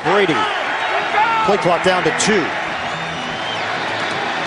Brady. 0.00 0.38
Play 1.44 1.60
clock 1.60 1.84
down 1.84 2.00
to 2.08 2.12
two. 2.16 2.40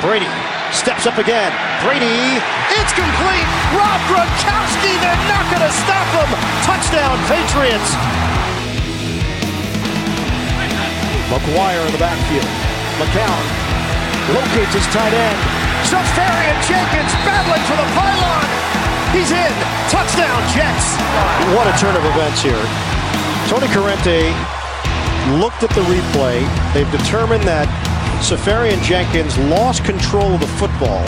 Brady 0.02 0.30
steps 0.74 1.06
up 1.06 1.22
again. 1.22 1.54
Brady, 1.86 2.42
it's 2.74 2.94
complete. 2.98 3.48
Rob 3.78 4.02
Gronkowski, 4.10 4.98
they're 4.98 5.26
not 5.30 5.46
going 5.54 5.62
to 5.62 5.74
stop 5.86 6.10
him. 6.10 6.30
Touchdown, 6.66 7.16
Patriots. 7.30 7.94
McGuire 11.30 11.86
in 11.86 11.94
the 11.94 12.02
backfield. 12.02 12.50
McCown 12.98 13.42
locates 14.34 14.74
his 14.74 14.88
tight 14.90 15.14
end. 15.14 15.38
Seferian-Jenkins 15.86 17.14
battling 17.30 17.62
for 17.70 17.78
the 17.78 17.88
pylon. 17.94 18.46
He's 19.14 19.30
in. 19.30 19.54
Touchdown, 19.94 20.42
Jets. 20.50 20.98
What 21.54 21.70
a 21.70 21.76
turn 21.78 21.94
of 21.94 22.04
events 22.10 22.42
here. 22.42 22.64
Tony 23.48 23.68
Corrente 23.68 24.34
looked 25.32 25.64
at 25.64 25.70
the 25.72 25.82
replay. 25.82 26.44
They've 26.74 26.92
determined 26.92 27.44
that 27.44 27.68
Seferian-Jenkins 28.22 29.38
lost 29.50 29.84
control 29.84 30.34
of 30.34 30.40
the 30.42 30.48
football. 30.48 31.04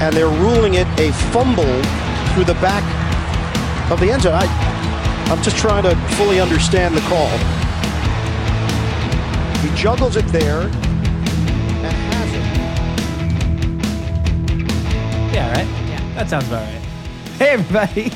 And 0.00 0.14
they're 0.16 0.28
ruling 0.28 0.74
it 0.74 0.86
a 0.98 1.12
fumble 1.32 1.82
through 2.32 2.44
the 2.44 2.58
back 2.60 2.84
of 3.90 4.00
the 4.00 4.10
end 4.10 4.22
zone. 4.22 4.34
I, 4.34 4.46
I'm 5.30 5.42
just 5.42 5.56
trying 5.56 5.82
to 5.82 5.96
fully 6.16 6.40
understand 6.40 6.96
the 6.96 7.00
call. 7.02 7.28
He 9.58 9.70
juggles 9.76 10.16
it 10.16 10.26
there 10.28 10.62
and 10.62 10.72
has 12.14 12.32
it. 12.32 12.44
Yeah, 15.34 15.52
right? 15.52 15.66
Yeah. 15.88 16.14
That 16.14 16.28
sounds 16.30 16.48
about 16.48 16.62
right. 16.62 16.76
Hey, 17.38 17.50
everybody. 17.50 18.10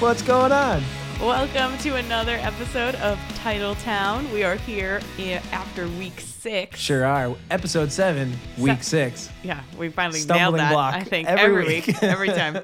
What's 0.00 0.22
going 0.22 0.52
on? 0.52 0.82
Welcome 1.22 1.78
to 1.78 1.94
another 1.94 2.32
episode 2.40 2.96
of 2.96 3.16
Title 3.36 3.76
Town. 3.76 4.28
We 4.32 4.42
are 4.42 4.56
here 4.56 5.00
i- 5.18 5.40
after 5.52 5.86
week 5.86 6.18
six. 6.18 6.80
Sure 6.80 7.06
are. 7.06 7.36
Episode 7.48 7.92
7, 7.92 8.36
week 8.58 8.82
6. 8.82 9.30
Yeah, 9.44 9.60
we 9.78 9.88
finally 9.88 10.18
Stumbling 10.18 10.56
nailed 10.56 10.58
that. 10.58 10.72
block 10.72 10.94
I 10.94 11.04
think 11.04 11.28
every 11.28 11.44
every, 11.44 11.64
week. 11.64 11.86
week, 11.86 12.02
every 12.02 12.28
time. 12.32 12.58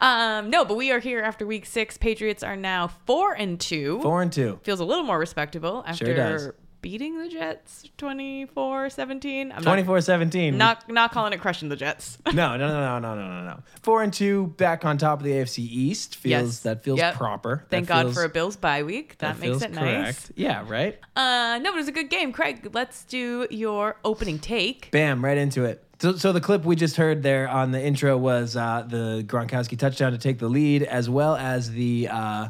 Um, 0.00 0.50
no, 0.50 0.64
but 0.64 0.76
we 0.76 0.90
are 0.90 0.98
here 0.98 1.20
after 1.20 1.46
week 1.46 1.64
six. 1.66 1.96
Patriots 1.96 2.42
are 2.42 2.56
now 2.56 2.88
four 3.06 3.32
and 3.32 3.60
two. 3.60 4.00
4 4.02 4.22
and 4.22 4.32
2. 4.32 4.58
Feels 4.64 4.80
a 4.80 4.84
little 4.84 5.04
more 5.04 5.18
respectable 5.18 5.84
after 5.86 6.12
does. 6.12 6.50
Beating 6.82 7.18
the 7.18 7.28
Jets 7.28 7.84
24-17. 7.98 9.52
I'm 9.54 9.62
24 9.62 10.00
17. 10.00 10.56
Not, 10.56 10.88
not 10.90 11.12
calling 11.12 11.32
it 11.34 11.40
crushing 11.40 11.68
the 11.68 11.76
Jets. 11.76 12.16
No, 12.32 12.56
no, 12.56 12.68
no, 12.68 12.98
no, 12.98 12.98
no, 13.00 13.14
no, 13.16 13.28
no, 13.40 13.44
no. 13.50 13.62
4 13.82 14.02
and 14.02 14.12
2, 14.12 14.46
back 14.56 14.84
on 14.86 14.96
top 14.96 15.18
of 15.18 15.24
the 15.24 15.32
AFC 15.32 15.58
East. 15.58 16.16
Feels 16.16 16.30
Yes. 16.30 16.60
That 16.60 16.82
feels 16.82 16.98
Yep. 16.98 17.14
proper. 17.16 17.64
Thank 17.68 17.86
That 17.88 17.92
God 17.92 18.02
feels- 18.04 18.14
for 18.14 18.24
a 18.24 18.28
Bills 18.30 18.56
bye 18.56 18.82
week. 18.82 19.18
That, 19.18 19.38
makes 19.38 19.42
feels 19.42 19.62
it 19.62 19.72
correct. 19.74 20.02
nice. 20.02 20.32
Yeah, 20.36 20.64
right? 20.66 20.98
Uh, 21.16 21.58
no, 21.60 21.70
but 21.70 21.74
it 21.74 21.76
was 21.76 21.88
a 21.88 21.92
good 21.92 22.08
game. 22.08 22.32
Craig, 22.32 22.70
let's 22.72 23.04
do 23.04 23.46
your 23.50 23.96
opening 24.04 24.38
take. 24.38 24.90
Bam, 24.90 25.22
right 25.24 25.36
into 25.36 25.64
it. 25.64 25.84
So, 26.00 26.16
so 26.16 26.32
the 26.32 26.40
clip 26.40 26.64
we 26.64 26.76
just 26.76 26.96
heard 26.96 27.22
there 27.22 27.46
on 27.46 27.72
the 27.72 27.82
intro 27.84 28.16
was 28.16 28.56
uh, 28.56 28.84
the 28.88 29.22
Gronkowski 29.26 29.78
touchdown 29.78 30.12
to 30.12 30.18
take 30.18 30.38
the 30.38 30.48
lead, 30.48 30.82
as 30.82 31.10
well 31.10 31.36
as 31.36 31.72
the 31.72 32.08
uh, 32.10 32.48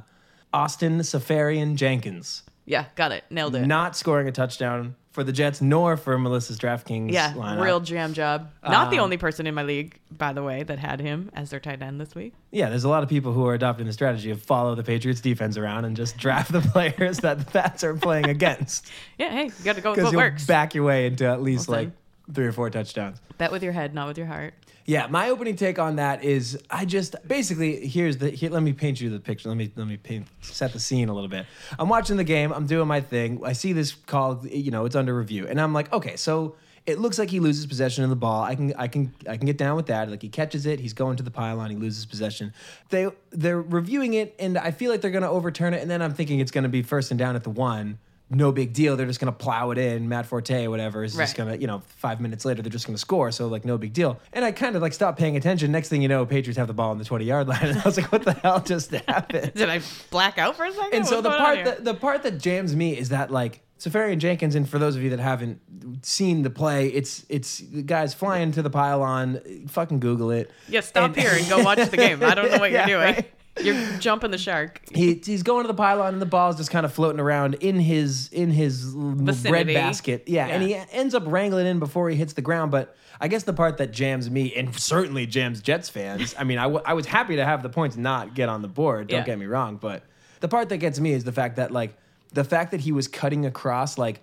Austin 0.52 0.98
Seferian-Jenkins 1.02 2.44
Yeah, 2.66 2.84
got 2.94 3.12
it. 3.12 3.24
Nailed 3.30 3.54
it. 3.56 3.66
not 3.66 3.96
scoring 3.96 4.28
a 4.28 4.32
touchdown 4.32 4.94
for 5.10 5.24
the 5.24 5.32
Jets 5.32 5.60
nor 5.60 5.96
for 5.96 6.16
Melissa's 6.18 6.56
DraftKings 6.58 7.10
yeah, 7.10 7.32
lineup. 7.32 7.60
real 7.62 7.80
jam 7.80 8.12
job. 8.14 8.48
Not 8.62 8.90
the 8.92 8.98
Um, 8.98 9.04
only 9.04 9.16
person 9.16 9.46
in 9.48 9.54
my 9.56 9.64
league, 9.64 9.98
by 10.16 10.32
the 10.32 10.42
way, 10.44 10.62
that 10.62 10.78
had 10.78 11.00
him 11.00 11.30
as 11.34 11.50
their 11.50 11.58
tight 11.58 11.82
end 11.82 12.00
this 12.00 12.14
week. 12.14 12.32
Yeah, 12.52 12.68
there's 12.68 12.84
a 12.84 12.88
lot 12.88 13.02
of 13.02 13.08
people 13.08 13.32
who 13.32 13.44
are 13.46 13.54
adopting 13.54 13.86
the 13.86 13.92
strategy 13.92 14.30
of 14.30 14.40
follow 14.40 14.76
the 14.76 14.84
Patriots 14.84 15.20
defense 15.20 15.56
around 15.56 15.84
and 15.84 15.96
just 15.96 16.16
draft 16.16 16.52
the 16.52 16.60
players 16.72 17.18
that 17.18 17.40
the 17.40 17.44
Pats 17.44 17.82
are 17.82 17.94
playing 17.96 18.28
against 18.28 18.88
Yeah, 19.18 19.30
hey, 19.30 19.44
you 19.46 19.64
got 19.64 19.74
to 19.74 19.82
go 19.82 19.90
with 19.90 20.04
what 20.04 20.12
you'll 20.12 20.20
works. 20.20 20.46
back 20.46 20.74
your 20.76 20.84
way 20.84 21.06
into 21.06 21.26
at 21.26 21.42
least 21.42 21.68
Listen. 21.68 21.86
like 21.86 22.34
three 22.34 22.46
or 22.46 22.52
four 22.52 22.70
touchdowns. 22.70 23.20
Bet 23.36 23.50
with 23.50 23.64
your 23.64 23.72
head, 23.72 23.94
not 23.94 24.06
with 24.06 24.16
your 24.18 24.28
heart. 24.28 24.54
Yeah, 24.90 25.06
my 25.06 25.30
opening 25.30 25.54
take 25.54 25.78
on 25.78 25.96
that 25.96 26.24
is 26.24 26.58
I 26.68 26.84
just 26.84 27.14
basically 27.24 27.86
here's 27.86 28.16
the 28.16 28.28
here, 28.30 28.50
let 28.50 28.64
me 28.64 28.72
paint 28.72 29.00
you 29.00 29.08
the 29.08 29.20
picture. 29.20 29.48
Let 29.48 29.56
me 29.56 29.70
let 29.76 29.86
me 29.86 29.96
paint 29.96 30.26
set 30.40 30.72
the 30.72 30.80
scene 30.80 31.08
a 31.08 31.14
little 31.14 31.28
bit. 31.28 31.46
I'm 31.78 31.88
watching 31.88 32.16
the 32.16 32.24
game. 32.24 32.52
I'm 32.52 32.66
doing 32.66 32.88
my 32.88 33.00
thing. 33.00 33.40
I 33.44 33.52
see 33.52 33.72
this 33.72 33.92
call. 33.92 34.44
You 34.44 34.72
know, 34.72 34.86
it's 34.86 34.96
under 34.96 35.16
review, 35.16 35.46
and 35.46 35.60
I'm 35.60 35.72
like, 35.72 35.92
okay, 35.92 36.16
so 36.16 36.56
it 36.86 36.98
looks 36.98 37.20
like 37.20 37.30
he 37.30 37.38
loses 37.38 37.66
possession 37.66 38.02
of 38.02 38.10
the 38.10 38.16
ball. 38.16 38.42
I 38.42 38.56
can 38.56 38.74
I 38.76 38.88
can 38.88 39.14
I 39.28 39.36
can 39.36 39.46
get 39.46 39.56
down 39.56 39.76
with 39.76 39.86
that. 39.86 40.10
Like 40.10 40.22
he 40.22 40.28
catches 40.28 40.66
it, 40.66 40.80
he's 40.80 40.92
going 40.92 41.16
to 41.18 41.22
the 41.22 41.30
pylon, 41.30 41.70
he 41.70 41.76
loses 41.76 42.04
possession. 42.04 42.52
They 42.88 43.06
they're 43.30 43.62
reviewing 43.62 44.14
it, 44.14 44.34
and 44.40 44.58
I 44.58 44.72
feel 44.72 44.90
like 44.90 45.02
they're 45.02 45.12
going 45.12 45.22
to 45.22 45.30
overturn 45.30 45.72
it. 45.72 45.82
And 45.82 45.88
then 45.88 46.02
I'm 46.02 46.14
thinking 46.14 46.40
it's 46.40 46.50
going 46.50 46.64
to 46.64 46.68
be 46.68 46.82
first 46.82 47.12
and 47.12 47.18
down 47.18 47.36
at 47.36 47.44
the 47.44 47.50
one. 47.50 48.00
No 48.32 48.52
big 48.52 48.72
deal. 48.72 48.96
They're 48.96 49.06
just 49.08 49.18
going 49.18 49.32
to 49.32 49.36
plow 49.36 49.72
it 49.72 49.78
in. 49.78 50.08
Matt 50.08 50.24
Forte, 50.24 50.64
or 50.64 50.70
whatever, 50.70 51.02
is 51.02 51.16
just 51.16 51.36
going 51.36 51.48
to, 51.52 51.60
you 51.60 51.66
know, 51.66 51.82
five 51.96 52.20
minutes 52.20 52.44
later, 52.44 52.62
they're 52.62 52.70
just 52.70 52.86
going 52.86 52.94
to 52.94 53.00
score. 53.00 53.32
So, 53.32 53.48
like, 53.48 53.64
no 53.64 53.76
big 53.76 53.92
deal. 53.92 54.20
And 54.32 54.44
I 54.44 54.52
kind 54.52 54.76
of 54.76 54.82
like 54.82 54.92
stopped 54.92 55.18
paying 55.18 55.36
attention. 55.36 55.72
Next 55.72 55.88
thing 55.88 56.00
you 56.00 56.06
know, 56.08 56.24
Patriots 56.24 56.56
have 56.56 56.68
the 56.68 56.72
ball 56.74 56.90
on 56.90 56.98
the 56.98 57.04
20 57.04 57.24
yard 57.24 57.48
line. 57.48 57.58
And 57.62 57.78
I 57.78 57.82
was 57.82 57.96
like, 57.96 58.12
what 58.12 58.24
the 58.24 58.32
hell 58.34 58.60
just 58.60 58.92
happened? 58.92 59.54
Did 59.54 59.68
I 59.68 59.80
black 60.10 60.38
out 60.38 60.56
for 60.56 60.64
a 60.64 60.72
second? 60.72 60.94
and 60.94 61.06
so 61.06 61.16
What's 61.20 61.24
the 61.28 61.36
part 61.38 61.64
that 61.64 61.84
the 61.84 61.94
part 61.94 62.22
that 62.22 62.38
jams 62.38 62.76
me 62.76 62.96
is 62.96 63.08
that 63.08 63.30
like 63.32 63.62
Seferian-Jenkins, 63.80 64.54
and 64.54 64.68
for 64.68 64.78
those 64.78 64.94
of 64.94 65.02
you 65.02 65.10
that 65.10 65.20
haven't 65.20 65.58
seen 66.02 66.42
the 66.42 66.50
play, 66.50 66.88
it's 66.88 67.24
it's 67.28 67.58
the 67.58 67.82
guys 67.82 68.12
flying 68.14 68.52
to 68.52 68.62
the 68.62 68.70
pylon. 68.70 69.40
Fucking 69.68 70.00
Google 70.00 70.30
it. 70.30 70.50
yeah, 70.68 70.80
stop 70.80 71.06
and- 71.06 71.16
here 71.16 71.32
and 71.34 71.48
go 71.48 71.62
watch 71.64 71.88
the 71.90 71.96
game. 71.96 72.22
I 72.22 72.34
don't 72.34 72.50
know 72.50 72.58
what 72.58 72.70
Yeah, 72.70 72.86
you're 72.86 73.00
doing. 73.02 73.14
right. 73.16 73.30
You're 73.62 73.98
jumping 73.98 74.30
the 74.30 74.38
shark. 74.38 74.80
He, 74.94 75.14
he's 75.24 75.42
going 75.42 75.64
to 75.64 75.68
the 75.68 75.74
pylon 75.74 76.14
and 76.14 76.22
the 76.22 76.26
ball's 76.26 76.56
just 76.56 76.70
kind 76.70 76.84
of 76.86 76.92
floating 76.92 77.20
around 77.20 77.54
in 77.54 77.78
his 77.80 78.28
in 78.32 78.50
his 78.50 78.84
bread 78.94 79.66
basket. 79.66 80.24
Yeah, 80.26 80.46
and 80.46 80.62
he 80.62 80.74
ends 80.92 81.14
up 81.14 81.24
wrangling 81.26 81.66
in 81.66 81.78
before 81.78 82.08
he 82.10 82.16
hits 82.16 82.32
the 82.32 82.42
ground. 82.42 82.70
But 82.70 82.96
I 83.20 83.28
guess 83.28 83.42
the 83.44 83.52
part 83.52 83.76
that 83.78 83.92
jams 83.92 84.30
me 84.30 84.54
and 84.54 84.74
certainly 84.78 85.26
jams 85.26 85.60
Jets 85.60 85.88
fans. 85.88 86.34
I 86.38 86.44
mean, 86.44 86.58
I, 86.58 86.62
w- 86.64 86.82
I 86.84 86.94
was 86.94 87.06
happy 87.06 87.36
to 87.36 87.44
have 87.44 87.62
the 87.62 87.68
points 87.68 87.96
not 87.96 88.34
get 88.34 88.48
on 88.48 88.62
the 88.62 88.68
board. 88.68 89.08
Don't 89.08 89.20
Yeah. 89.20 89.24
get 89.26 89.38
me 89.38 89.46
wrong, 89.46 89.76
but 89.76 90.04
the 90.40 90.48
part 90.48 90.68
that 90.70 90.78
gets 90.78 90.98
me 91.00 91.12
is 91.12 91.24
the 91.24 91.32
fact 91.32 91.56
that 91.56 91.70
like 91.70 91.94
the 92.32 92.44
fact 92.44 92.70
that 92.70 92.80
he 92.80 92.92
was 92.92 93.08
cutting 93.08 93.44
across 93.46 93.98
like 93.98 94.22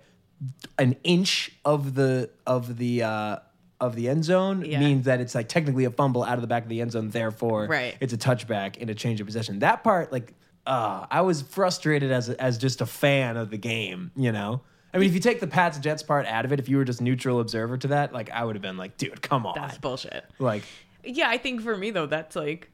an 0.78 0.96
inch 1.04 1.50
of 1.64 1.94
the 1.94 2.30
of 2.46 2.76
the 2.78 3.02
uh 3.02 3.36
of 3.80 3.94
the 3.94 4.08
end 4.08 4.24
zone 4.24 4.64
Yeah. 4.64 4.80
means 4.80 5.04
that 5.06 5.20
it's 5.20 5.34
like 5.34 5.48
technically 5.48 5.84
a 5.84 5.90
fumble 5.90 6.24
out 6.24 6.34
of 6.34 6.40
the 6.40 6.46
back 6.48 6.64
of 6.64 6.68
the 6.68 6.80
end 6.80 6.92
zone 6.92 7.10
therefore 7.10 7.66
Right. 7.66 7.96
it's 8.00 8.12
a 8.12 8.18
touchback 8.18 8.76
and 8.80 8.90
a 8.90 8.94
change 8.94 9.20
of 9.20 9.26
possession 9.26 9.60
that 9.60 9.84
part 9.84 10.10
like 10.12 10.34
uh 10.66 11.06
i 11.10 11.20
was 11.20 11.42
frustrated 11.42 12.10
as 12.10 12.28
a, 12.28 12.40
as 12.42 12.58
just 12.58 12.80
a 12.80 12.86
fan 12.86 13.36
of 13.36 13.50
the 13.50 13.56
game 13.56 14.10
you 14.16 14.32
know 14.32 14.60
i 14.92 14.98
mean 14.98 15.08
if 15.08 15.14
you 15.14 15.20
take 15.20 15.38
the 15.40 15.46
pats 15.46 15.78
jets 15.78 16.02
part 16.02 16.26
out 16.26 16.44
of 16.44 16.52
it 16.52 16.58
if 16.58 16.68
you 16.68 16.76
were 16.76 16.84
just 16.84 17.00
neutral 17.00 17.38
observer 17.40 17.78
to 17.78 17.88
that 17.88 18.12
like 18.12 18.28
i 18.30 18.44
would 18.44 18.56
have 18.56 18.62
been 18.62 18.76
like 18.76 18.96
dude 18.96 19.22
come 19.22 19.46
on 19.46 19.54
That's 19.54 19.78
bullshit. 19.78 20.24
like 20.40 20.64
Yeah, 21.04 21.28
I 21.30 21.38
think 21.38 21.62
for 21.62 21.76
me 21.76 21.90
though, 21.92 22.06
that's 22.06 22.34
like 22.34 22.70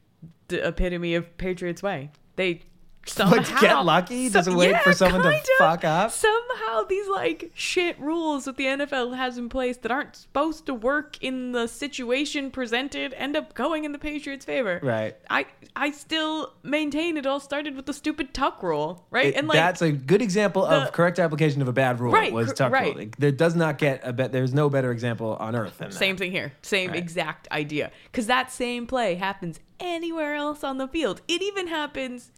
the 0.49 0.67
epitome 0.67 1.15
of 1.15 1.37
Patriots 1.37 1.83
way. 1.83 2.11
They 2.37 2.63
somehow 3.07 3.37
Like, 3.37 3.61
get 3.61 3.75
lucky? 3.85 4.29
Just 4.31 4.51
wait 4.51 4.77
for 4.83 4.93
someone 4.93 5.23
to 5.23 5.31
kinda. 5.31 5.47
fuck 5.59 5.85
up? 5.85 6.11
Somehow 6.11 6.83
these 6.89 7.09
like 7.09 7.51
shit 7.55 7.99
rules 8.01 8.45
that 8.47 8.57
the 8.57 8.65
NFL 8.67 9.17
has 9.17 9.39
in 9.39 9.49
place 9.49 9.77
that 9.79 9.91
aren't 9.91 10.17
supposed 10.17 10.67
to 10.67 10.75
work 10.75 11.17
in 11.23 11.53
the 11.53 11.67
situation 11.67 12.51
presented 12.51 13.15
end 13.15 13.37
up 13.37 13.55
going 13.55 13.85
in 13.85 13.93
the 13.93 13.99
Patriots' 13.99 14.45
favor. 14.45 14.81
Right. 14.83 15.17
I 15.31 15.47
I 15.77 15.91
still 15.91 16.53
maintain 16.63 17.17
it 17.17 17.27
all 17.27 17.41
started 17.41 17.77
with 17.77 17.87
the 17.87 17.93
stupid 17.95 18.33
tuck 18.35 18.63
rule, 18.63 19.07
right? 19.11 19.27
it- 19.27 19.35
and 19.37 19.49
like 19.49 19.57
that's 19.57 19.83
a 19.83 19.93
good 19.93 20.23
example 20.23 20.63
the- 20.63 20.83
of 20.85 20.93
correct 20.93 21.19
application 21.19 21.63
of 21.63 21.69
a 21.69 21.73
bad 21.73 22.01
rule 22.01 22.13
Right, 22.13 22.33
was 22.33 22.53
tuck 22.53 22.73
right. 22.73 22.95
rule. 22.97 23.07
There 23.19 23.33
does 23.33 23.55
not 23.55 23.79
get 23.79 24.01
a 24.05 24.13
bet 24.13 24.33
there's 24.33 24.55
no 24.55 24.69
better 24.71 24.91
example 24.91 25.37
on 25.41 25.55
earth 25.57 25.79
than 25.79 25.91
that 25.91 25.97
Same 25.97 26.17
thing 26.17 26.31
here. 26.33 26.53
Same 26.63 26.91
Right. 26.91 26.99
exact 26.99 27.49
idea. 27.53 27.91
Because 28.11 28.27
that 28.27 28.51
same 28.53 28.87
play 28.87 29.17
happens 29.17 29.61
anywhere 29.81 30.35
else 30.35 30.63
on 30.65 30.79
the 30.79 30.87
field. 30.89 31.21
It 31.29 31.43
even 31.43 31.67
happens 31.67 32.31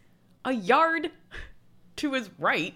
a 0.47 0.53
yard 0.53 1.11
to 1.97 2.13
his 2.13 2.29
right, 2.39 2.73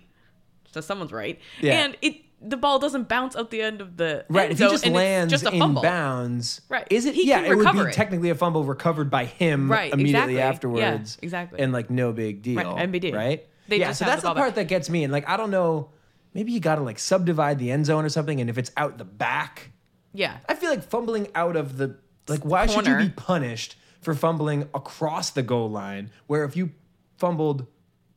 to 0.73 0.81
someone's 0.81 1.11
right, 1.11 1.39
Yeah. 1.59 1.83
and 1.83 1.97
it 2.01 2.15
the 2.43 2.57
ball 2.57 2.79
doesn't 2.79 3.07
bounce 3.07 3.35
out 3.35 3.51
the 3.51 3.61
end 3.61 3.81
of 3.81 3.97
the 3.97 4.25
Right, 4.27 4.45
end 4.45 4.53
if 4.53 4.57
he 4.57 4.63
just 4.67 4.87
lands 4.87 5.31
just 5.31 5.45
a 5.45 5.51
in 5.51 5.59
fumble. 5.59 5.83
bounds, 5.83 6.61
Right. 6.69 6.87
Is 6.89 7.05
it? 7.05 7.13
He 7.13 7.27
yeah, 7.27 7.41
it 7.41 7.55
would 7.55 7.71
be 7.71 7.79
it. 7.81 7.93
technically 7.93 8.31
a 8.31 8.35
fumble 8.35 8.63
recovered 8.63 9.11
by 9.11 9.25
him 9.25 9.71
Right, 9.71 9.93
immediately 9.93 10.33
exactly. 10.33 10.35
Yeah, 10.37 10.47
afterwards. 10.49 11.17
exactly. 11.21 11.59
and 11.59 11.71
like 11.71 11.89
no 11.91 12.11
big 12.11 12.41
deal. 12.41 12.55
Right, 12.57 12.89
NBD. 12.89 13.13
Right. 13.13 13.45
They 13.67 13.77
yeah, 13.79 13.91
so 13.91 14.05
that's 14.05 14.23
the 14.23 14.29
the, 14.29 14.33
part 14.33 14.47
back. 14.49 14.55
that 14.55 14.67
gets 14.69 14.89
me. 14.89 15.03
And 15.03 15.13
like, 15.13 15.29
I 15.29 15.37
don't 15.37 15.51
know, 15.51 15.91
maybe 16.33 16.51
you 16.51 16.59
got 16.59 16.75
to 16.75 16.81
like 16.81 16.97
subdivide 16.97 17.59
the 17.59 17.69
end 17.71 17.85
zone 17.85 18.03
or 18.05 18.09
something. 18.09 18.41
And 18.41 18.49
if 18.49 18.57
it's 18.57 18.71
out 18.75 18.97
the 18.97 19.05
back, 19.05 19.69
Yeah, 20.11 20.37
I 20.49 20.55
feel 20.55 20.71
like 20.71 20.81
fumbling 20.83 21.27
out 21.35 21.55
of 21.55 21.77
the 21.77 21.95
like, 22.27 22.43
why 22.43 22.65
should 22.65 22.87
you 22.87 22.97
be 22.97 23.09
punished 23.09 23.75
for 24.01 24.15
fumbling 24.15 24.67
across 24.73 25.29
the 25.29 25.43
goal 25.43 25.69
line? 25.69 26.09
Where 26.25 26.43
if 26.43 26.55
you 26.57 26.71
fumbled 27.21 27.65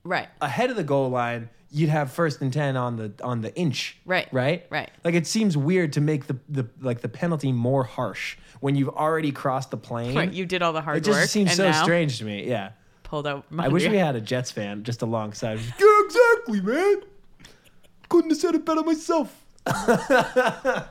right. 0.02 0.28
ahead 0.40 0.70
of 0.70 0.76
the 0.76 0.82
goal 0.84 1.10
line, 1.10 1.48
you'd 1.70 1.90
have 1.90 2.10
first 2.10 2.40
and 2.40 2.52
ten 2.52 2.76
on 2.76 2.96
the 2.96 3.12
on 3.22 3.40
the 3.42 3.54
inch. 3.54 3.96
Right, 4.04 4.28
Right. 4.32 4.66
right. 4.70 4.90
Like 5.04 5.14
it 5.14 5.26
seems 5.26 5.56
weird 5.56 5.92
to 5.94 6.00
make 6.00 6.26
the 6.26 6.36
the 6.48 6.66
like 6.80 7.00
the 7.02 7.08
penalty 7.08 7.52
more 7.52 7.84
harsh 7.84 8.36
when 8.60 8.74
you've 8.76 8.88
already 8.88 9.30
crossed 9.32 9.70
the 9.70 9.76
plane. 9.76 10.16
Right, 10.16 10.32
you 10.32 10.46
did 10.46 10.62
all 10.62 10.72
the 10.72 10.80
hard 10.80 10.96
work. 10.96 11.02
it 11.02 11.06
just 11.06 11.20
work. 11.20 11.28
seems 11.28 11.50
and 11.50 11.56
so 11.58 11.70
now 11.70 11.82
strange 11.84 12.18
to 12.18 12.24
me. 12.24 12.48
Yeah. 12.48 12.70
Pulled 13.02 13.26
out. 13.26 13.44
I 13.58 13.68
wish 13.68 13.86
we 13.86 13.96
had 13.98 14.16
a 14.16 14.20
Jets 14.20 14.50
fan 14.50 14.82
just 14.82 15.02
alongside. 15.02 15.60
Yeah, 15.78 16.02
exactly, 16.06 16.60
man. 16.62 17.02
couldn't 18.08 18.30
have 18.30 18.38
said 18.38 18.54
it 18.54 18.64
better 18.64 18.82
myself. 18.82 19.44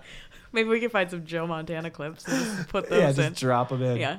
Maybe 0.51 0.69
we 0.69 0.79
can 0.79 0.89
find 0.89 1.09
some 1.09 1.25
Joe 1.25 1.47
Montana 1.47 1.89
clips 1.89 2.25
and 2.27 2.37
just 2.45 2.67
put 2.69 2.89
those 2.89 2.99
Yeah, 2.99 3.09
in. 3.25 3.31
just 3.31 3.41
drop 3.41 3.69
them 3.69 3.81
in. 3.81 3.97
yeah. 3.97 4.17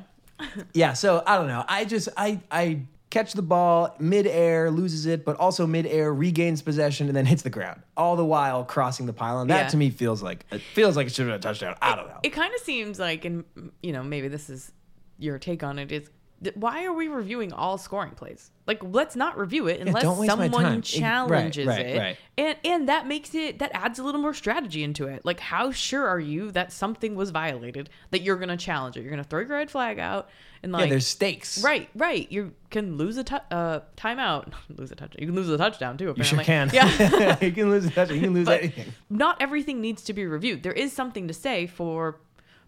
Yeah, 0.73 0.93
so 0.95 1.23
I 1.25 1.37
don't 1.37 1.47
know. 1.47 1.65
I 1.69 1.85
just 1.85 2.09
I 2.17 2.41
I 2.51 2.81
catch 3.15 3.33
the 3.33 3.43
ball 3.43 3.95
midair, 4.01 4.71
loses 4.71 5.07
it, 5.07 5.25
but 5.25 5.37
also 5.37 5.67
midair 5.67 6.13
regains 6.13 6.61
possession 6.63 7.07
and 7.07 7.17
then 7.17 7.25
hits 7.25 7.43
the 7.43 7.51
ground. 7.51 7.81
All 7.97 8.17
the 8.17 8.25
while 8.25 8.65
crossing 8.65 9.07
the 9.07 9.13
pylon. 9.13 9.47
That 9.47 9.63
Yeah. 9.63 9.69
to 9.69 9.77
me 9.77 9.91
feels 9.91 10.21
like 10.23 10.45
it 10.51 10.61
feels 10.61 10.97
like 10.97 11.07
it 11.07 11.15
should 11.15 11.29
have 11.29 11.41
been 11.41 11.49
a 11.51 11.53
touchdown. 11.53 11.77
I 11.81 11.95
don't 11.95 12.09
know. 12.09 12.19
It 12.25 12.31
kind 12.31 12.53
of 12.53 12.61
seems 12.61 12.99
like, 12.99 13.25
and 13.25 13.45
you 13.83 13.93
know, 13.93 14.03
maybe 14.03 14.27
this 14.29 14.51
is 14.51 14.73
your 15.19 15.39
take 15.39 15.63
on 15.63 15.79
it. 15.79 15.93
Is 15.93 16.11
th- 16.45 16.57
why 16.57 16.85
are 16.85 16.93
we 16.93 17.09
reviewing 17.09 17.53
all 17.53 17.79
scoring 17.79 18.13
plays? 18.13 18.51
Like, 18.67 18.83
let's 18.83 19.17
not 19.17 19.37
review 19.37 19.67
it 19.67 19.81
unless 19.81 20.03
don't 20.03 20.19
waste 20.19 20.37
my 20.37 20.45
someone 20.45 20.63
time. 20.63 20.79
Ex- 20.79 20.95
right, 20.95 21.01
challenges 21.01 21.67
right, 21.67 21.87
it, 21.87 21.99
right. 21.99 22.17
and 22.39 22.57
and 22.65 22.89
that 22.89 23.07
makes 23.07 23.35
it 23.35 23.59
that 23.59 23.71
adds 23.75 23.99
a 23.99 24.05
little 24.05 24.21
more 24.21 24.35
strategy 24.35 24.83
into 24.83 25.07
it. 25.07 25.25
Like, 25.25 25.41
how 25.41 25.71
sure 25.71 26.07
are 26.07 26.21
you 26.21 26.51
that 26.53 26.73
something 26.73 27.15
was 27.15 27.31
violated 27.31 27.91
that 28.11 28.23
you're 28.23 28.37
gonna 28.37 28.57
challenge 28.57 28.97
it? 28.97 29.03
You're 29.03 29.11
gonna 29.11 29.25
throw 29.25 29.41
your 29.41 29.51
red 29.51 29.71
flag 29.71 29.99
out 29.99 30.29
and 30.65 30.73
like 30.73 30.85
yeah, 30.85 30.91
there's 30.91 31.07
stakes. 31.07 31.63
Right, 31.63 31.91
right. 31.95 32.31
You 32.33 32.55
can 32.71 32.97
lose 32.97 33.19
a 33.19 33.25
tu- 33.25 33.37
uh, 33.51 33.81
timeout, 33.97 34.53
lose 34.75 34.91
a 34.91 34.97
touchdown. 34.97 35.21
You 35.21 35.27
can 35.27 35.37
lose 35.37 35.49
a 35.51 35.59
touchdown 35.59 35.99
too. 35.99 36.05
You 36.05 36.11
Apparently. 36.11 36.37
sure 36.37 36.45
can. 36.45 36.71
Yeah. 36.73 37.37
you 37.43 37.53
can 37.53 37.71
lose 37.71 37.85
a 37.85 37.91
touchdown. 37.91 38.17
You 38.17 38.23
can 38.23 38.35
lose 38.35 38.47
but 38.47 38.61
anything. 38.61 38.87
not 39.11 39.41
everything 39.41 39.83
needs 39.83 40.03
to 40.05 40.15
be 40.15 40.25
reviewed. 40.25 40.63
There 40.63 40.73
is 40.73 40.93
something 40.93 41.29
to 41.29 41.35
say 41.35 41.67
for 41.67 42.19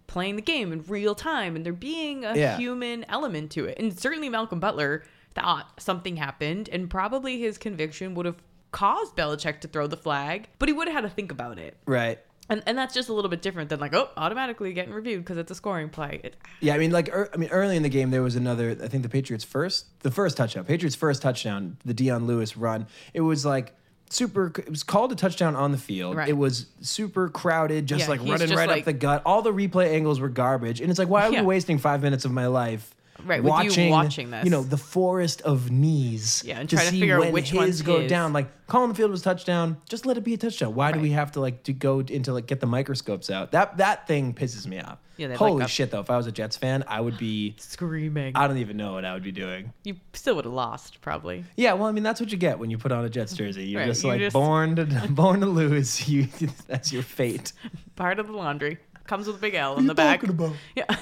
playing 0.06 0.36
the 0.36 0.42
game 0.42 0.72
in 0.72 0.82
real 0.88 1.14
time 1.14 1.56
and 1.56 1.64
there 1.66 1.72
being 1.72 2.24
a 2.24 2.36
Yeah. 2.36 2.56
human 2.56 3.04
element 3.08 3.50
to 3.52 3.64
it. 3.66 3.78
And 3.78 3.98
certainly 3.98 4.28
Malcolm 4.28 4.60
Butler 4.60 5.04
thought 5.34 5.80
something 5.80 6.16
happened 6.16 6.68
and 6.70 6.88
probably 6.88 7.38
his 7.40 7.58
conviction 7.58 8.14
would 8.14 8.26
have 8.26 8.42
caused 8.72 9.16
Belichick 9.16 9.60
to 9.60 9.68
throw 9.68 9.86
the 9.86 9.96
flag, 9.96 10.48
but 10.58 10.68
he 10.68 10.72
would 10.72 10.88
have 10.88 10.94
had 10.94 11.00
to 11.08 11.14
think 11.14 11.30
about 11.32 11.58
it. 11.58 11.76
Right. 11.86 12.18
And, 12.48 12.62
and 12.66 12.78
that's 12.78 12.94
just 12.94 13.08
a 13.08 13.12
little 13.12 13.28
bit 13.28 13.42
different 13.42 13.70
than 13.70 13.80
like, 13.80 13.92
oh, 13.94 14.08
automatically 14.16 14.72
getting 14.72 14.92
reviewed 14.94 15.24
because 15.24 15.36
it's 15.36 15.50
a 15.50 15.54
scoring 15.54 15.88
play. 15.88 16.20
It, 16.22 16.36
Yeah, 16.60 16.74
I 16.74 16.78
mean, 16.78 16.92
like, 16.92 17.08
ear 17.08 17.28
I 17.34 17.36
mean, 17.38 17.48
early 17.50 17.76
in 17.76 17.82
the 17.82 17.88
game 17.88 18.10
there 18.10 18.22
was 18.22 18.36
another. 18.36 18.70
I 18.80 18.86
think 18.86 19.02
the 19.02 19.08
Patriots 19.08 19.42
first, 19.44 19.86
the 20.00 20.12
first 20.12 20.36
touchdown, 20.36 20.64
Patriots 20.64 20.94
first 20.94 21.22
touchdown, 21.22 21.76
the 21.84 21.92
Dion 21.94 22.26
Lewis 22.28 22.56
run. 22.56 22.86
It 23.14 23.22
was 23.22 23.44
like 23.44 23.74
super. 24.10 24.52
It 24.58 24.70
was 24.70 24.82
called 24.82 25.12
a 25.12 25.14
touchdown 25.14 25.54
on 25.56 25.72
the 25.72 25.78
field. 25.78 26.16
Right. 26.16 26.28
It 26.28 26.36
was 26.36 26.66
super 26.80 27.28
crowded, 27.28 27.86
just 27.86 28.02
Yeah, 28.04 28.08
like 28.08 28.20
running 28.20 28.38
just 28.48 28.54
right 28.54 28.68
like- 28.68 28.80
up 28.80 28.84
the 28.86 28.92
gut. 28.92 29.22
All 29.26 29.42
the 29.42 29.52
replay 29.52 29.92
angles 29.92 30.20
were 30.20 30.28
garbage, 30.28 30.80
and 30.80 30.90
it's 30.90 30.98
like, 30.98 31.08
why 31.08 31.26
are 31.26 31.32
Yeah. 31.32 31.40
we 31.42 31.46
wasting 31.48 31.78
five 31.78 32.02
minutes 32.02 32.24
of 32.24 32.32
my 32.32 32.46
life? 32.46 32.94
Right, 33.24 33.42
with 33.42 33.76
you 33.76 33.90
watching 33.90 34.30
this. 34.30 34.44
you 34.44 34.50
know, 34.50 34.62
the 34.62 34.76
forest 34.76 35.42
of 35.42 35.70
knees. 35.70 36.42
Yeah, 36.44 36.60
and 36.60 36.68
to 36.68 36.76
trying 36.76 36.90
to 36.90 36.98
figure 36.98 37.22
out 37.22 37.32
which 37.32 37.52
one's 37.52 37.82
go 37.82 38.00
his. 38.00 38.10
down. 38.10 38.32
Like 38.32 38.48
the 38.66 38.94
field 38.94 39.10
was 39.10 39.22
touchdown. 39.22 39.76
Just 39.88 40.06
let 40.06 40.16
it 40.16 40.24
be 40.24 40.34
a 40.34 40.36
touchdown. 40.36 40.74
Why 40.74 40.92
do 40.92 41.00
we 41.00 41.10
have 41.10 41.32
to 41.32 41.40
like 41.40 41.62
to 41.64 41.72
go 41.72 42.00
into 42.00 42.32
like 42.32 42.46
get 42.46 42.60
the 42.60 42.66
microscopes 42.66 43.30
out? 43.30 43.52
That 43.52 43.78
that 43.78 44.06
thing 44.06 44.34
pisses 44.34 44.66
me 44.66 44.80
off. 44.80 44.98
Yeah, 45.16 45.28
like, 45.28 45.38
Holy 45.38 45.66
shit, 45.66 45.90
though! 45.90 46.00
If 46.00 46.10
I 46.10 46.16
was 46.18 46.26
a 46.26 46.32
Jets 46.32 46.58
fan, 46.58 46.84
I 46.86 47.00
would 47.00 47.16
be. 47.16 47.54
screaming. 47.58 48.36
I 48.36 48.46
don't 48.46 48.58
even 48.58 48.76
know 48.76 48.92
what 48.92 49.06
I 49.06 49.14
would 49.14 49.22
be 49.22 49.32
doing. 49.32 49.72
you 49.82 49.96
still 50.12 50.36
would 50.36 50.44
have 50.44 50.52
lost, 50.52 51.00
probably. 51.00 51.44
Yeah, 51.56 51.72
well, 51.72 51.86
I 51.88 51.92
mean, 51.92 52.02
that's 52.04 52.20
what 52.20 52.30
you 52.30 52.36
get 52.36 52.58
when 52.58 52.68
you 52.70 52.76
put 52.76 52.92
on 52.92 53.02
a 53.04 53.08
Jets 53.08 53.32
jersey. 53.32 53.64
You're 53.64 53.80
Right, 53.80 53.86
just 53.86 54.02
you 54.02 54.10
like 54.10 54.20
just- 54.20 54.34
born 54.34 54.76
to 54.76 54.84
born 55.10 55.40
to 55.40 55.46
lose. 55.46 56.06
You 56.08 56.28
that's 56.66 56.92
your 56.92 57.02
fate. 57.02 57.52
Part 57.96 58.18
of 58.18 58.26
the 58.26 58.34
laundry. 58.34 58.76
Comes 59.06 59.26
with 59.26 59.36
a 59.36 59.38
big 59.38 59.54
L 59.54 59.78
in 59.78 59.86
the 59.86 59.92
you 59.92 59.94
back. 59.94 60.20
talking 60.20 60.34
about? 60.34 60.52
Yeah. 60.74 60.84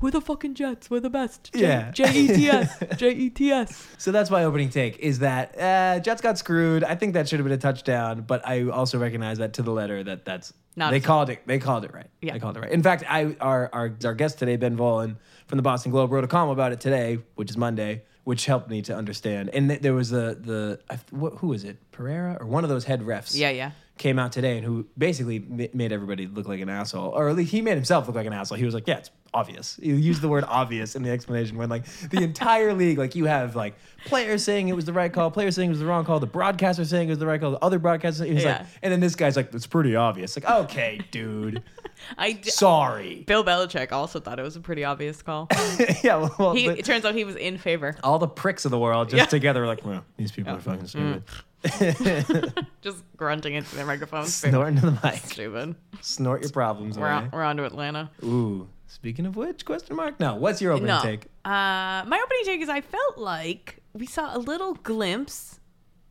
We're 0.00 0.10
the 0.10 0.20
fucking 0.20 0.54
Jets. 0.54 0.90
We're 0.90 1.00
the 1.00 1.10
best. 1.10 1.52
J- 1.52 1.60
Yeah. 1.62 1.90
J-E-T-S. 1.92 2.82
J-E-T-S. 2.96 3.88
So 3.98 4.12
that's 4.12 4.30
my 4.30 4.44
opening 4.44 4.68
take 4.70 4.98
is 4.98 5.20
that 5.20 5.58
uh, 5.58 6.00
Jets 6.00 6.20
got 6.20 6.38
screwed. 6.38 6.84
I 6.84 6.94
think 6.94 7.14
that 7.14 7.28
should 7.28 7.38
have 7.38 7.44
been 7.44 7.52
a 7.52 7.58
touchdown, 7.58 8.22
but 8.22 8.46
I 8.46 8.68
also 8.68 8.98
recognize 8.98 9.38
that 9.38 9.54
to 9.54 9.62
the 9.62 9.70
letter 9.72 10.02
that 10.04 10.24
that's 10.24 10.52
Not 10.76 10.90
they 10.90 11.00
called 11.00 11.30
it. 11.30 11.40
They 11.46 11.58
called 11.58 11.84
it 11.84 11.94
right. 11.94 12.08
Yeah. 12.20 12.32
They 12.34 12.38
called 12.40 12.56
it 12.56 12.60
right. 12.60 12.70
In 12.72 12.82
fact, 12.82 13.04
I 13.08 13.36
our 13.40 13.70
our 13.72 13.92
our 14.04 14.14
guest 14.14 14.38
today, 14.38 14.56
Ben 14.56 14.76
Volin 14.76 15.16
from 15.46 15.56
the 15.56 15.62
Boston 15.62 15.90
Globe, 15.92 16.10
wrote 16.12 16.24
a 16.24 16.28
column 16.28 16.50
about 16.50 16.72
it 16.72 16.80
today, 16.80 17.18
which 17.36 17.50
is 17.50 17.56
Monday, 17.56 18.02
which 18.24 18.46
helped 18.46 18.68
me 18.70 18.82
to 18.82 18.94
understand. 18.96 19.50
And 19.50 19.68
th- 19.68 19.80
there 19.82 19.94
was 19.94 20.10
the 20.10 20.36
the 20.40 20.80
I, 20.90 20.98
what, 21.10 21.34
who 21.34 21.48
was 21.48 21.64
it, 21.64 21.76
Pereira 21.92 22.36
or 22.40 22.46
one 22.46 22.64
of 22.64 22.70
those 22.70 22.84
head 22.84 23.02
refs? 23.02 23.36
Yeah, 23.36 23.50
yeah. 23.50 23.70
Came 23.96 24.18
out 24.18 24.32
today 24.32 24.56
and 24.56 24.66
who 24.66 24.86
basically 24.98 25.38
ma- 25.38 25.66
made 25.72 25.92
everybody 25.92 26.26
look 26.26 26.48
like 26.48 26.60
an 26.60 26.68
asshole, 26.68 27.10
or 27.10 27.28
at 27.28 27.36
least 27.36 27.52
he 27.52 27.62
made 27.62 27.76
himself 27.76 28.08
look 28.08 28.16
like 28.16 28.26
an 28.26 28.32
asshole. 28.32 28.58
He 28.58 28.64
was 28.64 28.74
like, 28.74 28.88
"Yeah, 28.88 28.96
it's 28.98 29.10
obvious." 29.32 29.78
He 29.80 29.92
used 29.92 30.20
the 30.20 30.28
word 30.28 30.42
"obvious" 30.48 30.96
in 30.96 31.04
the 31.04 31.10
explanation 31.10 31.56
when 31.56 31.68
like 31.68 31.84
the 32.10 32.20
entire 32.20 32.74
league, 32.74 32.98
like 32.98 33.14
you 33.14 33.26
have 33.26 33.54
like 33.54 33.76
players 34.04 34.42
saying 34.42 34.66
it 34.66 34.74
was 34.74 34.84
the 34.84 34.92
right 34.92 35.12
call, 35.12 35.30
players 35.30 35.54
saying 35.54 35.68
it 35.68 35.70
was 35.70 35.78
the 35.78 35.86
wrong 35.86 36.04
call, 36.04 36.18
the 36.18 36.26
broadcaster 36.26 36.84
saying 36.84 37.06
it 37.06 37.12
was 37.12 37.20
the 37.20 37.26
right 37.26 37.40
call, 37.40 37.52
the 37.52 37.64
other 37.64 37.78
broadcaster. 37.78 38.24
He 38.24 38.34
was 38.34 38.42
Yeah. 38.42 38.58
like, 38.58 38.66
and 38.82 38.92
then 38.92 38.98
this 38.98 39.14
guy's 39.14 39.36
like, 39.36 39.54
"It's 39.54 39.66
pretty 39.68 39.94
obvious." 39.94 40.36
Like, 40.36 40.50
okay, 40.64 41.00
dude, 41.12 41.62
I 42.18 42.32
d- 42.32 42.50
sorry. 42.50 43.22
Bill 43.28 43.44
Belichick 43.44 43.92
also 43.92 44.18
thought 44.18 44.40
it 44.40 44.42
was 44.42 44.56
a 44.56 44.60
pretty 44.60 44.82
obvious 44.82 45.22
call. 45.22 45.46
yeah, 46.02 46.16
well, 46.16 46.34
well, 46.36 46.52
He, 46.54 46.66
it 46.66 46.84
turns 46.84 47.04
out 47.04 47.14
he 47.14 47.22
was 47.24 47.36
in 47.36 47.58
favor. 47.58 47.96
all 48.02 48.18
the 48.18 48.26
pricks 48.26 48.64
of 48.64 48.72
the 48.72 48.78
world 48.78 49.08
just 49.10 49.18
Yeah. 49.20 49.26
together 49.26 49.68
like, 49.68 49.84
well, 49.86 50.04
these 50.16 50.32
people 50.32 50.52
are 50.52 50.58
fucking 50.58 50.88
stupid. 50.88 51.24
Mm. 51.26 51.42
Just 52.82 53.04
grunting 53.16 53.54
into 53.54 53.74
their 53.74 53.86
microphone. 53.86 54.26
Snort 54.26 54.68
into 54.68 54.90
the 54.90 54.98
mic. 55.02 55.16
Stupid. 55.16 55.74
Snort 56.00 56.42
your 56.42 56.50
problems 56.50 56.98
We're 56.98 57.06
on, 57.06 57.30
we're 57.32 57.42
on 57.42 57.56
to 57.56 57.64
Atlanta. 57.64 58.10
Ooh, 58.22 58.68
speaking 58.86 59.26
of 59.26 59.36
which, 59.36 59.64
question 59.64 59.96
mark? 59.96 60.20
No, 60.20 60.34
what's 60.34 60.60
your 60.60 60.72
opening 60.72 60.88
no. 60.88 61.00
take? 61.02 61.24
Uh, 61.44 62.04
my 62.06 62.20
opening 62.22 62.44
take 62.44 62.60
is 62.60 62.68
I 62.68 62.80
felt 62.80 63.18
like 63.18 63.78
we 63.92 64.06
saw 64.06 64.36
a 64.36 64.38
little 64.38 64.74
glimpse 64.74 65.60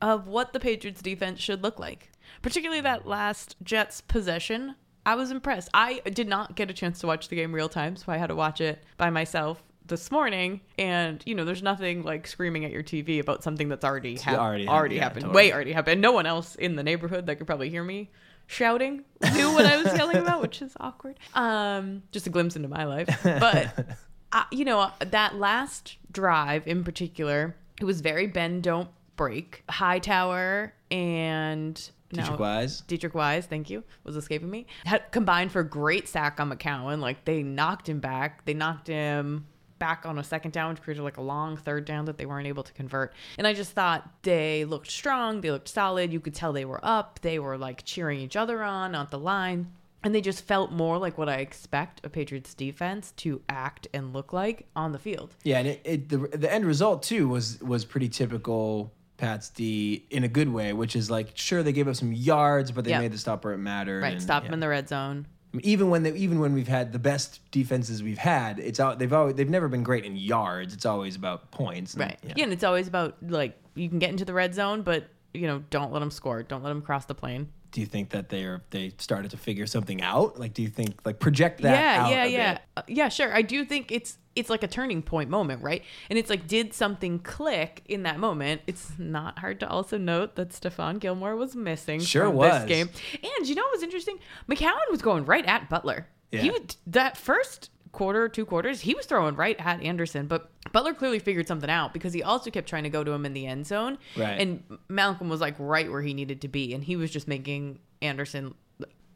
of 0.02 0.28
what 0.28 0.54
the 0.54 0.60
Patriots 0.60 1.02
defense 1.02 1.40
should 1.40 1.64
look 1.64 1.80
like. 1.80 2.12
Particularly 2.42 2.82
that 2.82 3.08
last 3.08 3.56
Jets 3.64 4.02
possession. 4.02 4.76
I 5.06 5.16
was 5.16 5.32
impressed. 5.32 5.70
I 5.74 6.00
did 6.00 6.28
not 6.28 6.56
get 6.56 6.70
a 6.70 6.74
chance 6.74 7.00
to 7.00 7.08
watch 7.08 7.28
the 7.28 7.36
game 7.36 7.54
real 7.54 7.70
time, 7.70 7.96
so 7.96 8.12
I 8.12 8.18
had 8.18 8.28
to 8.28 8.36
watch 8.36 8.62
it 8.62 8.84
by 8.98 9.10
myself 9.10 9.62
this 9.88 10.12
morning. 10.12 10.62
And 10.78 11.22
you 11.26 11.36
know, 11.36 11.46
there's 11.46 11.64
nothing 11.64 12.04
like 12.04 12.28
screaming 12.28 12.66
at 12.66 12.72
your 12.72 12.84
TV 12.84 13.20
about 13.20 13.44
something 13.44 13.70
that's 13.70 13.86
already 13.86 14.18
hap- 14.18 14.40
already 14.40 14.68
already, 14.68 14.98
happened, 14.98 15.00
happened, 15.00 15.22
totally. 15.24 15.36
way 15.36 15.54
already 15.54 15.72
happened. 15.74 16.02
No 16.02 16.12
one 16.12 16.26
else 16.26 16.56
in 16.56 16.76
the 16.76 16.84
neighborhood 16.84 17.26
that 17.28 17.38
could 17.38 17.48
probably 17.48 17.70
hear 17.70 17.84
me 17.84 18.10
shouting 18.48 19.04
knew 19.34 19.54
what 19.54 19.66
I 19.66 19.82
was 19.82 19.94
yelling 19.98 20.18
about, 20.18 20.42
which 20.42 20.62
is 20.62 20.74
awkward. 20.80 21.18
Um, 21.34 22.04
just 22.12 22.28
a 22.28 22.30
glimpse 22.30 22.56
into 22.56 22.68
my 22.68 22.86
life, 22.86 23.08
but 23.24 23.98
uh, 24.32 24.44
you 24.52 24.66
know 24.66 24.92
that 25.00 25.36
last 25.36 25.98
drive 26.12 26.68
in 26.68 26.84
particular, 26.84 27.56
it 27.80 27.86
was 27.86 28.02
very 28.02 28.28
bend 28.28 28.64
don't 28.64 28.90
break. 29.16 29.64
Hightower 29.70 30.74
and 30.92 31.90
Deatrich 32.14 32.40
Wise? 32.40 32.82
Deatrich 32.82 33.14
Wise, 33.14 33.46
thank 33.46 33.70
you, 33.70 33.84
was 34.04 34.16
escaping 34.16 34.50
me. 34.50 34.68
Had 34.86 35.12
combined 35.12 35.52
for 35.52 35.62
a 35.62 35.68
great 35.68 36.08
sack 36.08 36.40
on 36.40 36.52
McCown. 36.52 37.00
Like 37.00 37.26
they 37.26 37.44
knocked 37.44 37.90
him 37.90 38.00
back. 38.00 38.46
They 38.46 38.54
knocked 38.54 38.88
him 38.88 39.48
back 39.84 40.06
on 40.06 40.18
a 40.18 40.24
second 40.24 40.52
down, 40.52 40.70
which 40.72 40.82
created 40.82 41.04
like 41.04 41.18
a 41.18 41.22
long 41.22 41.58
third 41.58 41.84
down 41.84 42.06
that 42.06 42.18
they 42.18 42.26
weren't 42.26 42.48
able 42.48 42.64
to 42.64 42.72
convert. 42.72 43.14
And 43.38 43.46
I 43.46 43.54
just 43.54 43.72
thought 43.72 44.10
they 44.22 44.64
looked 44.64 44.90
strong. 44.90 45.42
They 45.42 45.52
looked 45.52 45.68
solid. 45.68 46.14
You 46.14 46.22
could 46.22 46.34
tell 46.34 46.54
they 46.54 46.64
were 46.64 46.80
up. 46.84 47.20
They 47.22 47.38
were 47.38 47.58
like 47.58 47.84
cheering 47.84 48.22
each 48.22 48.38
other 48.38 48.64
on 48.64 48.96
on 48.96 49.08
the 49.12 49.20
line. 49.20 49.68
And 50.02 50.16
they 50.16 50.22
just 50.22 50.46
felt 50.46 50.72
more 50.72 50.98
like 50.98 51.18
what 51.18 51.28
I 51.28 51.36
expect 51.48 52.00
a 52.06 52.10
Patriots 52.10 52.54
defense 52.54 53.12
to 53.18 53.42
act 53.50 53.88
and 53.94 54.14
look 54.14 54.32
like 54.32 54.68
on 54.74 54.94
the 54.94 55.00
field. 55.00 55.36
Yeah, 55.44 55.60
and 55.60 55.68
it, 55.68 55.82
it 55.84 56.10
the 56.10 56.18
the 56.38 56.50
end 56.54 56.66
result 56.66 57.04
too 57.04 57.28
was 57.28 57.60
was 57.62 57.84
pretty 57.84 58.08
typical 58.08 58.94
Pats 59.18 59.50
D 59.50 60.06
in 60.10 60.24
a 60.24 60.30
good 60.30 60.48
way, 60.50 60.72
which 60.72 60.96
is 60.96 61.12
like 61.12 61.32
sure 61.36 61.62
they 61.62 61.74
gave 61.74 61.90
up 61.90 61.96
some 61.98 62.14
yards, 62.14 62.72
but 62.72 62.86
they 62.86 62.92
Yeah. 62.92 63.00
made 63.00 63.12
the 63.12 63.18
stop 63.18 63.44
where 63.44 63.54
it 63.54 63.58
mattered. 63.60 64.02
Right. 64.02 64.14
and, 64.14 64.22
Stop 64.22 64.44
yeah. 64.44 64.48
them 64.48 64.54
in 64.56 64.60
the 64.62 64.70
red 64.70 64.88
zone. 64.88 65.26
Even 65.62 65.90
when 65.90 66.02
they, 66.04 66.12
even 66.14 66.40
when 66.40 66.54
we've 66.54 66.68
had 66.68 66.92
the 66.92 67.00
best 67.00 67.40
defenses 67.52 68.02
we've 68.02 68.18
had, 68.18 68.58
it's 68.60 68.80
out. 68.80 68.98
They've 68.98 69.14
always 69.14 69.36
they've 69.36 69.50
never 69.50 69.68
been 69.68 69.84
great 69.84 70.04
in 70.04 70.16
yards. 70.16 70.74
It's 70.74 70.86
always 70.86 71.16
about 71.16 71.52
points. 71.52 71.94
and- 71.94 72.02
Right. 72.04 72.18
Yeah. 72.24 72.44
and 72.44 72.54
it's 72.54 72.64
always 72.64 72.88
about 72.88 73.18
like 73.22 73.56
you 73.76 73.88
can 73.90 74.00
get 74.00 74.10
into 74.10 74.26
the 74.26 74.34
red 74.34 74.56
zone, 74.56 74.82
but 74.82 75.08
you 75.34 75.48
know, 75.48 75.64
don't 75.70 75.92
let 75.92 76.00
them 76.00 76.12
score. 76.12 76.42
Don't 76.44 76.64
let 76.64 76.70
them 76.70 76.82
cross 76.82 77.06
the 77.06 77.16
plane. 77.16 77.50
Do 77.72 77.82
you 77.82 77.88
think 77.88 78.10
that 78.12 78.30
they 78.30 78.44
are 78.46 78.64
they 78.72 78.94
started 78.98 79.32
to 79.32 79.38
figure 79.38 79.66
something 79.68 80.02
out? 80.02 80.40
Like, 80.40 80.54
do 80.54 80.62
you 80.62 80.70
think 80.70 81.00
like 81.06 81.20
project 81.20 81.62
that? 81.62 81.74
yeah, 81.74 82.04
out 82.06 82.12
yeah, 82.12 82.26
yeah, 82.26 82.54
bit? 82.54 82.62
Uh, 82.78 82.82
yeah. 82.88 83.10
Sure. 83.10 83.34
I 83.34 83.42
do 83.44 83.64
think 83.66 83.92
it's 83.92 84.18
it's 84.36 84.50
like 84.50 84.64
a 84.64 84.68
turning 84.68 85.02
point 85.02 85.30
moment, 85.30 85.62
right? 85.62 85.84
And 86.10 86.18
it's 86.18 86.30
like, 86.30 86.48
did 86.48 86.74
something 86.74 87.20
click 87.20 87.84
in 87.86 88.04
that 88.04 88.20
moment? 88.20 88.62
It's 88.68 88.92
not 88.98 89.40
hard 89.40 89.60
to 89.62 89.70
also 89.70 89.98
note 89.98 90.36
that 90.36 90.50
Stephon 90.50 91.00
Gilmore 91.00 91.36
was 91.36 91.56
missing 91.56 92.00
Sure 92.00 92.28
from 92.28 92.36
was. 92.36 92.52
this 92.52 92.66
game. 92.66 92.90
And 93.14 93.48
you 93.48 93.56
know 93.56 93.64
what 93.64 93.74
was 93.74 93.84
interesting? 93.84 94.20
McCown 94.50 94.74
was 94.90 95.02
going 95.02 95.26
right 95.26 95.46
at 95.46 95.70
Butler. 95.70 96.08
Yeah. 96.32 96.42
He 96.42 96.52
would 96.52 96.76
that 96.88 97.16
first 97.16 97.70
quarter, 97.92 98.28
two 98.28 98.46
quarters, 98.46 98.82
he 98.82 98.96
was 98.96 99.06
throwing 99.06 99.36
right 99.36 99.56
at 99.60 99.82
Anderson, 99.82 100.26
but 100.26 100.50
Butler 100.72 100.96
clearly 100.96 101.20
figured 101.20 101.48
something 101.48 101.70
out 101.70 101.94
because 101.94 102.12
he 102.12 102.24
also 102.24 102.50
kept 102.50 102.68
trying 102.68 102.84
to 102.84 102.90
go 102.90 103.04
to 103.04 103.12
him 103.12 103.26
in 103.26 103.34
the 103.34 103.46
end 103.46 103.68
zone. 103.68 104.00
Right. 104.18 104.42
And 104.42 104.64
Malcolm 104.90 105.30
was 105.30 105.40
like 105.40 105.56
right 105.60 105.90
where 105.90 106.02
he 106.02 106.14
needed 106.14 106.42
to 106.42 106.48
be, 106.48 106.74
and 106.74 106.84
he 106.84 106.96
was 106.96 107.12
just 107.12 107.28
making 107.28 107.80
Anderson 108.02 108.56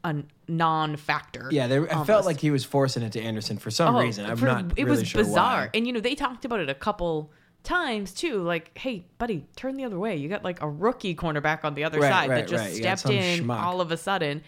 a 0.04 0.16
non-factor. 0.48 1.48
Yeah, 1.50 1.66
there, 1.66 1.84
I 1.88 1.92
almost. 1.92 2.06
felt 2.06 2.26
like 2.26 2.40
he 2.40 2.50
was 2.50 2.64
forcing 2.64 3.02
it 3.02 3.12
to 3.12 3.20
Anderson 3.20 3.58
for 3.58 3.70
some 3.70 3.94
Oh, 3.96 4.00
reason. 4.00 4.26
I'm 4.26 4.36
for- 4.36 4.46
not 4.46 4.64
It 4.72 4.78
It 4.78 4.84
was 4.84 4.98
really 4.98 5.04
sure 5.06 5.22
bizarre, 5.24 5.60
why. 5.62 5.70
and 5.74 5.86
you 5.86 5.92
know 5.92 6.00
they 6.00 6.14
talked 6.14 6.44
about 6.44 6.60
it 6.60 6.68
a 6.68 6.74
couple 6.74 7.32
times 7.64 8.12
too, 8.14 8.42
like, 8.42 8.76
hey, 8.78 9.06
buddy, 9.18 9.44
turn 9.56 9.76
the 9.76 9.84
other 9.84 9.98
way. 9.98 10.16
You 10.16 10.28
got 10.28 10.44
like 10.44 10.62
a 10.62 10.68
rookie 10.68 11.14
cornerback 11.14 11.64
on 11.64 11.74
the 11.74 11.84
other 11.84 11.98
Right, 12.00 12.10
side 12.10 12.30
right, 12.30 12.36
that 12.42 12.48
just 12.48 12.64
right. 12.64 12.74
You 12.76 12.82
got 12.82 12.98
stepped 12.98 13.14
some 13.14 13.22
in 13.24 13.44
schmuck. 13.44 13.60
all 13.62 13.80
of 13.80 13.90
a 13.92 13.96
sudden. 13.96 14.42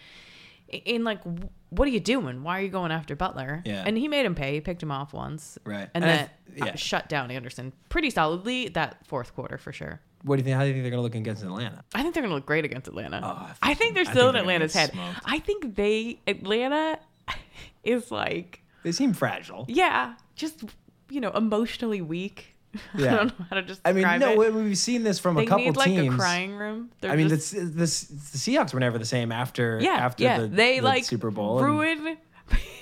In 0.85 1.03
like, 1.03 1.21
w- 1.25 1.49
what 1.69 1.85
are 1.85 1.91
you 1.91 1.99
doing? 1.99 2.43
Why 2.43 2.59
are 2.59 2.61
you 2.61 2.69
going 2.69 2.93
after 2.93 3.13
Butler? 3.13 3.61
Yeah. 3.65 3.83
And 3.85 3.97
he 3.97 4.07
made 4.07 4.25
him 4.25 4.35
pay. 4.35 4.53
He 4.53 4.61
picked 4.61 4.81
him 4.81 4.89
off 4.89 5.11
once. 5.11 5.57
Right. 5.65 5.89
And, 5.93 6.03
And 6.03 6.05
I 6.05 6.07
then 6.15 6.29
th- 6.47 6.59
yeah. 6.65 6.71
uh, 6.71 6.75
shut 6.77 7.09
down 7.09 7.29
Anderson 7.29 7.73
pretty 7.89 8.09
solidly 8.09 8.69
that 8.69 9.05
fourth 9.05 9.35
quarter 9.35 9.57
for 9.57 9.73
sure. 9.73 9.99
What 10.23 10.35
do 10.35 10.39
you 10.41 10.43
think? 10.45 10.55
How 10.55 10.61
do 10.61 10.67
you 10.67 10.73
think 10.73 10.83
they're 10.83 10.91
going 10.91 10.99
to 10.99 11.03
look 11.03 11.15
against 11.15 11.43
Atlanta? 11.43 11.83
I 11.95 12.01
think 12.01 12.13
they're 12.13 12.23
gonna 12.23 12.35
look 12.35 12.45
great 12.45 12.63
against 12.65 12.87
Atlanta. 12.87 13.21
Oh, 13.23 13.53
I 13.61 13.73
think 13.73 13.95
they're 13.95 14.01
I 14.07 14.11
still 14.11 14.31
think 14.31 14.41
in 14.41 14.47
they're 14.47 14.59
gonna 14.59 14.65
Atlanta's 14.65 14.73
get 14.73 14.79
head. 14.79 14.91
smoked. 14.93 15.19
I 15.25 15.39
think 15.39 15.75
they 15.75 16.19
Atlanta 16.27 16.99
is 17.83 18.11
like 18.11 18.61
They 18.83 18.91
seem 18.91 19.13
fragile. 19.13 19.65
yeah, 19.67 20.13
just 20.35 20.63
you 21.09 21.21
know 21.21 21.31
emotionally 21.31 22.01
weak. 22.01 22.47
Yeah. 22.95 23.13
I 23.13 23.15
don't 23.17 23.39
know 23.39 23.45
how 23.49 23.55
to 23.57 23.63
just 23.63 23.81
I 23.83 23.91
mean, 23.91 24.03
describe 24.03 24.21
no, 24.21 24.41
it. 24.41 24.53
we- 24.53 24.63
we've 24.63 24.77
seen 24.77 25.03
this 25.03 25.19
from 25.19 25.35
they 25.35 25.43
a 25.43 25.47
couple 25.47 25.65
need 25.65 25.75
like 25.75 25.87
teams. 25.89 26.13
a 26.15 26.17
crying 26.17 26.55
room. 26.55 26.89
They're 27.01 27.11
I 27.11 27.17
mean, 27.17 27.27
just, 27.27 27.51
the 27.51 27.83
Seahawks 27.83 28.73
were 28.73 28.79
never 28.79 28.97
the 28.97 29.03
same 29.05 29.31
after 29.33 29.77
yeah, 29.81 29.89
after 29.91 30.23
yeah. 30.23 30.39
the, 30.39 30.47
they 30.47 30.79
the 30.79 30.85
like 30.85 31.03
Super 31.03 31.31
Bowl. 31.31 31.59
and- 31.59 31.67
ruin 31.67 32.17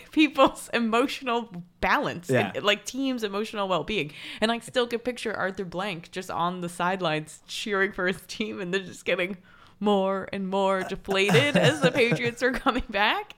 people's 0.11 0.69
emotional 0.73 1.63
balance, 1.81 2.29
Yeah. 2.29 2.51
and, 2.55 2.63
like 2.63 2.85
teams' 2.85 3.23
emotional 3.23 3.67
well-being. 3.67 4.11
And 4.41 4.51
I 4.51 4.59
still 4.59 4.87
can 4.87 4.99
picture 4.99 5.33
Arthur 5.33 5.65
Blank 5.65 6.11
just 6.11 6.29
on 6.31 6.61
the 6.61 6.69
sidelines 6.69 7.41
cheering 7.47 7.91
for 7.91 8.07
his 8.07 8.21
team, 8.27 8.59
and 8.59 8.73
they're 8.73 8.81
just 8.81 9.05
getting 9.05 9.37
more 9.79 10.27
and 10.33 10.47
more 10.49 10.83
deflated 10.83 11.55
as 11.55 11.81
the 11.81 11.91
Patriots 11.91 12.43
are 12.43 12.51
coming 12.51 12.83
back. 12.89 13.35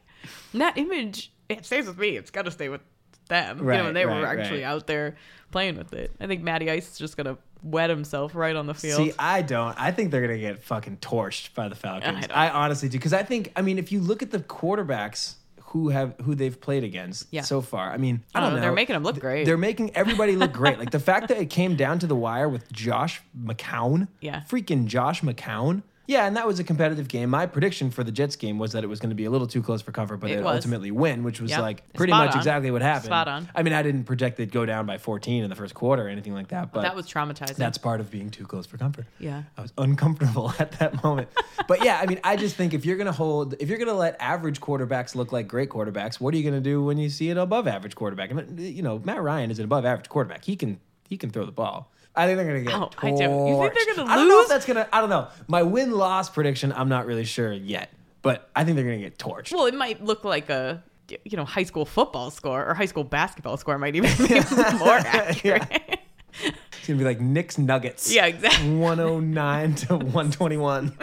And 0.54 0.62
that 0.62 0.78
image, 0.78 1.32
it 1.50 1.66
stays 1.66 1.88
with 1.88 1.98
me. 1.98 2.18
It's 2.18 2.32
got 2.32 2.46
to 2.46 2.52
stay 2.52 2.70
with 2.70 2.82
them. 3.28 3.58
you 3.60 3.64
know, 3.64 3.70
Right, 3.70 3.86
and 3.86 3.96
they 3.96 4.06
were 4.06 4.26
actually 4.26 4.64
right. 4.64 4.70
out 4.72 4.88
there 4.88 5.16
playing 5.52 5.78
with 5.78 5.94
it. 5.94 6.12
I 6.20 6.28
think 6.28 6.42
Matty 6.44 6.70
Ice 6.70 6.92
is 6.94 6.98
just 6.98 7.18
gonna 7.18 7.38
wet 7.62 7.90
himself 7.90 8.34
right 8.36 8.56
on 8.56 8.66
the 8.68 8.74
field. 8.74 8.98
See, 8.98 9.14
I 9.20 9.42
don't. 9.42 9.80
I 9.80 9.92
think 9.92 10.12
they're 10.12 10.22
gonna 10.22 10.38
get 10.40 10.64
fucking 10.64 10.98
torched 10.98 11.54
by 11.54 11.68
the 11.70 11.76
Falcons. 11.76 12.26
I. 12.34 12.48
I, 12.48 12.50
honestly 12.50 12.90
do 12.90 12.98
because 12.98 13.14
I 13.14 13.24
think. 13.24 13.52
I 13.56 13.62
mean, 13.62 13.78
if 13.78 13.92
you 13.92 14.00
look 14.00 14.22
at 14.24 14.32
the 14.32 14.40
quarterbacks 14.40 15.36
who 15.72 15.90
have 15.90 16.16
who 16.24 16.36
they've 16.36 16.60
played 16.60 16.84
against 16.84 17.28
Yeah. 17.32 17.42
so 17.42 17.62
far, 17.62 17.92
I 17.92 17.98
mean, 17.98 18.24
I 18.36 18.40
I 18.40 18.42
don't 18.42 18.56
know, 18.56 18.62
they're 18.62 18.72
making 18.74 18.94
them 18.94 19.04
look 19.04 19.20
great. 19.20 19.46
They're 19.46 19.58
making 19.58 19.96
everybody 19.96 20.36
look 20.36 20.52
great. 20.54 20.78
Like 20.82 20.92
the 20.92 21.00
fact 21.00 21.28
that 21.30 21.38
it 21.38 21.50
came 21.50 21.76
down 21.76 22.00
to 22.00 22.08
the 22.08 22.16
wire 22.16 22.50
with 22.50 22.72
Josh 22.72 23.22
McCown. 23.40 24.08
Yeah. 24.20 24.42
Freaking 24.50 24.86
Josh 24.86 25.22
McCown. 25.22 25.84
Yeah, 26.12 26.26
and 26.28 26.36
that 26.36 26.46
was 26.46 26.60
a 26.60 26.64
competitive 26.66 27.08
game. 27.08 27.30
My 27.30 27.46
prediction 27.46 27.90
for 27.90 28.04
the 28.04 28.12
Jets 28.12 28.36
game 28.36 28.60
was 28.60 28.74
that 28.74 28.84
it 28.84 28.88
was 28.88 29.00
going 29.00 29.12
to 29.12 29.16
be 29.16 29.24
a 29.24 29.30
little 29.30 29.48
too 29.48 29.62
close 29.62 29.82
for 29.82 29.94
comfort, 29.94 30.18
but 30.18 30.30
It 30.30 30.36
they 30.36 30.42
was. 30.42 30.56
ultimately 30.58 30.92
win, 30.92 31.24
which 31.24 31.40
was 31.40 31.52
Yep. 31.52 31.62
like 31.62 31.94
pretty 31.94 32.12
Spot 32.12 32.26
much 32.26 32.34
on. 32.34 32.38
exactly 32.40 32.70
what 32.70 32.82
happened. 32.82 33.06
Spot 33.06 33.28
on. 33.30 33.50
I 33.56 33.64
mean, 33.64 33.72
I 33.72 33.82
didn't 33.82 34.04
project 34.04 34.36
they'd 34.36 34.52
go 34.52 34.66
down 34.66 34.86
by 34.86 34.98
14 34.98 35.44
in 35.44 35.50
the 35.50 35.56
first 35.56 35.74
quarter 35.74 36.06
or 36.06 36.10
anything 36.10 36.34
like 36.34 36.50
that, 36.50 36.74
but 36.74 36.82
that 36.82 36.98
was 36.98 37.08
traumatizing. 37.08 37.56
that's 37.56 37.78
part 37.78 38.02
of 38.02 38.12
being 38.12 38.30
too 38.30 38.46
close 38.46 38.66
for 38.66 38.78
comfort. 38.78 39.06
Yeah. 39.20 39.44
I 39.58 39.62
was 39.62 39.72
uncomfortable 39.78 40.54
at 40.60 40.74
that 40.80 41.02
moment. 41.02 41.30
but 41.68 41.82
yeah, 41.84 42.00
I 42.02 42.06
mean, 42.08 42.20
I 42.26 42.36
just 42.36 42.58
think 42.58 42.74
if 42.74 42.86
you're 42.86 42.98
going 42.98 43.06
to 43.08 43.14
hold, 43.14 43.56
if 43.60 43.70
you're 43.70 43.78
going 43.78 43.88
to 43.88 43.94
let 43.94 44.18
average 44.20 44.60
quarterbacks 44.60 45.16
look 45.16 45.32
like 45.32 45.48
great 45.48 45.70
quarterbacks, 45.70 46.20
what 46.20 46.34
are 46.34 46.38
you 46.38 46.44
going 46.44 46.62
to 46.62 46.70
do 46.70 46.84
when 46.84 46.98
you 46.98 47.10
see 47.10 47.30
an 47.30 47.38
above 47.38 47.70
average 47.70 47.96
quarterback? 47.96 48.32
And 48.32 48.60
you 48.60 48.82
know, 48.84 49.00
Matt 49.06 49.22
Ryan 49.22 49.50
is 49.50 49.60
an 49.60 49.66
above 49.66 49.86
average 49.86 50.10
quarterback. 50.10 50.44
He 50.44 50.58
can 50.58 50.80
he 51.08 51.16
can 51.16 51.30
throw 51.30 51.46
the 51.46 51.52
ball. 51.54 51.90
I 52.16 52.26
think 52.26 52.38
they're 52.38 52.46
going 52.48 52.66
to 52.66 52.72
get. 52.72 52.80
Oh, 52.80 52.90
I 52.98 53.12
do. 53.12 53.24
You 53.24 53.60
think 53.60 53.74
they're 53.74 53.96
gonna 53.96 54.04
lose? 54.04 54.12
I 54.12 54.16
don't 54.16 54.28
know 54.28 54.42
if 54.42 54.50
that's 54.50 54.66
going 54.66 54.78
to. 54.78 54.96
I 54.96 55.00
don't 55.02 55.10
know. 55.10 55.28
My 55.48 55.64
win 55.64 55.92
loss 55.92 56.30
prediction. 56.30 56.74
I'm 56.74 56.90
not 56.90 57.06
really 57.06 57.24
sure 57.24 57.52
yet, 57.54 57.90
but 58.22 58.50
I 58.56 58.64
think 58.64 58.76
they're 58.76 58.86
going 58.86 59.00
to 59.00 59.04
get 59.04 59.18
torched. 59.18 59.54
Well, 59.54 59.66
it 59.66 59.74
might 59.76 60.04
look 60.04 60.24
like 60.26 60.50
a 60.50 60.84
you 61.26 61.38
know 61.38 61.46
high 61.46 61.64
school 61.64 61.86
football 61.86 62.32
score 62.32 62.66
or 62.66 62.74
high 62.74 62.86
school 62.86 63.04
basketball 63.04 63.58
score 63.58 63.78
might 63.78 63.96
even 63.96 64.10
be 64.28 64.34
more 64.80 64.98
accurate. 64.98 66.00
It's 66.44 66.88
going 66.88 66.98
to 66.98 67.04
be 67.04 67.04
like 67.04 67.22
Knicks 67.22 67.58
Nuggets. 67.58 68.14
Yeah, 68.14 68.26
exactly. 68.26 68.76
109 68.76 69.76
to 69.76 69.88
121. 69.98 70.98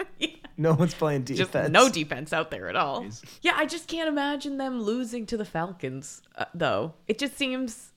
No 0.57 0.73
one's 0.73 0.93
playing 0.93 1.23
defense. 1.23 1.53
Just 1.53 1.71
no 1.71 1.87
defense 1.89 2.33
out 2.33 2.51
there 2.51 2.67
at 2.67 2.75
all. 2.75 3.05
Yeah, 3.41 3.53
I 3.55 3.65
just 3.65 3.87
can't 3.87 4.09
imagine 4.09 4.57
them 4.57 4.81
losing 4.81 5.25
to 5.27 5.37
the 5.37 5.45
Falcons, 5.45 6.21
uh, 6.35 6.45
though. 6.53 6.95
It 7.07 7.17
just 7.17 7.37
seems. 7.37 7.93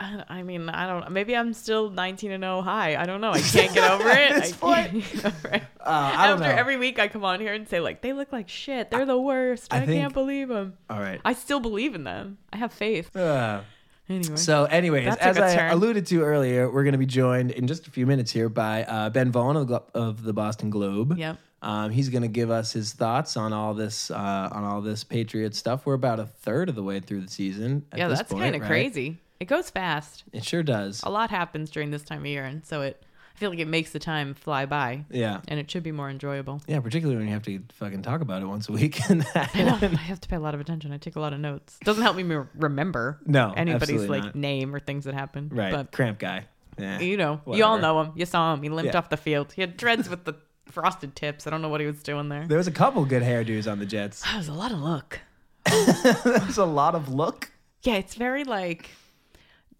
I 0.00 0.24
I 0.28 0.42
mean, 0.42 0.68
I 0.68 0.86
don't. 0.86 1.12
Maybe 1.12 1.36
I'm 1.36 1.52
still 1.52 1.90
19 1.90 2.30
and 2.32 2.42
0 2.42 2.62
high. 2.62 2.96
I 2.96 3.04
don't 3.06 3.20
know. 3.20 3.30
I 3.32 3.40
can't 3.40 3.72
get 3.74 3.90
over 3.92 4.08
it. 4.08 4.32
this 4.34 4.58
I 4.62 4.88
over 4.88 5.54
it. 5.54 5.62
Uh, 5.80 6.12
I 6.14 6.26
don't 6.28 6.42
After 6.42 6.52
know. 6.54 6.58
every 6.60 6.76
week, 6.76 6.98
I 6.98 7.08
come 7.08 7.24
on 7.24 7.40
here 7.40 7.54
and 7.54 7.66
say 7.66 7.80
like 7.80 8.02
they 8.02 8.12
look 8.12 8.32
like 8.32 8.48
shit. 8.50 8.90
They're 8.90 9.06
the 9.06 9.18
worst. 9.18 9.72
I 9.72 9.78
I, 9.78 9.86
think- 9.86 10.00
can't 10.00 10.12
believe 10.12 10.48
them. 10.48 10.74
All 10.90 11.00
right. 11.00 11.20
I 11.24 11.32
still 11.32 11.58
believe 11.60 11.94
in 11.94 12.04
them. 12.04 12.38
I 12.52 12.56
have 12.58 12.72
faith. 12.72 13.14
Uh, 13.16 13.62
Anyway, 14.08 14.36
So, 14.36 14.64
anyways, 14.64 15.14
as 15.16 15.38
I 15.38 15.54
turn. 15.54 15.70
alluded 15.70 16.04
to 16.06 16.22
earlier, 16.22 16.68
we're 16.68 16.82
going 16.82 16.94
to 16.94 16.98
be 16.98 17.06
joined 17.06 17.52
in 17.52 17.68
just 17.68 17.86
a 17.86 17.92
few 17.92 18.06
minutes 18.06 18.32
here 18.32 18.48
by 18.48 18.82
uh, 18.82 19.08
Ben 19.10 19.30
Vaughn 19.30 19.56
of 19.56 19.68
the, 19.68 19.82
of 19.94 20.24
the 20.24 20.32
Boston 20.32 20.68
Globe. 20.68 21.16
Yep. 21.16 21.38
Um, 21.62 21.90
he's 21.92 22.08
going 22.08 22.22
to 22.22 22.28
give 22.28 22.50
us 22.50 22.72
his 22.72 22.92
thoughts 22.92 23.36
on 23.36 23.52
all 23.52 23.72
this 23.72 24.10
uh, 24.10 24.48
on 24.50 24.64
all 24.64 24.80
this 24.80 25.04
Patriot 25.04 25.54
stuff. 25.54 25.86
We're 25.86 25.94
about 25.94 26.18
a 26.18 26.26
third 26.26 26.68
of 26.68 26.74
the 26.74 26.82
way 26.82 26.98
through 26.98 27.20
the 27.20 27.30
season. 27.30 27.86
At 27.92 27.98
yeah, 28.00 28.08
that's 28.08 28.28
kind 28.32 28.56
of 28.56 28.62
right? 28.62 28.68
crazy. 28.68 29.18
It 29.40 29.46
goes 29.48 29.70
fast. 29.70 30.24
It 30.32 30.44
sure 30.44 30.62
does. 30.62 31.00
A 31.02 31.10
lot 31.10 31.30
happens 31.30 31.70
during 31.70 31.90
this 31.90 32.02
time 32.02 32.20
of 32.20 32.26
year, 32.26 32.44
and 32.44 32.64
so 32.64 32.82
it. 32.82 33.02
I 33.34 33.38
feel 33.40 33.48
like 33.48 33.58
it 33.58 33.68
makes 33.68 33.92
the 33.92 33.98
time 33.98 34.34
fly 34.34 34.66
by, 34.66 35.06
Yeah. 35.10 35.40
and 35.48 35.58
it 35.58 35.70
should 35.70 35.82
be 35.82 35.92
more 35.92 36.10
enjoyable. 36.10 36.60
Yeah, 36.66 36.80
particularly 36.80 37.16
when 37.16 37.26
you 37.26 37.32
have 37.32 37.42
to 37.44 37.62
fucking 37.72 38.02
talk 38.02 38.20
about 38.20 38.42
it 38.42 38.44
once 38.44 38.68
a 38.68 38.72
week. 38.72 39.00
and 39.08 39.24
I 39.34 39.62
know. 39.62 39.78
I 39.80 39.86
have 39.96 40.20
to 40.20 40.28
pay 40.28 40.36
a 40.36 40.40
lot 40.40 40.52
of 40.52 40.60
attention. 40.60 40.92
I 40.92 40.98
take 40.98 41.16
a 41.16 41.20
lot 41.20 41.32
of 41.32 41.40
notes. 41.40 41.78
Doesn't 41.82 42.02
help 42.02 42.16
me 42.16 42.22
me 42.22 42.36
remember 42.54 43.18
No, 43.24 43.54
anybody's 43.56 44.06
like 44.10 44.24
not. 44.24 44.34
name 44.34 44.74
or 44.74 44.78
things 44.78 45.06
that 45.06 45.14
happen. 45.14 45.48
right. 45.54 45.72
But 45.72 45.90
Cramp 45.90 46.18
guy. 46.18 46.44
Yeah. 46.78 47.00
you 47.00 47.16
know, 47.16 47.40
you 47.46 47.64
all 47.64 47.78
know 47.78 47.98
him. 48.02 48.12
You 48.14 48.26
saw 48.26 48.52
him. 48.52 48.62
He 48.62 48.68
limped 48.68 48.92
Yeah. 48.92 48.98
off 48.98 49.08
the 49.08 49.16
field. 49.16 49.52
He 49.54 49.62
had 49.62 49.78
dreads 49.78 50.10
with 50.10 50.24
the 50.24 50.34
frosted 50.66 51.16
tips. 51.16 51.46
I 51.46 51.50
don't 51.50 51.62
know 51.62 51.68
what 51.70 51.80
he 51.80 51.86
was 51.86 52.02
doing 52.02 52.28
there. 52.28 52.46
There 52.46 52.58
was 52.58 52.66
a 52.66 52.70
couple 52.72 53.02
good 53.06 53.22
hairdos 53.22 53.70
on 53.72 53.78
the 53.78 53.86
Jets. 53.86 54.20
That 54.24 54.36
was 54.36 54.48
a 54.48 54.52
lot 54.52 54.70
of 54.70 54.80
look. 54.82 55.18
There's 55.64 56.58
a 56.58 56.66
lot 56.66 56.94
of 56.94 57.08
look. 57.08 57.50
Yeah, 57.84 57.94
it's 57.94 58.16
very 58.16 58.44
like 58.44 58.90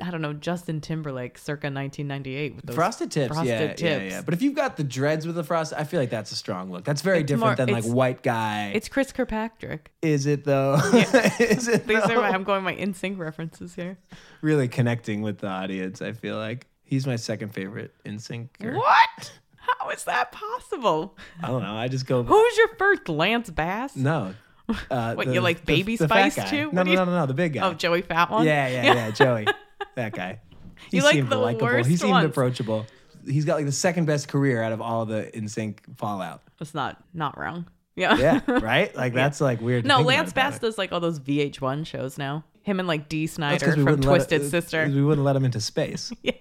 I 0.02 0.10
don't 0.10 0.22
know, 0.22 0.32
Justin 0.32 0.80
Timberlake 0.80 1.36
circa 1.38 1.66
1998 1.66 2.56
with 2.56 2.66
those 2.66 2.76
Frosted 2.76 3.10
tips, 3.10 3.28
frosted 3.34 3.46
yeah, 3.48 3.66
tips. 3.68 3.82
yeah, 3.82 3.98
yeah. 4.02 4.22
But 4.22 4.34
if 4.34 4.42
you've 4.42 4.54
got 4.54 4.76
the 4.76 4.84
dreads 4.84 5.26
with 5.26 5.36
the 5.36 5.44
frost, 5.44 5.72
I 5.76 5.84
feel 5.84 6.00
like 6.00 6.10
that's 6.10 6.32
a 6.32 6.36
strong 6.36 6.70
look. 6.70 6.84
That's 6.84 7.02
very 7.02 7.20
It's 7.20 7.28
different 7.28 7.58
more- 7.58 7.66
than 7.66 7.74
like 7.74 7.84
white 7.84 8.22
guy. 8.22 8.72
It's 8.74 8.88
Chris 8.88 9.12
Kirkpatrick. 9.12 9.90
Is 10.02 10.26
it 10.26 10.44
though? 10.44 10.74
Is 11.38 11.68
it 11.68 11.86
These 11.86 12.02
though? 12.04 12.14
are 12.14 12.20
my, 12.22 12.30
I'm 12.30 12.44
going 12.44 12.64
my 12.64 12.74
NSYNC 12.74 13.18
references 13.18 13.74
here. 13.74 13.98
really 14.42 14.68
connecting 14.68 15.22
with 15.22 15.38
the 15.38 15.48
audience? 15.48 16.00
I 16.02 16.12
feel 16.12 16.36
like 16.36 16.66
he's 16.84 17.06
my 17.06 17.16
second 17.16 17.54
favorite 17.54 17.94
NSYNC. 18.04 18.48
What? 18.74 19.32
How 19.56 19.90
is 19.90 20.04
that 20.04 20.32
possible? 20.32 21.16
I 21.42 21.48
don't 21.48 21.62
know. 21.62 21.74
I 21.74 21.88
just 21.88 22.06
go. 22.06 22.22
Who's 22.22 22.56
your 22.56 22.68
first 22.76 23.08
Lance 23.08 23.50
Bass? 23.50 23.96
No. 23.96 24.34
Uh, 24.88 25.14
What, 25.14 25.26
you 25.26 25.40
like 25.40 25.64
Baby 25.66 25.96
fat 25.96 26.08
Spice 26.08 26.36
guy. 26.36 26.44
too? 26.48 26.70
No, 26.72 26.84
no, 26.84 26.94
no, 26.94 27.04
no, 27.04 27.10
no, 27.20 27.26
the 27.26 27.34
big 27.34 27.54
guy. 27.54 27.68
Oh, 27.68 27.74
Joey 27.74 28.02
Fat 28.02 28.30
one. 28.30 28.46
yeah, 28.46 28.68
yeah, 28.68 28.84
yeah, 28.94 29.10
Joey, 29.10 29.44
that 29.96 30.12
guy. 30.12 30.40
He 30.90 30.96
You 30.96 31.02
like 31.02 31.12
seemed 31.14 31.28
the 31.28 31.36
likable. 31.36 31.84
He 31.84 31.96
seemed 31.98 32.10
ones. 32.12 32.24
approachable. 32.26 32.86
He's 33.26 33.44
got 33.44 33.56
like 33.56 33.66
the 33.66 33.72
second 33.72 34.06
best 34.06 34.28
career 34.28 34.62
out 34.62 34.72
of 34.72 34.80
all 34.80 35.04
the 35.04 35.30
NSYNC 35.34 35.76
Fallout. 35.98 36.40
That's 36.58 36.72
not 36.72 36.96
not 37.12 37.36
wrong. 37.38 37.66
Yeah. 37.96 38.16
Yeah, 38.16 38.40
right. 38.48 38.94
Like 38.96 39.12
that's 39.12 39.42
like 39.42 39.60
weird. 39.60 39.84
no, 39.84 40.00
Lance 40.00 40.32
Bass 40.32 40.58
does 40.58 40.78
like 40.78 40.90
all 40.90 41.00
those 41.00 41.20
VH1 41.20 41.86
shows 41.86 42.16
now. 42.16 42.44
Him 42.62 42.78
and 42.78 42.88
like 42.88 43.08
That's 43.10 43.32
Snider 43.32 43.72
from 43.72 44.00
Twisted 44.00 44.40
it- 44.42 44.50
Sister. 44.50 44.84
'cause 44.86 44.94
We 44.94 45.02
wouldn't 45.02 45.24
let 45.24 45.36
him 45.36 45.44
into 45.44 45.60
space. 45.60 46.12
Yeah. 46.22 46.32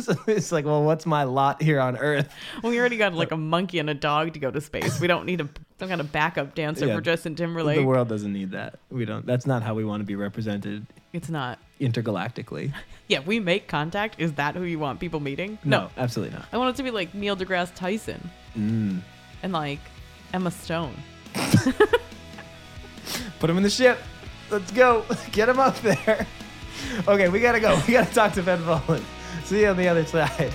so 0.00 0.14
it's 0.26 0.52
like, 0.52 0.64
well, 0.66 0.82
what's 0.84 1.06
my 1.06 1.24
lot 1.24 1.62
here 1.62 1.80
on 1.80 1.96
Earth? 1.96 2.30
We 2.62 2.78
already 2.78 2.96
got 2.98 3.14
like 3.14 3.32
a 3.32 3.36
monkey 3.36 3.78
and 3.78 3.88
a 3.90 3.94
dog 3.94 4.32
to 4.34 4.38
go 4.38 4.50
to 4.50 4.60
space. 4.60 5.00
We 5.00 5.06
don't 5.06 5.24
need 5.26 5.40
a 5.40 5.48
some 5.78 5.88
kind 5.88 6.00
of 6.00 6.12
backup 6.12 6.54
dancer 6.54 6.86
Yeah. 6.86 6.94
for 6.96 7.00
Justin 7.00 7.34
Timberlake. 7.34 7.78
The 7.78 7.84
world 7.84 8.08
doesn't 8.08 8.32
need 8.32 8.50
that. 8.52 8.78
We 8.90 9.04
don't. 9.04 9.26
That's 9.26 9.46
not 9.46 9.62
how 9.62 9.74
we 9.74 9.84
want 9.84 10.00
to 10.00 10.06
be 10.06 10.16
represented 10.16 10.86
It's 11.12 11.28
not. 11.28 11.58
Intergalactically. 11.82 12.72
Yeah, 13.08 13.20
we 13.26 13.40
make 13.40 13.68
contact. 13.68 14.14
Is 14.18 14.32
that 14.34 14.54
who 14.54 14.62
you 14.62 14.78
want 14.78 14.98
people 14.98 15.20
meeting? 15.20 15.58
No, 15.64 15.90
absolutely 15.98 16.34
not. 16.34 16.46
I 16.50 16.56
want 16.56 16.70
it 16.74 16.76
to 16.78 16.82
be 16.82 16.90
like 16.90 17.12
Neil 17.12 17.36
deGrasse 17.36 17.74
Tyson 17.74 18.30
Mm. 18.56 19.00
and 19.42 19.52
like 19.52 19.80
Emma 20.32 20.50
Stone. 20.50 20.94
Put 23.38 23.50
him 23.50 23.56
in 23.58 23.62
the 23.62 23.68
ship. 23.70 23.98
Let's 24.50 24.70
go. 24.70 25.04
Get 25.32 25.48
him 25.50 25.58
up 25.58 25.76
there. 25.82 26.26
Okay, 27.06 27.28
we 27.28 27.40
gotta 27.40 27.60
go. 27.60 27.78
We 27.86 27.92
gotta 27.92 28.14
talk 28.14 28.32
to 28.34 28.42
Ben 28.42 28.60
Volin. 28.62 29.02
See 29.44 29.60
you 29.60 29.68
on 29.68 29.76
the 29.76 29.88
other 29.88 30.06
side. 30.06 30.52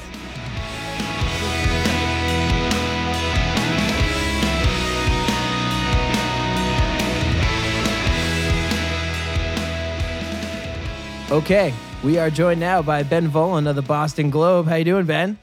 Okay, 11.29 11.73
we 12.05 12.17
are 12.17 12.29
joined 12.29 12.61
now 12.61 12.81
by 12.81 13.03
Ben 13.03 13.29
Volin 13.29 13.69
of 13.69 13.75
the 13.75 13.81
Boston 13.81 14.29
Globe. 14.29 14.65
How 14.65 14.75
you 14.75 14.85
doing, 14.85 15.05
Ben? 15.05 15.37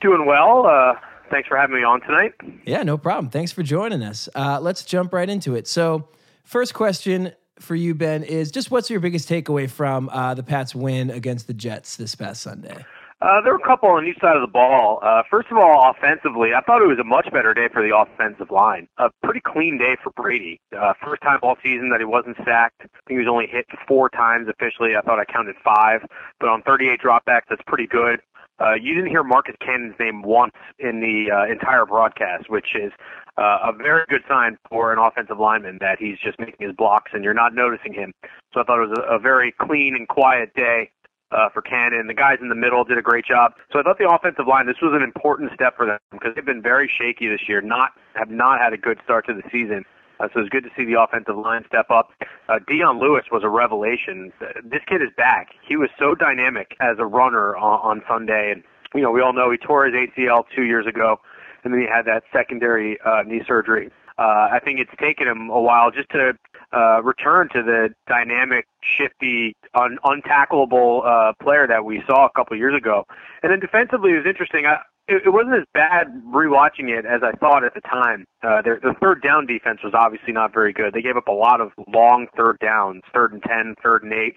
Doing 0.00 0.26
well. 0.26 0.64
Uh, 0.64 0.94
thanks 1.28 1.48
for 1.48 1.56
having 1.56 1.74
me 1.74 1.82
on 1.82 2.00
tonight. 2.02 2.34
Yeah, 2.64 2.84
no 2.84 2.96
problem. 2.96 3.30
Thanks 3.30 3.50
for 3.50 3.64
joining 3.64 4.00
us. 4.04 4.28
Uh, 4.36 4.60
let's 4.60 4.84
jump 4.84 5.12
right 5.12 5.28
into 5.28 5.56
it. 5.56 5.66
So, 5.66 6.06
first 6.44 6.72
question 6.72 7.32
for 7.58 7.74
you, 7.74 7.96
Ben, 7.96 8.22
is 8.22 8.52
just 8.52 8.70
what's 8.70 8.88
your 8.90 9.00
biggest 9.00 9.28
takeaway 9.28 9.68
from 9.68 10.08
uh, 10.10 10.34
the 10.34 10.44
Pats' 10.44 10.72
win 10.72 11.10
against 11.10 11.48
the 11.48 11.54
Jets 11.54 11.96
this 11.96 12.14
past 12.14 12.40
Sunday? 12.40 12.84
Uh, 13.22 13.40
there 13.40 13.52
were 13.52 13.62
a 13.62 13.66
couple 13.66 13.88
on 13.88 14.04
each 14.06 14.18
side 14.20 14.36
of 14.36 14.42
the 14.42 14.50
ball. 14.50 14.98
Uh, 15.02 15.22
first 15.30 15.48
of 15.50 15.56
all, 15.56 15.90
offensively, 15.90 16.50
I 16.52 16.60
thought 16.60 16.82
it 16.82 16.88
was 16.88 16.98
a 16.98 17.04
much 17.04 17.30
better 17.32 17.54
day 17.54 17.68
for 17.72 17.80
the 17.80 17.94
offensive 17.96 18.50
line. 18.50 18.88
A 18.98 19.08
pretty 19.22 19.40
clean 19.40 19.78
day 19.78 19.96
for 20.02 20.10
Brady. 20.16 20.60
Uh, 20.76 20.92
first 21.02 21.22
time 21.22 21.38
all 21.42 21.56
season 21.62 21.88
that 21.90 22.00
he 22.00 22.04
wasn't 22.04 22.36
sacked. 22.44 22.82
I 22.82 22.88
think 23.06 23.16
he 23.16 23.24
was 23.24 23.30
only 23.30 23.46
hit 23.46 23.66
four 23.88 24.10
times 24.10 24.48
officially. 24.48 24.96
I 24.98 25.00
thought 25.00 25.18
I 25.18 25.24
counted 25.24 25.56
five, 25.64 26.02
but 26.40 26.48
on 26.48 26.62
38 26.62 27.00
dropbacks, 27.00 27.48
that's 27.48 27.62
pretty 27.66 27.86
good. 27.86 28.20
Uh, 28.60 28.74
you 28.74 28.94
didn't 28.94 29.10
hear 29.10 29.24
Marcus 29.24 29.56
Cannon's 29.60 29.96
name 29.98 30.22
once 30.22 30.54
in 30.78 31.00
the 31.00 31.26
uh, 31.32 31.50
entire 31.50 31.86
broadcast, 31.86 32.48
which 32.48 32.76
is 32.76 32.92
uh, 33.36 33.58
a 33.66 33.72
very 33.72 34.04
good 34.08 34.22
sign 34.28 34.56
for 34.68 34.92
an 34.92 34.98
offensive 34.98 35.40
lineman 35.40 35.78
that 35.80 35.98
he's 35.98 36.18
just 36.22 36.38
making 36.38 36.64
his 36.66 36.76
blocks 36.76 37.10
and 37.14 37.24
you're 37.24 37.34
not 37.34 37.52
noticing 37.52 37.92
him. 37.92 38.12
So 38.52 38.60
I 38.60 38.64
thought 38.64 38.82
it 38.84 38.88
was 38.88 38.98
a, 38.98 39.16
a 39.16 39.18
very 39.18 39.52
clean 39.60 39.96
and 39.96 40.06
quiet 40.06 40.54
day 40.54 40.90
uh, 41.34 41.48
for 41.50 41.60
Cannon. 41.60 42.06
The 42.06 42.14
guys 42.14 42.38
in 42.40 42.48
the 42.48 42.54
middle 42.54 42.84
did 42.84 42.96
a 42.96 43.02
great 43.02 43.26
job. 43.26 43.52
So 43.72 43.80
I 43.80 43.82
thought 43.82 43.98
the 43.98 44.08
offensive 44.08 44.46
line, 44.46 44.66
this 44.66 44.80
was 44.80 44.92
an 44.94 45.02
important 45.02 45.50
step 45.54 45.76
for 45.76 45.84
them 45.86 45.98
because 46.12 46.34
they've 46.34 46.46
been 46.46 46.62
very 46.62 46.88
shaky 46.88 47.28
this 47.28 47.48
year. 47.48 47.60
Not 47.60 47.90
have 48.14 48.30
not 48.30 48.60
had 48.60 48.72
a 48.72 48.78
good 48.78 48.98
start 49.04 49.26
to 49.26 49.34
the 49.34 49.42
season. 49.50 49.84
Uh, 50.20 50.28
so 50.32 50.40
it's 50.40 50.48
good 50.48 50.62
to 50.62 50.70
see 50.76 50.84
the 50.84 50.94
offensive 51.00 51.36
line 51.36 51.64
step 51.66 51.90
up. 51.90 52.10
Uh, 52.48 52.60
Dion 52.68 53.00
Lewis 53.00 53.24
was 53.32 53.42
a 53.42 53.48
revelation. 53.48 54.32
This 54.62 54.82
kid 54.86 55.02
is 55.02 55.10
back. 55.16 55.48
He 55.66 55.76
was 55.76 55.90
so 55.98 56.14
dynamic 56.14 56.76
as 56.80 56.96
a 56.98 57.04
runner 57.04 57.56
on, 57.56 57.98
on 57.98 58.02
Sunday, 58.08 58.52
and 58.54 58.62
you 58.94 59.02
know 59.02 59.10
we 59.10 59.20
all 59.20 59.32
know 59.32 59.50
he 59.50 59.58
tore 59.58 59.86
his 59.86 59.94
ACL 59.94 60.44
two 60.54 60.62
years 60.62 60.86
ago, 60.86 61.18
and 61.64 61.74
then 61.74 61.80
he 61.80 61.86
had 61.86 62.06
that 62.06 62.22
secondary 62.32 62.96
uh, 63.04 63.22
knee 63.26 63.42
surgery. 63.46 63.90
Uh, 64.16 64.46
I 64.52 64.60
think 64.64 64.78
it's 64.78 64.94
taken 65.00 65.26
him 65.26 65.50
a 65.50 65.60
while 65.60 65.90
just 65.90 66.08
to 66.10 66.38
uh, 66.74 67.02
return 67.02 67.48
to 67.52 67.62
the 67.62 67.88
dynamic, 68.08 68.66
shifty, 68.98 69.56
un- 69.74 69.98
untackleable 70.04 71.06
uh, 71.06 71.32
player 71.42 71.66
that 71.66 71.84
we 71.84 72.02
saw 72.06 72.26
a 72.26 72.30
couple 72.34 72.56
years 72.56 72.74
ago. 72.76 73.04
And 73.42 73.52
then 73.52 73.60
defensively, 73.60 74.10
it 74.12 74.16
was 74.16 74.26
interesting. 74.26 74.66
I, 74.66 74.78
it, 75.06 75.22
it 75.26 75.30
wasn't 75.30 75.56
as 75.56 75.64
bad 75.72 76.08
rewatching 76.34 76.88
it 76.88 77.04
as 77.04 77.22
I 77.22 77.32
thought 77.38 77.64
at 77.64 77.74
the 77.74 77.80
time. 77.82 78.24
Uh, 78.42 78.62
their, 78.62 78.80
the 78.80 78.94
third 79.00 79.22
down 79.22 79.46
defense 79.46 79.80
was 79.84 79.92
obviously 79.94 80.32
not 80.32 80.52
very 80.52 80.72
good. 80.72 80.94
They 80.94 81.02
gave 81.02 81.16
up 81.16 81.28
a 81.28 81.32
lot 81.32 81.60
of 81.60 81.72
long 81.92 82.26
third 82.36 82.58
downs, 82.58 83.02
third 83.12 83.32
and 83.32 83.42
ten, 83.42 83.74
third 83.82 84.02
and 84.02 84.12
eight. 84.12 84.36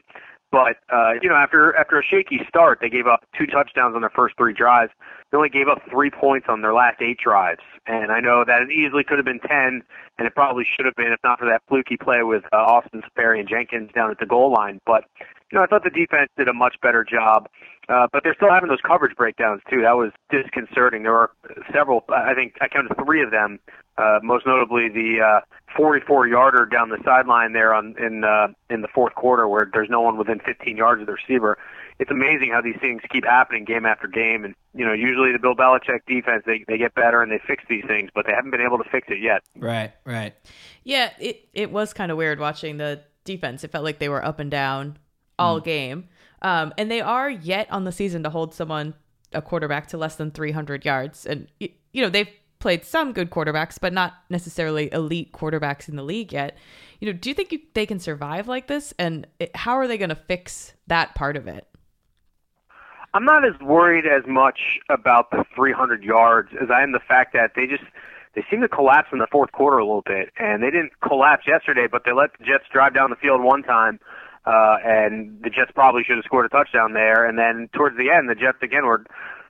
But 0.51 0.77
uh, 0.92 1.13
you 1.22 1.27
know, 1.27 1.36
after 1.36 1.75
after 1.75 2.00
a 2.00 2.04
shaky 2.04 2.39
start, 2.48 2.80
they 2.82 2.89
gave 2.89 3.06
up 3.06 3.25
two 3.38 3.46
touchdowns 3.46 3.96
on 3.96 4.01
their 4.01 4.13
first 4.16 4.36
three 4.38 4.54
drives. 4.54 4.92
They 5.32 5.38
only 5.38 5.50
gave 5.50 5.68
up 5.68 5.82
three 5.92 6.10
points 6.10 6.48
on 6.48 6.62
their 6.62 6.74
last 6.74 7.01
eight 7.01 7.18
drives, 7.22 7.60
and 7.86 8.12
I 8.13 8.22
know 8.22 8.46
that 8.48 8.62
it 8.62 8.72
easily 8.72 9.04
could 9.04 9.18
have 9.18 9.25
been 9.25 9.42
ten, 9.42 9.84
and 10.18 10.25
it 10.25 10.34
probably 10.36 10.63
should 10.63 10.86
have 10.86 10.96
been 10.96 11.12
if 11.12 11.20
not 11.22 11.39
for 11.39 11.46
that 11.46 11.63
fluky 11.68 11.98
play 11.98 12.24
with 12.24 12.44
uh, 12.54 12.58
Austin 12.58 13.04
Seferian-Jenkins 13.04 13.92
down 13.94 14.10
at 14.10 14.20
the 14.20 14.25
goal 14.25 14.54
line. 14.54 14.80
But 14.86 15.04
you 15.51 15.58
know, 15.58 15.63
I 15.63 15.68
thought 15.68 15.84
the 15.84 15.89
defense 15.89 16.30
did 16.38 16.48
a 16.48 16.54
much 16.54 16.75
better 16.82 17.04
job. 17.04 17.48
Uh, 17.89 18.06
but 18.12 18.22
they're 18.24 18.36
still 18.36 18.51
having 18.51 18.68
those 18.68 18.82
coverage 18.86 19.16
breakdowns 19.16 19.62
too. 19.70 19.82
That 19.82 19.96
was 19.96 20.12
disconcerting. 20.30 21.04
There 21.04 21.13
were 21.13 21.32
several. 21.72 22.04
I 22.13 22.34
think 22.34 22.56
I 22.60 22.68
counted 22.68 22.94
three 23.06 23.24
of 23.24 23.32
them. 23.32 23.60
Uh, 23.98 24.20
most 24.22 24.46
notably 24.46 24.89
the 24.89 25.22
uh, 25.24 25.39
44 25.75 26.27
yarder 26.27 26.66
down 26.66 26.89
the 26.89 27.00
sideline 27.06 27.54
there 27.54 27.74
on 27.74 27.96
in 27.98 28.25
uh, 28.25 28.50
in 28.70 28.82
the 28.82 28.89
fourth 28.94 29.16
quarter, 29.16 29.48
where 29.48 29.70
there's 29.72 29.89
no 29.89 30.01
one 30.01 30.18
within 30.18 30.39
15 30.39 30.75
yards 30.75 31.00
of 31.00 31.08
the 31.08 31.13
receiver. 31.13 31.58
It's 31.98 32.12
amazing 32.12 32.51
how 32.51 32.62
these 32.62 32.75
things 32.82 33.01
keep 33.10 33.24
happening 33.24 33.63
game 33.63 33.86
after 33.86 34.06
game. 34.08 34.44
And 34.44 34.54
you 34.75 34.86
know, 34.86 34.92
usually 34.92 35.32
the 35.32 35.39
Bill 35.39 35.56
Belichick 35.56 36.01
defense 36.08 36.44
they 36.46 36.66
they 36.68 36.77
get 36.77 36.94
better 36.94 37.22
and 37.22 37.32
they 37.32 37.39
fix 37.48 37.63
these 37.70 37.86
things, 37.88 38.10
but 38.13 38.25
they 38.27 38.34
haven't 38.34 38.51
been 38.51 38.62
able 38.62 38.80
to 38.80 38.89
fix 38.92 39.08
it 39.10 39.22
yet. 39.22 39.44
Right, 39.56 39.94
right. 40.04 40.36
Yeah, 40.84 41.12
it 41.22 41.48
it 41.54 41.72
was 41.72 41.94
kind 41.94 42.12
of 42.12 42.18
weird 42.18 42.42
watching 42.42 42.75
the 42.75 43.01
defense. 43.24 43.63
It 43.63 43.72
felt 43.72 43.86
like 43.86 44.00
they 44.00 44.10
were 44.10 44.24
up 44.24 44.42
and 44.42 44.51
down 44.51 44.98
all 45.39 45.62
mm. 45.62 45.63
game. 45.63 46.10
Um, 46.41 46.74
and 46.77 46.91
they 46.91 47.01
are 47.01 47.29
yet 47.29 47.67
on 47.72 47.84
the 47.84 47.91
season 47.91 48.24
to 48.24 48.29
hold 48.29 48.53
someone, 48.53 48.94
a 49.34 49.41
quarterback, 49.41 49.88
to 49.88 49.98
less 49.98 50.15
than 50.15 50.32
300 50.32 50.86
yards. 50.86 51.25
And, 51.25 51.48
you 51.60 52.01
know, 52.01 52.10
they've 52.10 52.29
played 52.60 52.86
some 52.86 53.13
good 53.13 53.29
quarterbacks, 53.29 53.79
but 53.79 53.94
not 53.94 54.13
necessarily 54.29 54.91
elite 54.91 55.32
quarterbacks 55.32 55.89
in 55.89 55.96
the 55.96 56.03
league 56.03 56.34
yet. 56.34 56.58
You 57.00 57.12
know, 57.12 57.17
do 57.17 57.30
you 57.30 57.34
think 57.34 57.52
you, 57.52 57.60
they 57.73 57.86
can 57.86 58.00
survive 58.00 58.47
like 58.47 58.67
this? 58.67 58.93
And 59.00 59.28
it, 59.39 59.56
how 59.56 59.76
are 59.76 59.88
they 59.88 59.97
going 59.97 60.10
to 60.10 60.15
fix 60.15 60.73
that 60.88 61.15
part 61.15 61.38
of 61.38 61.47
it? 61.47 61.67
I'm 63.13 63.26
not 63.26 63.45
as 63.45 63.60
worried 63.62 64.06
as 64.06 64.23
much 64.28 64.60
about 64.89 65.32
the 65.32 65.43
300 65.56 66.04
yards 66.04 66.50
as 66.62 66.69
I 66.69 66.84
am 66.84 66.91
the 66.91 67.00
fact 67.00 67.34
that 67.34 67.52
they 67.56 67.65
just 67.65 67.84
they 68.36 68.45
seem 68.52 68.62
to 68.62 68.67
collapse 68.67 69.08
in 69.12 69.17
the 69.17 69.26
fourth 69.32 69.52
quarter 69.52 69.80
a 69.80 69.84
little 69.84 70.04
bit, 70.06 70.30
and 70.38 70.62
they 70.62 70.69
didn't 70.69 70.91
collapse 71.02 71.47
yesterday, 71.47 71.88
but 71.91 72.04
they 72.06 72.13
let 72.13 72.30
the 72.38 72.45
Jets 72.45 72.65
drive 72.71 72.93
down 72.93 73.10
the 73.10 73.15
field 73.15 73.41
one 73.41 73.63
time 73.63 74.00
uh, 74.47 74.77
and 74.83 75.38
the 75.43 75.49
Jets 75.49 75.71
probably 75.75 76.03
should 76.07 76.15
have 76.15 76.23
scored 76.23 76.45
a 76.45 76.49
touchdown 76.49 76.93
there. 76.93 77.27
And 77.27 77.38
then 77.38 77.69
towards 77.75 77.97
the 77.97 78.10
end, 78.10 78.29
the 78.29 78.36
Jets 78.36 78.60
again 78.63 78.86
were 78.86 79.03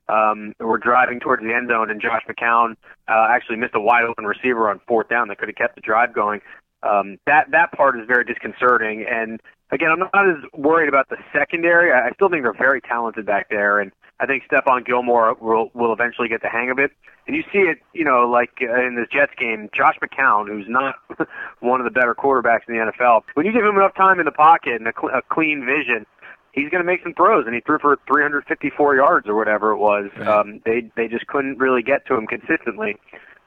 um, 0.10 0.54
were 0.60 0.78
driving 0.78 1.20
towards 1.20 1.44
the 1.44 1.54
end 1.54 1.70
zone, 1.70 1.92
and 1.92 2.02
Josh 2.02 2.24
McCown 2.28 2.76
uh, 3.08 3.28
actually 3.30 3.58
missed 3.58 3.76
a 3.76 3.82
wide 3.82 4.06
open 4.06 4.26
receiver 4.26 4.70
on 4.70 4.80
fourth 4.88 5.10
down 5.10 5.28
that 5.28 5.38
could 5.38 5.50
have 5.50 5.56
kept 5.56 5.76
the 5.76 5.82
drive 5.82 6.14
going. 6.14 6.42
Um, 6.82 7.18
that 7.28 7.52
that 7.52 7.72
part 7.74 8.00
is 8.00 8.08
very 8.08 8.24
disconcerting. 8.24 9.06
And 9.10 9.40
again, 9.72 9.90
I'm 9.92 10.00
not 10.00 10.30
as 10.30 10.44
worried 10.56 10.90
about 10.90 11.10
the 11.10 11.18
secondary. 11.34 11.92
I, 11.92 12.08
I 12.08 12.12
still 12.14 12.30
think 12.30 12.44
they're 12.44 12.54
very 12.54 12.82
talented 12.82 13.26
back 13.26 13.50
there, 13.50 13.80
and 13.80 13.92
I 14.20 14.26
think 14.26 14.44
Stephon 14.52 14.86
Gilmore 14.86 15.36
will 15.40 15.70
will 15.74 15.94
eventually 15.94 16.28
get 16.28 16.42
the 16.42 16.50
hang 16.50 16.70
of 16.72 16.80
it. 16.80 16.92
And 17.28 17.36
you 17.36 17.44
see 17.52 17.60
it, 17.60 17.80
you 17.94 18.06
know, 18.06 18.28
like 18.30 18.62
uh, 18.62 18.86
in 18.86 18.96
this 18.96 19.08
Jets 19.12 19.34
game, 19.38 19.70
Josh 19.74 19.98
McCown, 20.02 20.48
who's 20.48 20.68
not 20.68 20.96
one 21.60 21.82
of 21.82 21.86
the 21.86 21.92
better 21.92 22.16
quarterbacks 22.16 22.62
in 22.68 22.76
the 22.78 22.92
NFL, 22.92 23.24
when 23.34 23.46
you 23.46 23.52
give 23.52 23.66
him 23.66 23.76
enough 23.76 23.96
time 23.96 24.20
in 24.20 24.26
the 24.26 24.32
pocket 24.32 24.76
and 24.76 24.88
a, 24.88 24.94
cl- 24.98 25.14
a 25.14 25.22
clean 25.22 25.66
vision, 25.66 26.06
he's 26.54 26.70
going 26.70 26.82
to 26.82 26.86
make 26.86 27.04
some 27.04 27.14
throws. 27.14 27.46
And 27.46 27.54
he 27.54 27.62
threw 27.62 27.80
for 27.80 27.98
354 28.08 28.96
yards 28.96 29.28
or 29.28 29.36
whatever 29.36 29.72
it 29.72 29.78
was. 29.78 30.10
Right. 30.18 30.28
Um, 30.28 30.62
they 30.66 30.90
they 30.96 31.08
just 31.08 31.28
couldn't 31.28 31.60
really 31.60 31.84
get 31.84 32.08
to 32.08 32.16
him 32.16 32.28
consistently. 32.28 32.98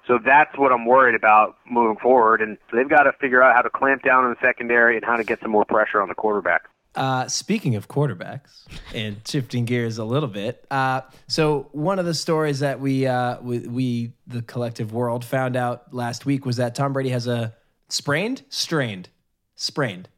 So 0.06 0.18
that's 0.24 0.56
what 0.58 0.72
I'm 0.72 0.86
worried 0.86 1.14
about 1.14 1.56
moving 1.70 1.96
forward. 1.96 2.40
And 2.40 2.58
they've 2.72 2.88
got 2.88 3.04
to 3.04 3.12
figure 3.12 3.42
out 3.42 3.54
how 3.54 3.62
to 3.62 3.70
clamp 3.70 4.02
down 4.02 4.24
on 4.24 4.30
the 4.30 4.46
secondary 4.46 4.96
and 4.96 5.04
how 5.04 5.16
to 5.16 5.24
get 5.24 5.40
some 5.40 5.50
more 5.50 5.64
pressure 5.64 6.00
on 6.00 6.08
the 6.08 6.14
quarterback. 6.14 6.62
Uh, 6.94 7.28
speaking 7.28 7.76
of 7.76 7.86
quarterbacks 7.86 8.64
and 8.94 9.16
shifting 9.26 9.64
gears 9.64 9.98
a 9.98 10.04
little 10.04 10.28
bit, 10.28 10.66
uh, 10.70 11.02
so 11.28 11.68
one 11.72 11.98
of 11.98 12.04
the 12.04 12.14
stories 12.14 12.60
that 12.60 12.80
we, 12.80 13.06
uh, 13.06 13.40
we, 13.40 13.58
we 13.60 14.12
the 14.26 14.42
collective 14.42 14.92
world 14.92 15.24
found 15.24 15.56
out 15.56 15.94
last 15.94 16.26
week 16.26 16.44
was 16.44 16.56
that 16.56 16.74
Tom 16.74 16.92
Brady 16.92 17.10
has 17.10 17.26
a 17.26 17.54
sprained, 17.88 18.42
strained, 18.48 19.08
sprained 19.54 20.08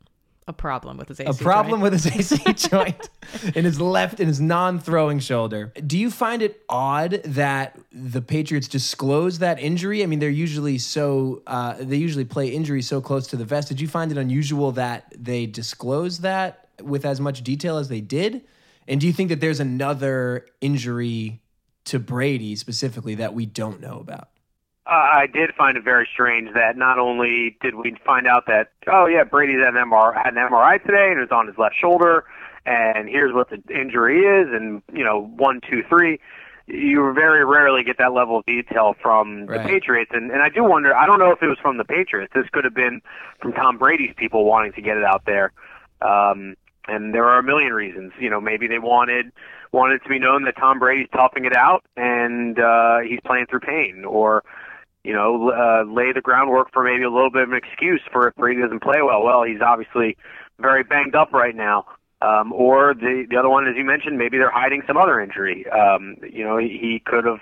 a 0.49 0.53
problem 0.53 0.97
with 0.97 1.09
his 1.09 1.21
AC 1.21 1.31
a 1.31 1.35
problem 1.35 1.81
joint. 1.81 1.83
with 1.83 2.05
his 2.05 2.33
AC 2.33 2.53
joint 2.69 3.09
in 3.55 3.65
his 3.65 3.81
left 3.81 4.19
in 4.19 4.27
his 4.27 4.41
non-throwing 4.41 5.21
shoulder. 5.21 5.73
Do 5.87 5.97
you 5.97 6.11
find 6.11 6.43
it 6.43 6.63
odd 6.69 7.21
that 7.25 7.79
the 7.93 8.21
Patriots 8.21 8.67
disclose 8.67 9.39
that 9.39 9.61
injury? 9.61 10.03
I 10.03 10.07
mean, 10.07 10.19
they're 10.19 10.31
usually 10.31 10.79
so 10.79 11.43
uh, 11.47 11.77
they 11.79 11.97
usually 11.97 12.25
play 12.25 12.49
injuries 12.49 12.89
so 12.89 13.01
close 13.01 13.27
to 13.29 13.37
the 13.37 13.45
vest. 13.45 13.69
Did 13.69 13.81
you 13.81 13.89
find 13.89 14.11
it 14.11 14.19
unusual 14.19 14.73
that 14.73 15.13
they 15.17 15.47
disclose 15.47 16.19
that 16.19 16.62
with 16.83 17.05
as 17.05 17.21
much 17.21 17.43
detail 17.43 17.79
as 17.79 17.89
they 17.89 18.01
did? 18.01 18.43
And 18.89 19.01
do 19.01 19.07
you 19.07 19.13
think 19.13 19.29
that 19.29 19.41
there's 19.41 19.61
another 19.61 20.47
injury 20.61 21.41
to 21.85 21.99
Brady 21.99 22.57
specifically 22.57 23.15
that 23.17 23.35
we 23.35 23.47
don't 23.47 23.81
know 23.81 23.99
about? 23.99 24.29
Uh, 24.85 24.91
I 24.91 25.27
did 25.33 25.51
find 25.57 25.77
it 25.77 25.85
very 25.85 26.09
strange 26.13 26.53
that 26.55 26.77
not 26.77 26.99
only 26.99 27.57
did 27.61 27.77
we 27.77 27.95
find 28.05 28.27
out 28.27 28.47
that 28.47 28.73
oh 28.89 29.07
yeah 29.07 29.23
Brady 29.23 29.53
had 29.53 29.75
an 29.75 29.91
MRI 29.91 30.17
had 30.17 30.35
an 30.35 30.49
MRI 30.51 30.83
today 30.85 31.09
and 31.11 31.19
it 31.19 31.21
was 31.21 31.31
on 31.31 31.47
his 31.47 31.57
left 31.57 31.77
shoulder 31.81 32.25
and 32.67 33.09
here's 33.09 33.33
what 33.33 33.49
the 33.51 33.63
injury 33.73 34.21
is 34.21 34.49
and 34.53 34.83
you 34.93 35.05
know 35.05 35.23
one 35.37 35.61
two 35.71 35.85
three 35.89 36.19
you 36.67 37.13
very 37.15 37.45
rarely 37.45 37.85
get 37.85 37.99
that 37.99 38.13
level 38.13 38.39
of 38.39 38.47
detail 38.47 38.97
from 39.01 39.47
right. 39.47 39.63
the 39.63 39.69
Patriots 39.69 40.11
and 40.13 40.33
and 40.33 40.43
I 40.43 40.49
do 40.49 40.65
wonder 40.65 40.93
I 40.97 41.07
don't 41.07 41.21
know 41.21 41.31
if 41.31 41.41
it 41.43 41.47
was 41.47 41.59
from 41.63 41.77
the 41.77 41.85
Patriots 41.85 42.33
this 42.35 42.49
could 42.53 42.65
have 42.65 42.75
been 42.75 43.03
from 43.41 43.53
Tom 43.53 43.79
Brady's 43.79 44.15
people 44.17 44.45
wanting 44.45 44.73
to 44.73 44.83
get 44.83 44.97
it 44.97 45.05
out 45.05 45.23
there 45.27 45.53
um 46.01 46.57
and 46.89 47.15
there 47.15 47.25
are 47.25 47.39
a 47.39 47.43
million 47.43 47.73
reasons 47.73 48.13
you 48.21 48.31
know 48.31 48.41
maybe 48.41 48.67
they 48.67 48.79
wanted 48.79 49.27
wanted 49.73 50.03
to 50.03 50.09
be 50.09 50.19
known 50.19 50.45
that 50.45 50.57
Tom 50.57 50.79
Brady's 50.79 51.09
toughing 51.13 51.45
it 51.45 51.57
out 51.57 51.85
and 51.97 52.59
uh 52.59 52.99
he's 53.01 53.21
playing 53.25 53.47
through 53.47 53.61
pain 53.61 54.05
or 54.07 54.43
you 55.05 55.13
know, 55.13 55.51
uh, 55.51 55.85
lay 55.91 56.13
the 56.13 56.21
groundwork 56.21 56.73
for 56.73 56.85
maybe 56.85 57.03
a 57.03 57.11
little 57.11 57.31
bit 57.31 57.43
of 57.43 57.51
an 57.51 57.57
excuse 57.57 58.01
for 58.13 58.29
if 58.29 58.35
Brady 58.37 58.63
doesn't 58.63 58.83
play 58.83 59.03
well. 59.03 59.23
Well, 59.23 59.43
he's 59.43 59.61
obviously 59.61 60.17
very 60.61 60.85
banged 60.85 61.15
up 61.15 61.33
right 61.33 61.55
now. 61.55 61.87
Um, 62.21 62.53
or 62.53 62.95
the 62.95 63.27
the 63.29 63.37
other 63.37 63.49
one, 63.49 63.67
as 63.67 63.75
you 63.77 63.85
mentioned, 63.85 64.17
maybe 64.17 64.39
they're 64.39 64.53
hiding 64.53 64.83
some 64.87 64.97
other 64.97 65.21
injury. 65.21 65.67
Um, 65.69 66.19
you 66.23 66.45
know, 66.45 66.57
he, 66.57 66.79
he 66.81 67.03
could 67.05 67.25
have 67.25 67.41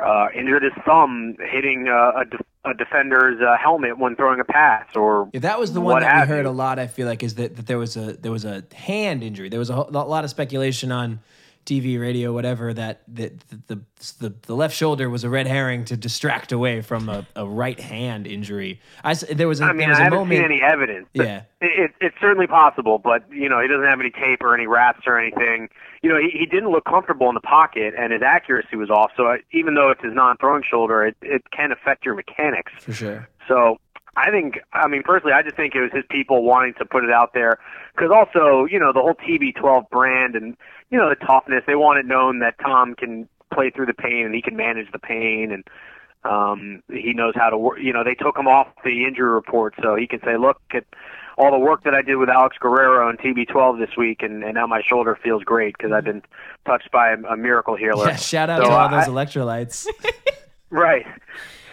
uh, 0.00 0.28
injured 0.34 0.62
his 0.62 0.72
thumb 0.84 1.36
hitting 1.40 1.88
uh, 1.88 2.20
a, 2.20 2.24
de- 2.24 2.70
a 2.70 2.74
defender's 2.74 3.40
uh, 3.40 3.56
helmet 3.56 3.98
when 3.98 4.16
throwing 4.16 4.40
a 4.40 4.44
pass, 4.44 4.86
or 4.94 5.28
yeah, 5.32 5.40
that 5.40 5.58
was 5.58 5.72
the 5.72 5.80
one 5.80 6.00
that 6.00 6.22
we 6.22 6.28
heard 6.28 6.44
you. 6.44 6.50
a 6.50 6.52
lot. 6.52 6.78
I 6.78 6.86
feel 6.86 7.06
like 7.06 7.22
is 7.22 7.34
that, 7.34 7.56
that 7.56 7.66
there 7.66 7.78
was 7.78 7.96
a 7.96 8.14
there 8.14 8.32
was 8.32 8.44
a 8.44 8.64
hand 8.74 9.22
injury. 9.22 9.48
There 9.48 9.58
was 9.58 9.70
a, 9.70 9.74
a 9.74 10.04
lot 10.06 10.24
of 10.24 10.30
speculation 10.30 10.92
on 10.92 11.20
TV, 11.64 12.00
radio, 12.00 12.32
whatever, 12.32 12.72
that 12.74 13.02
the 13.08 13.32
the, 13.66 13.80
the, 14.20 14.34
the 14.42 14.54
left 14.54 14.74
shoulder 14.74 15.08
was 15.08 15.24
a 15.24 15.28
red 15.28 15.46
herring 15.46 15.84
to 15.86 15.96
distract 15.96 16.52
away 16.52 16.80
from 16.80 17.08
a, 17.08 17.26
a 17.36 17.46
right 17.46 17.78
hand 17.78 18.26
injury. 18.26 18.80
I, 19.02 19.14
there 19.14 19.48
was 19.48 19.60
a, 19.60 19.64
I 19.64 19.68
mean, 19.68 19.78
there 19.78 19.88
was 19.88 19.98
I 19.98 20.02
haven't 20.04 20.18
moment. 20.18 20.38
seen 20.38 20.44
any 20.44 20.62
evidence. 20.62 21.08
Yeah. 21.12 21.42
It, 21.60 21.84
it, 21.84 21.90
it's 22.00 22.16
certainly 22.20 22.46
possible, 22.46 22.98
but 22.98 23.24
you 23.30 23.48
know, 23.48 23.60
he 23.60 23.68
doesn't 23.68 23.86
have 23.86 24.00
any 24.00 24.10
tape 24.10 24.42
or 24.42 24.54
any 24.54 24.66
wraps 24.66 25.02
or 25.06 25.18
anything. 25.18 25.68
You 26.02 26.10
know, 26.10 26.18
he, 26.18 26.30
he 26.38 26.46
didn't 26.46 26.70
look 26.70 26.84
comfortable 26.84 27.28
in 27.28 27.34
the 27.34 27.40
pocket, 27.40 27.94
and 27.98 28.12
his 28.12 28.22
accuracy 28.22 28.76
was 28.76 28.90
off. 28.90 29.12
So 29.16 29.24
I, 29.26 29.38
even 29.52 29.74
though 29.74 29.90
it's 29.90 30.02
his 30.02 30.14
non-throwing 30.14 30.62
shoulder, 30.68 31.04
it, 31.04 31.16
it 31.22 31.42
can 31.50 31.72
affect 31.72 32.04
your 32.04 32.14
mechanics. 32.14 32.72
for 32.80 32.92
sure. 32.92 33.28
So 33.48 33.78
I 34.16 34.30
think, 34.30 34.60
I 34.72 34.86
mean, 34.88 35.02
personally, 35.02 35.32
I 35.32 35.42
just 35.42 35.56
think 35.56 35.74
it 35.74 35.80
was 35.80 35.90
his 35.92 36.04
people 36.10 36.44
wanting 36.44 36.74
to 36.78 36.84
put 36.84 37.04
it 37.04 37.10
out 37.10 37.32
there 37.34 37.58
because 37.94 38.10
also, 38.14 38.64
you 38.70 38.78
know, 38.78 38.92
the 38.92 39.00
whole 39.00 39.14
TB12 39.14 39.88
brand 39.90 40.34
and 40.36 40.56
you 40.90 40.98
know 40.98 41.08
the 41.08 41.16
toughness. 41.26 41.64
They 41.66 41.74
want 41.74 41.98
it 41.98 42.06
known 42.06 42.38
that 42.40 42.54
Tom 42.62 42.94
can 42.94 43.28
play 43.52 43.70
through 43.70 43.86
the 43.86 43.94
pain 43.94 44.24
and 44.26 44.34
he 44.34 44.42
can 44.42 44.56
manage 44.56 44.90
the 44.92 44.98
pain 44.98 45.50
and 45.52 45.64
um, 46.24 46.82
he 46.90 47.12
knows 47.12 47.34
how 47.36 47.50
to 47.50 47.58
work. 47.58 47.78
You 47.80 47.92
know, 47.92 48.02
they 48.04 48.14
took 48.14 48.36
him 48.38 48.46
off 48.46 48.68
the 48.84 49.04
injury 49.04 49.30
report 49.30 49.74
so 49.82 49.94
he 49.96 50.06
can 50.06 50.20
say, 50.24 50.36
look 50.38 50.60
at 50.72 50.84
all 51.36 51.50
the 51.50 51.58
work 51.58 51.82
that 51.82 51.94
I 51.94 52.00
did 52.02 52.16
with 52.16 52.28
Alex 52.28 52.56
Guerrero 52.60 53.08
and 53.10 53.18
TB12 53.18 53.78
this 53.80 53.96
week, 53.96 54.22
and, 54.22 54.44
and 54.44 54.54
now 54.54 54.66
my 54.68 54.80
shoulder 54.88 55.18
feels 55.22 55.42
great 55.42 55.76
because 55.76 55.90
I've 55.92 56.04
been 56.04 56.22
touched 56.64 56.90
by 56.92 57.10
a, 57.10 57.16
a 57.32 57.36
miracle 57.36 57.76
healer. 57.76 58.06
Yeah, 58.06 58.16
shout 58.16 58.48
out 58.50 58.62
So 58.62 58.68
to 58.68 58.70
all 58.70 58.88
I- 58.94 59.04
those 59.04 59.08
electrolytes. 59.12 59.86
Right. 60.70 61.06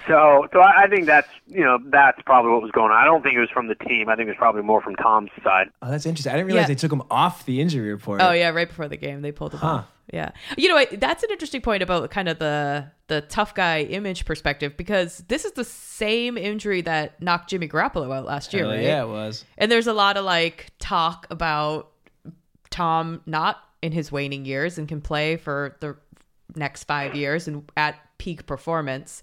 So, 0.07 0.47
so 0.51 0.59
I 0.61 0.83
I 0.83 0.87
think 0.87 1.05
that's 1.05 1.27
you 1.47 1.63
know 1.63 1.77
that's 1.89 2.21
probably 2.25 2.51
what 2.51 2.61
was 2.61 2.71
going 2.71 2.91
on. 2.91 2.97
I 2.97 3.05
don't 3.05 3.21
think 3.21 3.35
it 3.35 3.39
was 3.39 3.49
from 3.49 3.67
the 3.67 3.75
team. 3.75 4.09
I 4.09 4.15
think 4.15 4.27
it 4.27 4.31
was 4.31 4.37
probably 4.37 4.61
more 4.63 4.81
from 4.81 4.95
Tom's 4.95 5.29
side. 5.43 5.69
oh, 5.81 5.91
that's 5.91 6.05
interesting. 6.05 6.31
I 6.31 6.35
didn't 6.35 6.47
realize 6.47 6.63
Yeah. 6.63 6.67
they 6.69 6.75
took 6.75 6.91
him 6.91 7.03
off 7.11 7.45
the 7.45 7.61
injury 7.61 7.91
report. 7.91 8.21
Oh 8.21 8.31
yeah, 8.31 8.49
right 8.49 8.67
before 8.67 8.87
the 8.87 8.97
game 8.97 9.21
they 9.21 9.31
pulled 9.31 9.53
him 9.53 9.59
Huh. 9.59 9.67
off. 9.67 9.85
Yeah, 10.11 10.31
you 10.57 10.67
know 10.67 10.75
what? 10.75 10.99
That's 10.99 11.23
an 11.23 11.29
interesting 11.31 11.61
point 11.61 11.83
about 11.83 12.09
kind 12.11 12.27
of 12.27 12.39
the 12.39 12.87
the 13.07 13.21
tough 13.21 13.53
guy 13.55 13.81
image 13.81 14.25
perspective 14.25 14.75
because 14.75 15.19
this 15.27 15.45
is 15.45 15.51
the 15.53 15.63
same 15.63 16.37
injury 16.37 16.81
that 16.81 17.21
knocked 17.21 17.49
Jimmy 17.49 17.67
Garoppolo 17.67 18.13
out 18.13 18.25
last 18.25 18.53
year, 18.53 18.63
Hell 18.63 18.73
right? 18.73 18.83
yeah, 18.83 19.03
it 19.03 19.07
was. 19.07 19.45
And 19.57 19.71
there's 19.71 19.87
a 19.87 19.93
lot 19.93 20.17
of 20.17 20.25
like 20.25 20.71
talk 20.79 21.27
about 21.29 21.91
Tom 22.69 23.21
not 23.25 23.59
in 23.81 23.91
his 23.91 24.11
waning 24.11 24.45
years 24.45 24.77
and 24.77 24.87
can 24.87 25.01
play 25.01 25.37
for 25.37 25.77
the 25.79 25.95
next 26.55 26.83
five 26.85 27.15
years 27.15 27.47
and 27.47 27.69
at 27.77 27.95
peak 28.17 28.45
performance. 28.45 29.21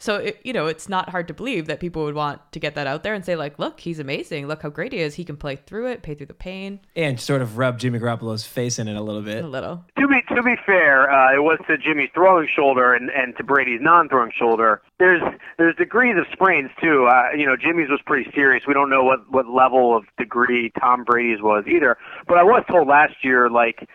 So 0.00 0.16
it, 0.16 0.40
you 0.42 0.54
know, 0.54 0.66
it's 0.66 0.88
not 0.88 1.10
hard 1.10 1.28
to 1.28 1.34
believe 1.34 1.66
that 1.66 1.78
people 1.78 2.04
would 2.04 2.14
want 2.14 2.40
to 2.52 2.58
get 2.58 2.74
that 2.74 2.86
out 2.86 3.02
there 3.02 3.12
and 3.12 3.24
say 3.24 3.36
like, 3.36 3.58
look, 3.58 3.80
he's 3.80 3.98
amazing. 3.98 4.48
Look 4.48 4.62
how 4.62 4.70
great 4.70 4.92
he 4.92 4.98
is. 5.00 5.14
He 5.14 5.24
can 5.24 5.36
play 5.36 5.56
through 5.56 5.88
it, 5.88 6.02
pay 6.02 6.14
through 6.14 6.26
the 6.26 6.34
pain 6.34 6.80
And 6.96 7.20
sort 7.20 7.42
of 7.42 7.58
rub 7.58 7.78
Jimmy 7.78 7.98
Garoppolo's 7.98 8.46
face 8.46 8.78
in 8.78 8.88
it 8.88 8.96
a 8.96 9.02
little 9.02 9.20
bit. 9.20 9.44
a 9.44 9.46
little. 9.46 9.84
To 9.98 10.08
be 10.08 10.22
to 10.34 10.42
be 10.42 10.54
fair, 10.64 11.10
uh, 11.10 11.34
it 11.34 11.42
was 11.42 11.58
to 11.68 11.76
Jimmy's 11.76 12.08
throwing 12.14 12.48
shoulder 12.54 12.94
and, 12.94 13.10
and 13.10 13.36
to 13.36 13.44
Brady's 13.44 13.80
non-throwing 13.82 14.32
shoulder. 14.36 14.80
There's 14.98 15.22
there's 15.58 15.76
degrees 15.76 16.16
of 16.18 16.24
sprains 16.32 16.70
too. 16.82 17.06
Uh, 17.06 17.36
you 17.36 17.44
know, 17.44 17.56
Jimmy's 17.56 17.90
was 17.90 18.00
pretty 18.06 18.30
serious. 18.34 18.64
We 18.66 18.72
don't 18.74 18.88
know 18.88 19.04
what 19.04 19.30
what 19.30 19.48
level 19.48 19.96
of 19.96 20.04
degree 20.18 20.72
Tom 20.80 21.04
Brady's 21.04 21.42
was 21.42 21.64
either. 21.66 21.98
But 22.26 22.38
I 22.38 22.42
was 22.42 22.64
told 22.70 22.88
last 22.88 23.22
year, 23.22 23.50
like 23.50 23.86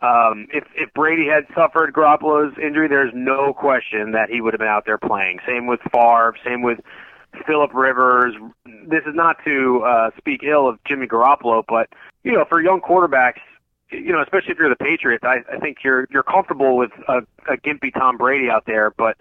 um, 0.00 0.46
if 0.52 0.64
if 0.76 0.92
Brady 0.94 1.26
had 1.26 1.46
suffered 1.54 1.92
Garoppolo's 1.92 2.56
injury, 2.58 2.88
there's 2.88 3.12
no 3.14 3.52
question 3.52 4.12
that 4.12 4.30
he 4.30 4.40
would 4.40 4.54
have 4.54 4.60
been 4.60 4.68
out 4.68 4.84
there 4.86 4.98
playing. 4.98 5.40
Same 5.46 5.66
with 5.66 5.80
Favre. 5.92 6.36
Same 6.44 6.62
with 6.62 6.78
Philip 7.46 7.74
Rivers. 7.74 8.34
This 8.64 9.02
is 9.06 9.14
not 9.14 9.36
to 9.44 9.82
uh, 9.84 10.10
speak 10.16 10.42
ill 10.44 10.68
of 10.68 10.78
Jimmy 10.86 11.06
Garoppolo, 11.06 11.64
but 11.66 11.88
you 12.22 12.32
know, 12.32 12.44
for 12.48 12.62
young 12.62 12.80
quarterbacks, 12.80 13.40
you 13.90 14.12
know, 14.12 14.22
especially 14.22 14.52
if 14.52 14.58
you're 14.58 14.68
the 14.68 14.76
Patriots, 14.76 15.24
I, 15.24 15.38
I 15.52 15.58
think 15.58 15.78
you're 15.82 16.06
you're 16.10 16.22
comfortable 16.22 16.76
with 16.76 16.92
a, 17.08 17.18
a 17.52 17.56
gimpy 17.56 17.92
Tom 17.92 18.18
Brady 18.18 18.50
out 18.50 18.66
there, 18.66 18.92
but 18.96 19.16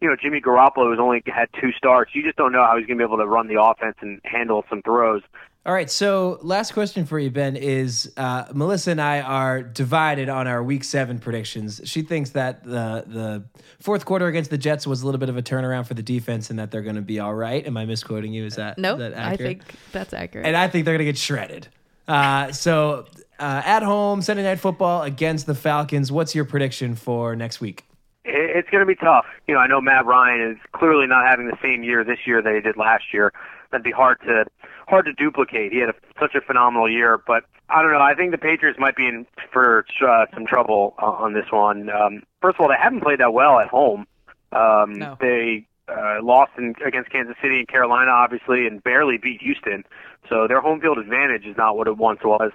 you 0.00 0.08
know, 0.08 0.16
Jimmy 0.20 0.40
Garoppolo 0.40 0.90
has 0.90 0.98
only 0.98 1.22
had 1.26 1.48
two 1.60 1.72
starts. 1.72 2.12
You 2.14 2.24
just 2.24 2.36
don't 2.36 2.52
know 2.52 2.64
how 2.64 2.76
he's 2.76 2.86
going 2.86 2.98
to 2.98 3.04
be 3.04 3.06
able 3.06 3.18
to 3.18 3.26
run 3.26 3.46
the 3.46 3.62
offense 3.62 3.96
and 4.00 4.20
handle 4.24 4.64
some 4.68 4.82
throws. 4.82 5.22
All 5.64 5.72
right, 5.72 5.88
so 5.88 6.40
last 6.42 6.72
question 6.72 7.06
for 7.06 7.20
you, 7.20 7.30
Ben, 7.30 7.54
is 7.54 8.12
uh, 8.16 8.46
Melissa 8.52 8.90
and 8.90 9.00
I 9.00 9.20
are 9.20 9.62
divided 9.62 10.28
on 10.28 10.48
our 10.48 10.60
Week 10.60 10.82
Seven 10.82 11.20
predictions. 11.20 11.80
She 11.84 12.02
thinks 12.02 12.30
that 12.30 12.64
the 12.64 13.04
the 13.06 13.44
fourth 13.78 14.04
quarter 14.04 14.26
against 14.26 14.50
the 14.50 14.58
Jets 14.58 14.88
was 14.88 15.02
a 15.02 15.06
little 15.06 15.20
bit 15.20 15.28
of 15.28 15.36
a 15.36 15.42
turnaround 15.42 15.86
for 15.86 15.94
the 15.94 16.02
defense, 16.02 16.50
and 16.50 16.58
that 16.58 16.72
they're 16.72 16.82
going 16.82 16.96
to 16.96 17.00
be 17.02 17.20
all 17.20 17.32
right. 17.34 17.64
Am 17.64 17.76
I 17.76 17.84
misquoting 17.84 18.32
you? 18.32 18.44
Is 18.44 18.56
that 18.56 18.76
No, 18.76 18.94
is 18.94 18.98
that 18.98 19.16
I 19.16 19.36
think 19.36 19.62
that's 19.92 20.12
accurate. 20.12 20.46
and 20.46 20.56
I 20.56 20.66
think 20.66 20.84
they're 20.84 20.94
going 20.94 21.06
to 21.06 21.12
get 21.12 21.16
shredded. 21.18 21.68
Uh, 22.08 22.50
so 22.50 23.06
uh, 23.38 23.62
at 23.64 23.84
home, 23.84 24.20
Sunday 24.20 24.42
night 24.42 24.58
football 24.58 25.02
against 25.02 25.46
the 25.46 25.54
Falcons. 25.54 26.10
What's 26.10 26.34
your 26.34 26.44
prediction 26.44 26.96
for 26.96 27.36
next 27.36 27.60
week? 27.60 27.84
It's 28.24 28.68
going 28.70 28.82
to 28.82 28.86
be 28.86 28.96
tough. 28.96 29.26
You 29.46 29.54
know, 29.54 29.60
I 29.60 29.68
know 29.68 29.80
Matt 29.80 30.06
Ryan 30.06 30.50
is 30.50 30.56
clearly 30.72 31.06
not 31.06 31.24
having 31.24 31.46
the 31.46 31.56
same 31.62 31.84
year 31.84 32.02
this 32.02 32.18
year 32.26 32.42
that 32.42 32.52
he 32.52 32.60
did 32.60 32.76
last 32.76 33.04
year. 33.12 33.32
That'd 33.70 33.84
be 33.84 33.90
hard 33.92 34.18
to 34.26 34.44
hard 34.88 35.06
to 35.06 35.12
duplicate. 35.12 35.72
He 35.72 35.78
had 35.78 35.90
a, 35.90 35.94
such 36.20 36.34
a 36.34 36.40
phenomenal 36.40 36.90
year, 36.90 37.20
but 37.26 37.44
I 37.68 37.82
don't 37.82 37.92
know. 37.92 38.00
I 38.00 38.14
think 38.14 38.30
the 38.32 38.38
Patriots 38.38 38.78
might 38.78 38.96
be 38.96 39.06
in 39.06 39.26
for 39.52 39.84
uh, 40.06 40.26
some 40.34 40.46
trouble 40.46 40.94
uh, 41.00 41.06
on 41.06 41.32
this 41.32 41.46
one. 41.50 41.90
Um, 41.90 42.22
first 42.40 42.56
of 42.56 42.60
all, 42.60 42.68
they 42.68 42.74
haven't 42.80 43.02
played 43.02 43.20
that 43.20 43.32
well 43.32 43.58
at 43.58 43.68
home. 43.68 44.06
Um, 44.52 44.92
No. 44.94 45.16
They 45.20 45.66
uh, 45.88 46.22
lost 46.22 46.52
in, 46.58 46.74
against 46.86 47.10
Kansas 47.10 47.36
City 47.42 47.58
and 47.58 47.68
Carolina, 47.68 48.10
obviously, 48.10 48.66
and 48.66 48.82
barely 48.82 49.18
beat 49.18 49.40
Houston. 49.42 49.84
So 50.28 50.46
their 50.46 50.60
home 50.60 50.80
field 50.80 50.98
advantage 50.98 51.46
is 51.46 51.56
not 51.56 51.76
what 51.76 51.86
it 51.88 51.96
once 51.96 52.20
was. 52.24 52.52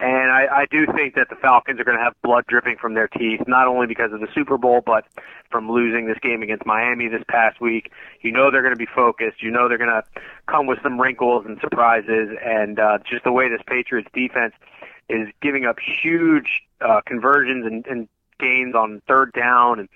And 0.00 0.32
I, 0.32 0.62
I 0.62 0.66
do 0.70 0.86
think 0.96 1.14
that 1.16 1.28
the 1.28 1.36
Falcons 1.36 1.78
are 1.78 1.84
going 1.84 1.98
to 1.98 2.02
have 2.02 2.14
blood 2.22 2.44
dripping 2.48 2.76
from 2.80 2.94
their 2.94 3.06
teeth, 3.06 3.42
not 3.46 3.68
only 3.68 3.86
because 3.86 4.12
of 4.14 4.20
the 4.20 4.28
Super 4.34 4.56
Bowl, 4.56 4.80
but 4.84 5.04
from 5.50 5.70
losing 5.70 6.06
this 6.06 6.16
game 6.22 6.42
against 6.42 6.64
Miami 6.64 7.08
this 7.08 7.22
past 7.28 7.60
week. 7.60 7.92
You 8.22 8.32
know 8.32 8.50
they're 8.50 8.62
going 8.62 8.74
to 8.74 8.78
be 8.78 8.88
focused. 8.94 9.42
You 9.42 9.50
know 9.50 9.68
they're 9.68 9.76
going 9.76 9.90
to 9.90 10.02
come 10.46 10.66
with 10.66 10.78
some 10.82 10.98
wrinkles 10.98 11.44
and 11.46 11.58
surprises. 11.60 12.30
And 12.42 12.80
uh, 12.80 12.98
just 13.08 13.24
the 13.24 13.32
way 13.32 13.50
this 13.50 13.60
Patriots 13.66 14.08
defense 14.14 14.54
is 15.10 15.28
giving 15.42 15.66
up 15.66 15.76
huge 16.02 16.62
uh, 16.80 17.02
conversions 17.04 17.66
and, 17.66 17.86
and 17.86 18.08
gains 18.38 18.74
on 18.74 19.02
third 19.06 19.32
down 19.34 19.80
and 19.80 19.88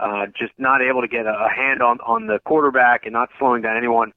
uh, 0.00 0.26
just 0.36 0.52
not 0.58 0.82
able 0.82 1.00
to 1.00 1.08
get 1.08 1.26
a, 1.26 1.46
a 1.46 1.48
hand 1.48 1.80
on, 1.80 1.98
on 2.00 2.26
the 2.26 2.40
quarterback 2.44 3.04
and 3.04 3.12
not 3.12 3.28
slowing 3.38 3.62
down 3.62 3.76
anyone. 3.76 4.12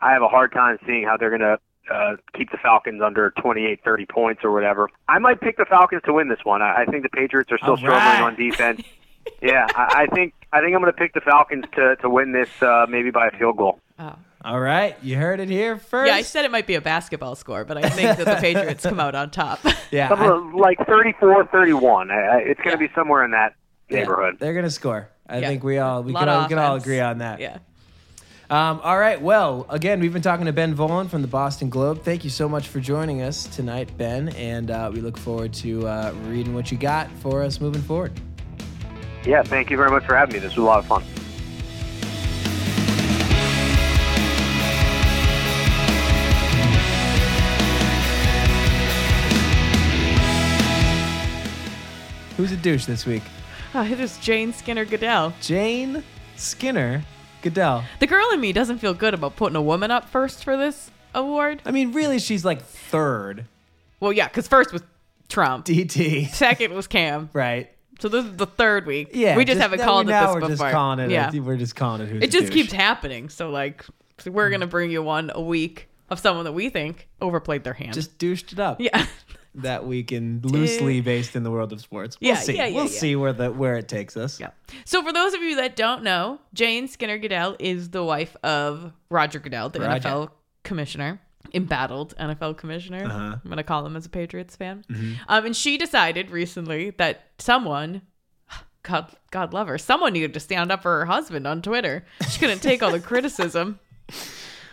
I 0.00 0.12
have 0.12 0.22
a 0.22 0.28
hard 0.28 0.52
time 0.52 0.78
seeing 0.86 1.04
how 1.04 1.18
they're 1.18 1.28
going 1.28 1.42
to 1.42 1.58
uh, 1.92 2.16
keep 2.36 2.50
the 2.50 2.58
Falcons 2.58 3.00
under 3.02 3.30
28, 3.40 3.80
30 3.84 4.06
points 4.06 4.44
or 4.44 4.52
whatever. 4.52 4.88
I 5.08 5.18
might 5.18 5.40
pick 5.40 5.56
the 5.56 5.64
Falcons 5.64 6.02
to 6.06 6.12
win 6.12 6.28
this 6.28 6.40
one. 6.44 6.62
I, 6.62 6.82
I 6.82 6.84
think 6.86 7.02
the 7.02 7.08
Patriots 7.08 7.50
are 7.52 7.58
still 7.58 7.70
All 7.70 7.76
struggling 7.76 8.00
right. 8.04 8.22
on 8.22 8.36
defense. 8.36 8.82
yeah, 9.42 9.66
I, 9.74 10.02
I 10.02 10.14
think 10.14 10.34
I 10.52 10.60
think 10.60 10.74
I'm 10.74 10.80
going 10.80 10.92
to 10.92 10.98
pick 10.98 11.12
the 11.14 11.20
Falcons 11.20 11.64
to 11.76 11.96
to 11.96 12.08
win 12.10 12.32
this 12.32 12.48
uh, 12.62 12.86
maybe 12.88 13.10
by 13.10 13.28
a 13.28 13.38
field 13.38 13.56
goal. 13.56 13.80
oh. 13.98 14.14
All 14.44 14.60
right, 14.60 14.94
you 15.02 15.16
heard 15.16 15.40
it 15.40 15.48
here 15.48 15.76
first. 15.76 16.06
Yeah, 16.08 16.14
I 16.14 16.22
said 16.22 16.44
it 16.44 16.52
might 16.52 16.68
be 16.68 16.76
a 16.76 16.80
basketball 16.80 17.34
score, 17.34 17.64
but 17.64 17.76
I 17.76 17.88
think 17.88 18.18
that 18.18 18.24
the 18.24 18.36
Patriots 18.40 18.84
come 18.84 19.00
out 19.00 19.16
on 19.16 19.30
top. 19.30 19.58
yeah, 19.90 20.08
Something 20.08 20.28
I- 20.54 20.56
like 20.56 20.78
34, 20.86 21.46
31. 21.46 22.10
I, 22.12 22.14
I, 22.14 22.36
it's 22.38 22.60
going 22.60 22.78
to 22.78 22.82
Yeah. 22.84 22.88
be 22.88 22.94
somewhere 22.94 23.24
in 23.24 23.32
that 23.32 23.54
yeah, 23.90 23.98
neighborhood. 23.98 24.36
they're 24.38 24.54
gonna 24.54 24.70
score. 24.70 25.08
I 25.28 25.38
Yeah. 25.40 25.48
think 25.48 25.64
we 25.64 25.78
all 25.78 26.04
we 26.04 26.12
can 26.14 26.28
all, 26.28 26.42
we 26.42 26.48
can 26.50 26.58
all 26.58 26.76
agree 26.76 27.00
on 27.00 27.18
that. 27.18 27.40
Yeah. 27.40 27.58
Um, 28.50 28.80
all 28.82 28.98
right. 28.98 29.20
Well, 29.20 29.66
again, 29.68 30.00
we've 30.00 30.12
been 30.12 30.22
talking 30.22 30.46
to 30.46 30.54
Ben 30.54 30.74
Volin 30.74 31.10
from 31.10 31.20
the 31.20 31.28
Boston 31.28 31.68
Globe. 31.68 32.02
Thank 32.02 32.24
you 32.24 32.30
so 32.30 32.48
much 32.48 32.68
for 32.68 32.80
joining 32.80 33.20
us 33.20 33.44
tonight, 33.44 33.90
Ben, 33.98 34.30
and 34.30 34.70
uh, 34.70 34.90
we 34.90 35.02
look 35.02 35.18
forward 35.18 35.52
to 35.54 35.86
uh, 35.86 36.14
reading 36.24 36.54
what 36.54 36.72
you 36.72 36.78
got 36.78 37.10
for 37.20 37.42
us 37.42 37.60
moving 37.60 37.82
forward. 37.82 38.18
Yeah, 39.26 39.42
thank 39.42 39.70
you 39.70 39.76
very 39.76 39.90
much 39.90 40.06
for 40.06 40.16
having 40.16 40.32
me. 40.32 40.38
This 40.38 40.56
was 40.56 40.64
a 40.64 40.66
lot 40.66 40.78
of 40.78 40.86
fun. 40.86 41.02
Who's 52.38 52.52
a 52.52 52.56
douche 52.56 52.86
this 52.86 53.04
week? 53.04 53.24
Oh, 53.74 53.84
it 53.84 54.00
is 54.00 54.16
Jane 54.18 54.54
Skinner 54.54 54.86
Goodell. 54.86 55.34
Jane 55.42 56.02
Skinner 56.36 57.04
Goodell. 57.50 57.84
The 58.00 58.06
girl 58.06 58.28
in 58.32 58.40
me 58.40 58.52
doesn't 58.52 58.78
feel 58.78 58.94
good 58.94 59.14
about 59.14 59.36
putting 59.36 59.56
a 59.56 59.62
woman 59.62 59.90
up 59.90 60.08
first 60.08 60.44
for 60.44 60.56
this 60.56 60.90
award. 61.14 61.62
I 61.64 61.70
mean, 61.70 61.92
really, 61.92 62.18
she's 62.18 62.44
like 62.44 62.62
third 62.62 63.44
Well, 64.00 64.12
yeah, 64.12 64.28
because 64.28 64.46
first 64.48 64.72
was 64.72 64.82
Trump, 65.28 65.66
DT, 65.66 66.28
second 66.32 66.72
was 66.74 66.86
Cam. 66.86 67.30
right? 67.32 67.70
So 68.00 68.08
this 68.08 68.24
is 68.24 68.36
the 68.36 68.46
third 68.46 68.86
week. 68.86 69.10
Yeah, 69.12 69.36
we 69.36 69.44
just, 69.44 69.60
haven't 69.60 69.80
now 69.80 69.84
called 69.84 70.06
it 70.06 70.10
now 70.10 70.26
this 70.26 70.34
we're 70.34 70.40
before. 70.48 70.66
just 70.66 70.72
calling 70.72 70.98
it. 71.00 71.10
Yeah, 71.10 71.30
a- 71.34 71.40
we're 71.40 71.56
just 71.56 71.74
calling 71.74 72.02
it. 72.02 72.22
It 72.22 72.30
just 72.30 72.46
douche. 72.46 72.54
keeps 72.54 72.72
happening. 72.72 73.28
So 73.28 73.50
like, 73.50 73.84
so 74.18 74.30
we're 74.30 74.50
gonna 74.50 74.66
bring 74.68 74.90
you 74.90 75.02
one 75.02 75.30
a 75.34 75.40
week 75.40 75.88
of 76.10 76.18
someone 76.20 76.44
that 76.44 76.52
we 76.52 76.68
think 76.70 77.08
overplayed 77.20 77.64
their 77.64 77.74
hand. 77.74 77.92
just 77.94 78.16
douched 78.18 78.52
it 78.52 78.58
up. 78.60 78.80
yeah. 78.80 79.04
that 79.62 79.86
week 79.86 80.12
and 80.12 80.44
loosely 80.44 81.00
based 81.00 81.36
in 81.36 81.42
the 81.42 81.50
world 81.50 81.72
of 81.72 81.80
sports. 81.80 82.16
We'll 82.20 82.28
Yeah, 82.30 82.36
see. 82.36 82.56
yeah, 82.56 82.66
yeah, 82.66 82.74
we'll 82.76 82.88
see 82.88 83.16
where 83.16 83.32
the 83.32 83.50
where 83.52 83.76
it 83.76 83.88
takes 83.88 84.16
us. 84.16 84.38
Yeah. 84.40 84.50
So 84.84 85.02
for 85.02 85.12
those 85.12 85.34
of 85.34 85.42
you 85.42 85.56
that 85.56 85.76
don't 85.76 86.02
know, 86.02 86.40
Jane 86.54 86.88
Skinner 86.88 87.18
Goodell 87.18 87.56
is 87.58 87.90
the 87.90 88.02
wife 88.04 88.36
of 88.42 88.92
Roger 89.10 89.38
Goodell, 89.38 89.68
the 89.70 89.80
Roger. 89.80 90.08
NFL 90.08 90.30
commissioner. 90.64 91.20
embattled 91.54 92.14
NFL 92.18 92.56
commissioner. 92.58 93.04
Uh-huh. 93.06 93.36
I'm 93.42 93.48
gonna 93.48 93.62
call 93.62 93.86
him 93.86 93.96
as 93.96 94.04
a 94.04 94.10
Patriots 94.10 94.54
fan. 94.56 94.84
Um, 95.28 95.46
and 95.46 95.56
she 95.56 95.78
decided 95.78 96.30
recently 96.30 96.90
that 96.98 97.22
someone, 97.38 98.02
God, 98.82 99.14
God 99.30 99.54
love 99.54 99.66
her, 99.68 99.78
someone 99.78 100.12
needed 100.12 100.34
to 100.34 100.40
stand 100.40 100.70
up 100.70 100.82
for 100.82 100.98
her 100.98 101.06
husband 101.06 101.46
on 101.46 101.62
Twitter. 101.62 102.04
She 102.28 102.38
couldn't 102.38 102.60
take 102.60 102.82
all 102.82 102.90
the 102.90 103.00
criticism. 103.12 103.78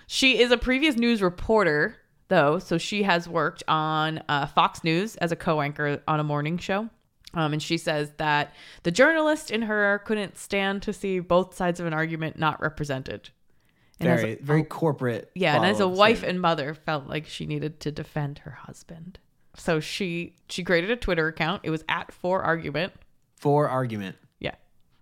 She 0.08 0.39
is 0.39 0.52
a 0.52 0.58
previous 0.58 0.95
news 0.98 1.21
reporter, 1.21 1.95
though, 2.28 2.60
so 2.60 2.78
she 2.78 3.04
has 3.04 3.28
worked 3.30 3.64
on 3.68 4.24
uh, 4.30 4.46
Fox 4.48 4.84
News 4.84 5.16
as 5.18 5.32
a 5.32 5.36
co-anchor 5.36 6.02
on 6.08 6.20
a 6.20 6.24
morning 6.24 6.58
show. 6.58 6.90
Um, 7.34 7.52
and 7.54 7.62
she 7.62 7.78
says 7.78 8.12
that 8.18 8.54
the 8.84 8.92
journalist 8.92 9.52
in 9.52 9.64
her 9.64 10.02
couldn't 10.06 10.38
stand 10.38 10.82
to 10.84 10.94
see 10.94 11.20
both 11.20 11.54
sides 11.56 11.80
of 11.82 11.86
an 11.86 11.94
argument 11.94 12.40
not 12.40 12.62
represented. 12.62 13.30
And 14.00 14.10
as 14.10 14.20
a- 14.20 14.24
Very, 14.24 14.36
very 14.42 14.64
corporate. 14.64 15.32
yeah, 15.36 15.56
and 15.56 15.66
as 15.66 15.80
a 15.82 15.88
wife 15.88 16.24
and 16.24 16.40
mother, 16.40 16.74
felt 16.74 17.08
like 17.08 17.26
she 17.28 17.46
needed 17.46 17.80
to 17.82 17.92
defend 17.92 18.40
her 18.40 18.52
husband. 18.52 19.20
So 19.58 19.80
she 19.80 20.36
she 20.50 20.64
created 20.64 20.92
a 20.92 20.96
Twitter 20.98 21.28
account. 21.28 21.62
It 21.64 21.70
was 21.70 21.84
at 21.88 22.12
for 22.14 22.42
argument. 22.42 22.94
for 23.38 23.70
argument. 23.70 24.16
Yeah. 24.40 24.56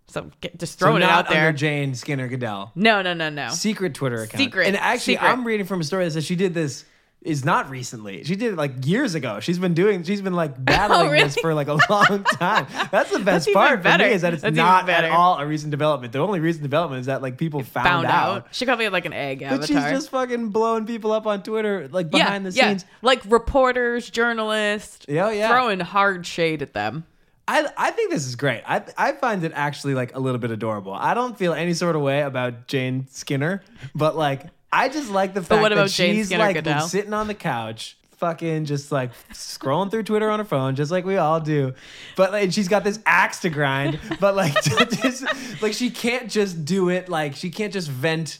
So 0.07 0.29
get, 0.41 0.59
just 0.59 0.77
So 0.79 0.85
throwing 0.85 1.01
it 1.01 1.09
out 1.09 1.27
there. 1.29 1.47
under 1.47 1.57
Jane 1.57 1.95
Skinner 1.95 2.27
Goodell. 2.27 2.71
no, 2.75 3.01
no, 3.01 3.13
no, 3.13 3.29
no. 3.29 3.49
Secret 3.49 3.93
Twitter 3.95 4.21
account. 4.23 4.43
Secret, 4.43 4.67
And 4.67 4.75
actually, 4.77 5.15
secret. 5.15 5.27
I'm 5.27 5.45
reading 5.45 5.65
from 5.65 5.81
a 5.81 5.83
story 5.83 6.05
that 6.05 6.11
says 6.11 6.25
she 6.25 6.35
did 6.35 6.53
this. 6.53 6.85
Is 7.23 7.45
not 7.45 7.69
recently. 7.69 8.25
She 8.25 8.35
did 8.35 8.53
it 8.53 8.55
like 8.57 8.85
years 8.85 9.15
ago. 9.15 9.39
She's 9.39 9.57
been 9.57 9.73
doing. 9.73 10.03
She's 10.03 10.21
been 10.21 10.33
like 10.33 10.51
oh, 10.57 10.61
battling 10.61 11.11
this 11.11 11.37
really? 11.37 11.41
for 11.41 11.53
like 11.53 11.69
a 11.69 11.79
long 11.89 12.23
time. 12.33 12.67
That's 12.91 13.11
the 13.11 13.19
best 13.19 13.47
even 13.47 13.57
part 13.57 13.81
for 13.81 13.97
me 13.97 14.05
is 14.11 14.23
that 14.23 14.33
it's 14.33 14.41
That's 14.41 14.55
not 14.55 14.89
at 14.89 15.09
all 15.09 15.37
a 15.37 15.45
recent 15.45 15.71
development. 15.71 16.11
The 16.11 16.19
only 16.19 16.41
recent 16.41 16.63
development 16.63 16.99
is 16.99 17.05
that 17.05 17.21
like 17.21 17.37
people 17.37 17.63
found, 17.63 17.87
Found 17.87 18.07
out. 18.07 18.37
out. 18.37 18.47
She 18.51 18.65
probably 18.65 18.83
had 18.83 18.93
like 18.93 19.05
an 19.05 19.13
egg 19.13 19.39
But 19.39 19.65
she's 19.65 19.77
just 19.77 20.09
fucking 20.09 20.49
blowing 20.49 20.85
people 20.85 21.13
up 21.13 21.25
on 21.25 21.43
Twitter, 21.43 21.87
like 21.91 22.07
yeah, 22.11 22.25
behind 22.25 22.45
the 22.45 22.51
yeah. 22.51 22.69
scenes. 22.69 22.85
Like 23.01 23.21
reporters, 23.25 24.09
journalists, 24.09 25.05
Yeah, 25.07 25.27
oh, 25.27 25.29
yeah. 25.29 25.47
throwing 25.47 25.79
hard 25.79 26.25
shade 26.25 26.61
at 26.61 26.73
them. 26.73 27.05
I 27.47 27.67
I 27.77 27.91
think 27.91 28.11
this 28.11 28.25
is 28.25 28.35
great. 28.35 28.63
I 28.65 28.83
I 28.97 29.13
find 29.13 29.43
it 29.43 29.51
actually 29.55 29.95
like 29.95 30.15
a 30.15 30.19
little 30.19 30.39
bit 30.39 30.51
adorable. 30.51 30.93
I 30.93 31.13
don't 31.13 31.37
feel 31.37 31.53
any 31.53 31.73
sort 31.73 31.95
of 31.95 32.01
way 32.01 32.21
about 32.21 32.67
Jane 32.67 33.07
Skinner, 33.09 33.61
but 33.93 34.15
like 34.15 34.47
I 34.73 34.89
just 34.89 35.09
like 35.11 35.33
the 35.33 35.41
fact 35.43 35.61
what 35.61 35.69
that 35.69 35.75
about 35.77 35.89
Jane 35.89 36.15
she's 36.15 36.25
Skinner 36.27 36.43
like 36.45 36.55
Goodell? 36.55 36.87
sitting 36.87 37.13
on 37.13 37.27
the 37.27 37.33
couch, 37.35 37.95
fucking 38.17 38.65
just 38.65 38.91
like 38.91 39.11
scrolling 39.31 39.91
through 39.91 40.03
Twitter 40.03 40.29
on 40.29 40.39
her 40.39 40.45
phone, 40.45 40.75
just 40.75 40.91
like 40.91 41.05
we 41.05 41.17
all 41.17 41.39
do. 41.39 41.73
But 42.15 42.31
like 42.31 42.51
she's 42.51 42.67
got 42.67 42.83
this 42.83 42.99
axe 43.05 43.39
to 43.41 43.49
grind, 43.49 43.99
but 44.19 44.35
like 44.35 44.53
just, 44.63 45.61
like 45.61 45.73
she 45.73 45.89
can't 45.91 46.29
just 46.29 46.65
do 46.65 46.89
it. 46.89 47.07
Like 47.07 47.35
she 47.35 47.49
can't 47.51 47.71
just 47.71 47.87
vent 47.89 48.39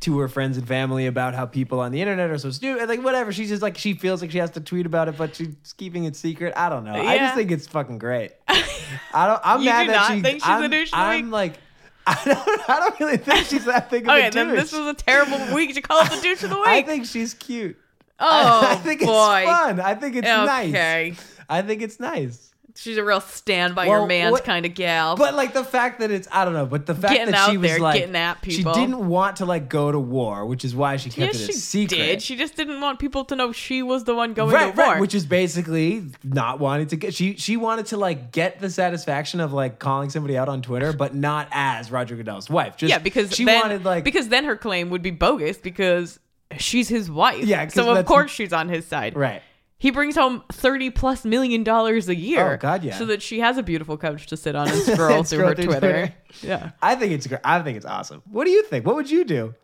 to 0.00 0.18
her 0.18 0.26
friends 0.28 0.56
and 0.58 0.66
family 0.66 1.06
about 1.06 1.32
how 1.34 1.46
people 1.46 1.78
on 1.78 1.92
the 1.92 2.00
internet 2.00 2.28
are 2.30 2.38
so 2.38 2.50
stupid. 2.50 2.88
Like 2.88 3.02
whatever. 3.02 3.32
She's 3.32 3.48
just 3.48 3.62
like 3.62 3.76
she 3.78 3.94
feels 3.94 4.20
like 4.20 4.30
she 4.30 4.38
has 4.38 4.50
to 4.52 4.60
tweet 4.60 4.86
about 4.86 5.08
it, 5.08 5.16
but 5.16 5.34
she's 5.36 5.54
keeping 5.76 6.04
it 6.04 6.16
secret. 6.16 6.52
I 6.56 6.68
don't 6.68 6.84
know. 6.84 6.92
I 6.94 7.18
just 7.18 7.34
think 7.34 7.50
it's 7.50 7.66
fucking 7.68 7.98
great. 7.98 8.32
I 8.48 9.26
don't. 9.26 9.40
I'm 9.44 9.60
You 9.60 9.66
mad 9.70 9.84
do 9.84 9.90
that 9.92 9.96
not 9.96 10.12
she. 10.12 10.22
think 10.22 10.34
she's 10.40 10.48
a 10.48 10.50
I'm, 10.52 10.70
douche 10.70 10.92
of 10.92 10.98
I'm 10.98 11.30
like. 11.30 11.54
I 12.06 12.20
don't. 12.24 12.70
I 12.70 12.78
don't 12.80 13.00
really 13.00 13.16
think 13.16 13.46
she's 13.46 13.64
that 13.66 13.88
big 13.90 14.04
of 14.04 14.08
Okay, 14.10 14.26
a 14.26 14.30
douche. 14.30 14.34
then 14.34 14.54
this 14.56 14.72
was 14.72 14.86
a 14.88 14.94
terrible 14.94 15.38
week 15.54 15.74
to 15.74 15.80
call 15.82 16.00
it 16.04 16.10
the 16.10 16.20
douche 16.20 16.42
of 16.42 16.50
the 16.50 16.56
week. 16.56 16.66
I 16.66 16.82
think 16.82 17.06
she's 17.06 17.34
cute. 17.34 17.76
oh 18.18 18.60
I 18.68 18.74
think 18.76 19.02
it's 19.02 19.10
boy. 19.10 19.44
fun. 19.46 19.80
I 19.80 19.94
think 19.94 20.16
it's 20.16 20.26
Okay. 20.28 20.70
nice. 20.70 21.36
I 21.48 21.62
think 21.62 21.82
it's 21.82 22.00
nice. 22.00 22.51
She's 22.74 22.96
a 22.96 23.04
real 23.04 23.20
stand 23.20 23.74
by 23.74 23.86
Well, 23.86 23.98
your 24.00 24.06
man's 24.06 24.32
what- 24.32 24.44
kind 24.44 24.64
of 24.64 24.74
gal. 24.74 25.16
But 25.16 25.34
like 25.34 25.52
the 25.52 25.64
fact 25.64 26.00
that 26.00 26.10
it's 26.10 26.26
I 26.32 26.44
don't 26.44 26.54
know, 26.54 26.64
but 26.66 26.86
the 26.86 26.94
fact 26.94 27.12
Getting 27.14 27.32
that 27.32 27.50
she 27.50 27.56
was 27.58 27.70
there, 27.70 27.78
like 27.80 28.00
getting 28.00 28.16
at 28.16 28.40
people. 28.40 28.72
she 28.72 28.80
didn't 28.80 29.08
want 29.08 29.36
to 29.36 29.44
like 29.44 29.68
go 29.68 29.92
to 29.92 29.98
war, 29.98 30.46
which 30.46 30.64
is 30.64 30.74
why 30.74 30.96
she 30.96 31.10
kept 31.10 31.34
yes, 31.34 31.42
it 31.42 31.46
she 31.46 31.52
secret. 31.52 31.96
did. 31.96 32.22
She 32.22 32.36
just 32.36 32.56
didn't 32.56 32.80
want 32.80 32.98
people 32.98 33.24
to 33.26 33.36
know 33.36 33.52
she 33.52 33.82
was 33.82 34.04
the 34.04 34.14
one 34.14 34.32
going 34.32 34.52
right, 34.54 34.74
to 34.74 34.80
war. 34.80 34.98
which 35.00 35.14
is 35.14 35.26
basically 35.26 36.04
not 36.24 36.60
wanting 36.60 36.86
to 36.88 36.96
get. 36.96 37.14
She 37.14 37.36
she 37.36 37.56
wanted 37.56 37.86
to 37.86 37.96
like 37.96 38.32
get 38.32 38.60
the 38.60 38.70
satisfaction 38.70 39.40
of 39.40 39.52
like 39.52 39.78
calling 39.78 40.10
somebody 40.10 40.38
out 40.38 40.48
on 40.48 40.62
Twitter, 40.62 40.92
but 40.92 41.14
not 41.14 41.48
as 41.52 41.90
Roger 41.90 42.16
Goodell's 42.16 42.48
wife. 42.48 42.76
Just 42.76 42.90
yeah, 42.90 42.98
because 42.98 43.32
she 43.34 43.44
then, 43.44 43.60
wanted 43.60 43.84
like 43.84 44.04
because 44.04 44.28
then 44.28 44.44
her 44.44 44.56
claim 44.56 44.90
would 44.90 45.02
be 45.02 45.10
bogus 45.10 45.58
because 45.58 46.18
she's 46.58 46.88
his 46.88 47.10
wife. 47.10 47.44
Yeah, 47.44 47.68
so 47.68 47.94
of 47.94 48.06
course 48.06 48.30
she's 48.30 48.52
on 48.52 48.68
his 48.68 48.86
side. 48.86 49.16
right. 49.16 49.42
He 49.82 49.90
brings 49.90 50.14
home 50.14 50.44
thirty 50.52 50.90
plus 50.90 51.24
million 51.24 51.64
dollars 51.64 52.08
a 52.08 52.14
year. 52.14 52.52
Oh, 52.52 52.56
God, 52.56 52.84
yeah. 52.84 52.96
So 52.96 53.04
that 53.06 53.20
she 53.20 53.40
has 53.40 53.58
a 53.58 53.64
beautiful 53.64 53.98
couch 53.98 54.28
to 54.28 54.36
sit 54.36 54.54
on 54.54 54.68
and 54.68 54.78
scroll 54.82 55.24
through 55.24 55.38
Scroll 55.38 55.48
her 55.48 55.54
through 55.56 55.64
Twitter. 55.64 55.80
Twitter. 55.80 56.14
Yeah. 56.40 56.70
I 56.80 56.94
think 56.94 57.10
it's 57.14 57.26
great. 57.26 57.40
I 57.42 57.60
think 57.62 57.76
it's 57.76 57.84
awesome. 57.84 58.22
What 58.30 58.44
do 58.44 58.52
you 58.52 58.62
think? 58.62 58.86
What 58.86 58.94
would 58.94 59.10
you 59.10 59.24
do? 59.24 59.54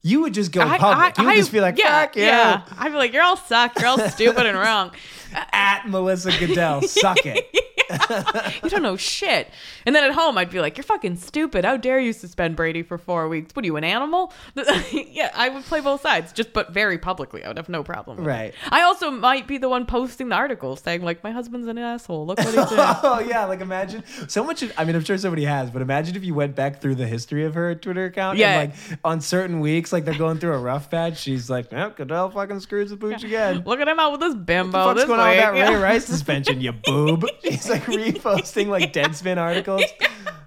You 0.00 0.22
would 0.22 0.32
just 0.32 0.52
go 0.52 0.62
I- 0.62 0.78
public. 0.78 1.18
I- 1.18 1.22
you 1.22 1.26
would 1.28 1.34
I- 1.34 1.36
just 1.36 1.52
be 1.52 1.60
like, 1.60 1.76
yeah, 1.78 2.00
fuck 2.06 2.16
you. 2.16 2.22
yeah. 2.22 2.62
I'd 2.78 2.92
be 2.92 2.96
like, 2.96 3.12
you're 3.12 3.22
all 3.22 3.36
suck. 3.36 3.78
You're 3.78 3.88
all 3.88 3.98
stupid 4.08 4.46
and 4.46 4.56
wrong. 4.58 4.92
At 5.52 5.86
Melissa 5.86 6.30
Goodell, 6.38 6.80
suck 6.82 7.18
it. 7.26 7.46
You 8.62 8.70
don't 8.70 8.82
know 8.82 8.96
shit. 8.96 9.48
And 9.86 9.94
then 9.94 10.04
at 10.04 10.12
home, 10.12 10.36
I'd 10.36 10.50
be 10.50 10.60
like, 10.60 10.76
you're 10.76 10.84
fucking 10.84 11.16
stupid. 11.16 11.64
How 11.64 11.76
dare 11.76 12.00
you 12.00 12.12
suspend 12.12 12.56
Brady 12.56 12.82
for 12.82 12.98
four 12.98 13.28
weeks? 13.28 13.54
What 13.54 13.64
are 13.64 13.66
you, 13.66 13.76
an 13.76 13.84
animal? 13.84 14.32
yeah, 14.92 15.30
I 15.34 15.48
would 15.48 15.64
play 15.64 15.80
both 15.80 16.02
sides, 16.02 16.32
just 16.32 16.52
but 16.52 16.72
very 16.72 16.98
publicly. 16.98 17.44
I 17.44 17.48
would 17.48 17.56
have 17.56 17.68
no 17.68 17.82
problem. 17.82 18.18
It. 18.18 18.22
Right. 18.22 18.54
I 18.70 18.82
also 18.82 19.10
might 19.10 19.46
be 19.46 19.58
the 19.58 19.68
one 19.68 19.86
posting 19.86 20.28
the 20.28 20.34
article 20.34 20.76
saying 20.76 21.02
like, 21.02 21.22
my 21.22 21.30
husband's 21.30 21.66
an 21.68 21.78
asshole. 21.78 22.26
Look 22.26 22.38
what 22.38 22.48
he 22.48 22.54
did. 22.54 22.68
oh 22.68 23.24
yeah, 23.26 23.44
like 23.44 23.60
imagine 23.60 24.02
so 24.28 24.44
much. 24.44 24.64
I 24.76 24.84
mean, 24.84 24.96
I'm 24.96 25.04
sure 25.04 25.16
somebody 25.18 25.44
has, 25.44 25.70
but 25.70 25.82
imagine 25.82 26.16
if 26.16 26.24
you 26.24 26.34
went 26.34 26.54
back 26.54 26.80
through 26.80 26.96
the 26.96 27.06
history 27.06 27.44
of 27.44 27.54
her 27.54 27.74
Twitter 27.74 28.06
account. 28.06 28.38
Yeah. 28.38 28.60
And 28.60 28.72
like 28.72 28.98
on 29.04 29.20
certain 29.20 29.60
weeks, 29.60 29.92
like 29.92 30.04
they're 30.04 30.18
going 30.18 30.38
through 30.38 30.54
a 30.54 30.58
rough 30.58 30.90
patch. 30.90 31.18
She's 31.18 31.48
like, 31.48 31.72
"Yep, 31.72 31.96
Goodell 31.96 32.30
fucking 32.30 32.60
screws 32.60 32.90
the 32.90 32.96
pooch 32.96 33.24
again." 33.24 33.62
Look 33.64 33.80
at 33.80 33.88
him 33.88 33.98
out 33.98 34.12
with 34.12 34.20
this 34.20 34.34
bimbo. 34.34 34.86
What's 34.86 35.04
going 35.04 35.20
on 35.20 35.28
with 35.30 35.38
that 35.38 35.52
Ray 35.52 35.76
Rice 35.76 36.04
suspension, 36.04 36.60
you 36.60 36.72
boob? 36.72 37.26
She's 37.42 37.68
like 37.68 37.77
reposting 37.82 38.68
like 38.68 38.92
Deadspin 38.92 39.38
articles. 39.38 39.84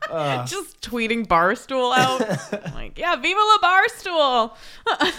Uh, 0.10 0.46
Just 0.46 0.82
tweeting 0.82 1.26
Barstool 1.26 1.96
out. 1.96 2.74
like, 2.74 2.98
yeah, 2.98 3.16
Viva 3.16 3.40
la 3.40 3.58
Barstool. 3.60 5.14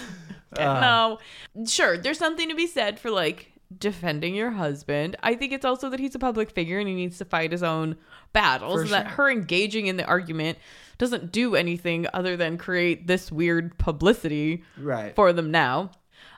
no. 0.59 1.17
Sure, 1.65 1.97
there's 1.97 2.19
something 2.19 2.47
to 2.47 2.53
be 2.53 2.67
said 2.67 2.99
for 2.99 3.09
like 3.09 3.53
defending 3.75 4.35
your 4.35 4.51
husband. 4.51 5.15
I 5.23 5.33
think 5.33 5.51
it's 5.51 5.65
also 5.65 5.89
that 5.89 5.99
he's 5.99 6.13
a 6.13 6.19
public 6.19 6.51
figure 6.51 6.77
and 6.77 6.87
he 6.87 6.93
needs 6.93 7.17
to 7.17 7.25
fight 7.25 7.51
his 7.51 7.63
own 7.63 7.97
battles. 8.33 8.75
For 8.75 8.81
and 8.81 8.91
that 8.91 9.07
her 9.07 9.31
engaging 9.31 9.87
in 9.87 9.97
the 9.97 10.05
argument 10.05 10.59
doesn't 10.97 11.31
do 11.31 11.55
anything 11.55 12.05
other 12.13 12.37
than 12.37 12.57
create 12.57 13.07
this 13.07 13.31
weird 13.31 13.77
publicity 13.77 14.63
right. 14.77 15.15
for 15.15 15.33
them 15.33 15.49
now. 15.49 15.91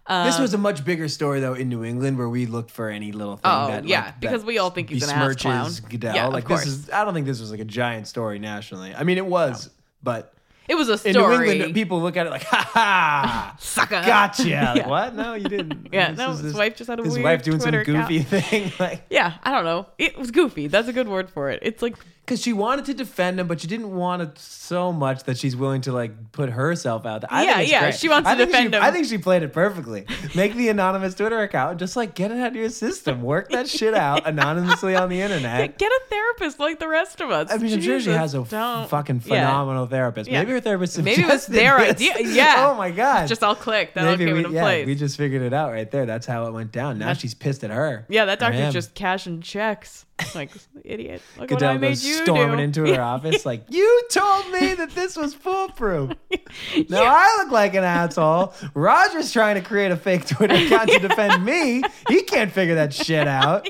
Uh, 0.07 0.25
This 0.25 0.37
was 0.39 0.53
a 0.53 0.57
much 0.57 0.85
bigger 0.85 1.07
story 1.07 1.39
though 1.39 1.53
in 1.55 1.67
New 1.69 1.83
England 1.83 2.17
where 2.17 2.29
we 2.29 2.45
looked 2.45 2.69
for 2.71 2.89
any 2.89 3.11
little 3.11 3.37
thing 3.37 3.51
Oh, 3.51 3.67
that 3.67 3.85
yeah, 3.87 4.05
like, 4.05 4.19
because 4.19 4.41
that 4.41 4.47
we 4.47 4.57
all 4.59 4.69
think 4.69 4.89
he's 4.89 5.03
an 5.03 5.09
ass 5.09 5.35
clown. 5.35 5.71
Goodell. 5.89 6.13
Yeah, 6.15 6.27
like 6.27 6.47
this 6.47 6.65
is 6.67 6.89
I 6.91 7.03
don't 7.03 7.13
think 7.13 7.25
this 7.25 7.39
was 7.39 7.49
like 7.51 7.59
a 7.59 7.65
giant 7.65 8.07
story 8.07 8.37
nationally. 8.39 8.93
I 8.93 9.03
mean 9.03 9.17
it 9.17 9.25
was, 9.25 9.69
but 10.03 10.31
it 10.67 10.75
was 10.75 10.89
a 10.89 10.97
story. 10.97 11.15
in 11.35 11.41
New. 11.41 11.51
England 11.53 11.73
people 11.73 12.01
look 12.01 12.17
at 12.17 12.27
it 12.27 12.29
like 12.29 12.43
ha 12.43 12.69
ha 12.73 13.55
Sucker. 13.59 14.01
Gotcha. 14.05 14.47
Yeah. 14.47 14.87
What? 14.87 15.15
No, 15.15 15.33
you 15.33 15.49
didn't. 15.49 15.87
Yeah, 15.93 16.09
This 16.11 16.17
no, 16.19 16.31
is 16.31 16.39
his 16.39 16.53
wife 16.53 16.75
just 16.75 16.87
had 16.89 16.99
a 16.99 17.03
his 17.03 17.17
wife 17.17 17.41
doing 17.43 17.59
Twitter 17.59 17.83
some 17.83 17.93
goofy 17.95 18.17
account. 18.19 18.45
thing, 18.45 18.71
like 18.79 19.03
Yeah, 19.09 19.33
I 19.43 19.51
don't 19.51 19.65
know. 19.65 19.87
It 19.97 20.17
was 20.19 20.29
goofy. 20.31 20.67
That's 20.67 20.87
a 20.87 20.93
good 20.93 21.07
word 21.07 21.29
for 21.31 21.49
it. 21.49 21.59
It's 21.63 21.81
like 21.81 21.95
because 22.25 22.41
she 22.41 22.53
wanted 22.53 22.85
to 22.85 22.93
defend 22.95 23.39
him, 23.39 23.47
but 23.47 23.61
she 23.61 23.67
didn't 23.67 23.93
want 23.95 24.21
it 24.23 24.39
so 24.39 24.91
much 24.91 25.23
that 25.25 25.37
she's 25.37 25.55
willing 25.55 25.81
to 25.81 25.91
like 25.91 26.31
put 26.31 26.49
herself 26.49 27.05
out 27.05 27.21
there. 27.21 27.29
I 27.31 27.43
Yeah, 27.43 27.57
think 27.57 27.69
yeah, 27.71 27.79
great. 27.81 27.95
she 27.95 28.09
wants 28.09 28.27
I 28.27 28.33
to 28.35 28.45
defend 28.47 28.73
she, 28.73 28.77
him. 28.77 28.83
I 28.83 28.89
think 28.91 29.05
she 29.05 29.17
played 29.19 29.43
it 29.43 29.53
perfectly. 29.53 30.05
Make 30.33 30.55
the 30.55 30.69
anonymous 30.69 31.13
Twitter 31.13 31.39
account 31.41 31.71
and 31.71 31.79
just 31.79 31.95
like 31.95 32.15
get 32.15 32.31
it 32.31 32.39
out 32.39 32.47
of 32.47 32.55
your 32.55 32.69
system. 32.69 33.21
Work 33.21 33.49
that 33.51 33.69
shit 33.69 33.93
out 33.93 34.25
anonymously 34.27 34.95
on 34.95 35.09
the 35.09 35.21
internet. 35.21 35.77
get 35.77 35.91
a 35.91 36.01
therapist 36.09 36.59
like 36.59 36.79
the 36.79 36.87
rest 36.87 37.21
of 37.21 37.29
us. 37.29 37.51
I 37.51 37.57
mean, 37.57 37.73
I'm 37.73 37.81
sure 37.81 37.99
she 37.99 38.09
has 38.09 38.33
a 38.33 38.39
f- 38.41 38.89
fucking 38.89 39.17
Yeah. 39.25 39.45
phenomenal 39.47 39.85
therapist. 39.85 40.27
Yeah. 40.29 40.39
Maybe 40.39 40.51
her 40.53 40.59
therapist. 40.61 40.97
Maybe 41.01 41.21
it 41.21 41.27
was 41.27 41.45
their 41.45 41.77
this. 41.77 41.89
idea. 41.91 42.15
Yeah. 42.21 42.55
oh 42.71 42.75
my 42.75 42.89
god. 42.89 43.27
Just 43.27 43.43
all 43.43 43.55
clicked. 43.55 43.93
That 43.95 44.05
all 44.05 44.17
Maybe 44.17 44.25
came 44.31 44.49
we, 44.49 44.55
yeah, 44.55 44.61
place. 44.63 44.85
we 44.87 44.95
just 44.95 45.15
figured 45.15 45.43
it 45.43 45.53
out 45.53 45.71
right 45.71 45.89
there. 45.91 46.07
That's 46.07 46.25
how 46.25 46.47
it 46.47 46.53
went 46.53 46.71
down. 46.71 46.97
Now 46.97 47.05
That's- 47.05 47.21
she's 47.21 47.35
pissed 47.35 47.63
at 47.63 47.69
her. 47.69 48.05
yeah, 48.09 48.25
that 48.25 48.39
doctor's 48.39 48.73
just 48.73 48.95
cashing 48.95 49.41
checks. 49.41 50.05
Like 50.35 50.51
idiot. 50.83 51.21
Look 51.37 51.51
what 51.51 51.63
I 51.63 51.73
Goodell 51.75 51.79
made 51.79 51.87
goes 51.89 52.05
you 52.05 52.13
storming 52.23 52.57
do. 52.57 52.63
into 52.63 52.93
her 52.93 53.01
office 53.01 53.45
like, 53.45 53.63
"You 53.69 54.03
told 54.11 54.49
me 54.51 54.73
that 54.73 54.91
this 54.91 55.15
was 55.17 55.33
foolproof. 55.33 56.11
Now 56.89 57.03
I 57.03 57.41
look 57.43 57.51
like 57.51 57.73
an 57.73 57.83
asshole. 57.83 58.53
Roger's 58.73 59.31
trying 59.33 59.55
to 59.55 59.61
create 59.61 59.91
a 59.91 59.97
fake 59.97 60.25
Twitter 60.25 60.55
account 60.55 60.89
to 60.89 60.99
defend 60.99 61.43
me. 61.43 61.81
He 62.07 62.23
can't 62.23 62.51
figure 62.51 62.75
that 62.75 62.93
shit 62.93 63.27
out. 63.27 63.69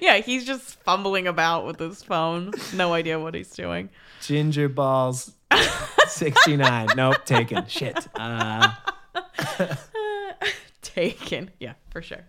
yeah, 0.00 0.18
he's 0.18 0.44
just 0.44 0.80
fumbling 0.84 1.26
about 1.26 1.66
with 1.66 1.78
his 1.80 2.02
phone. 2.02 2.52
No 2.74 2.92
idea 2.94 3.18
what 3.18 3.34
he's 3.34 3.50
doing. 3.50 3.90
Ginger 4.22 4.68
balls, 4.68 5.32
sixty 6.06 6.56
nine. 6.56 6.88
Nope, 6.96 7.24
taken. 7.24 7.66
Shit. 7.66 8.06
Uh, 8.14 8.72
Taken. 10.82 11.50
Yeah, 11.60 11.74
for 11.90 12.02
sure. 12.02 12.24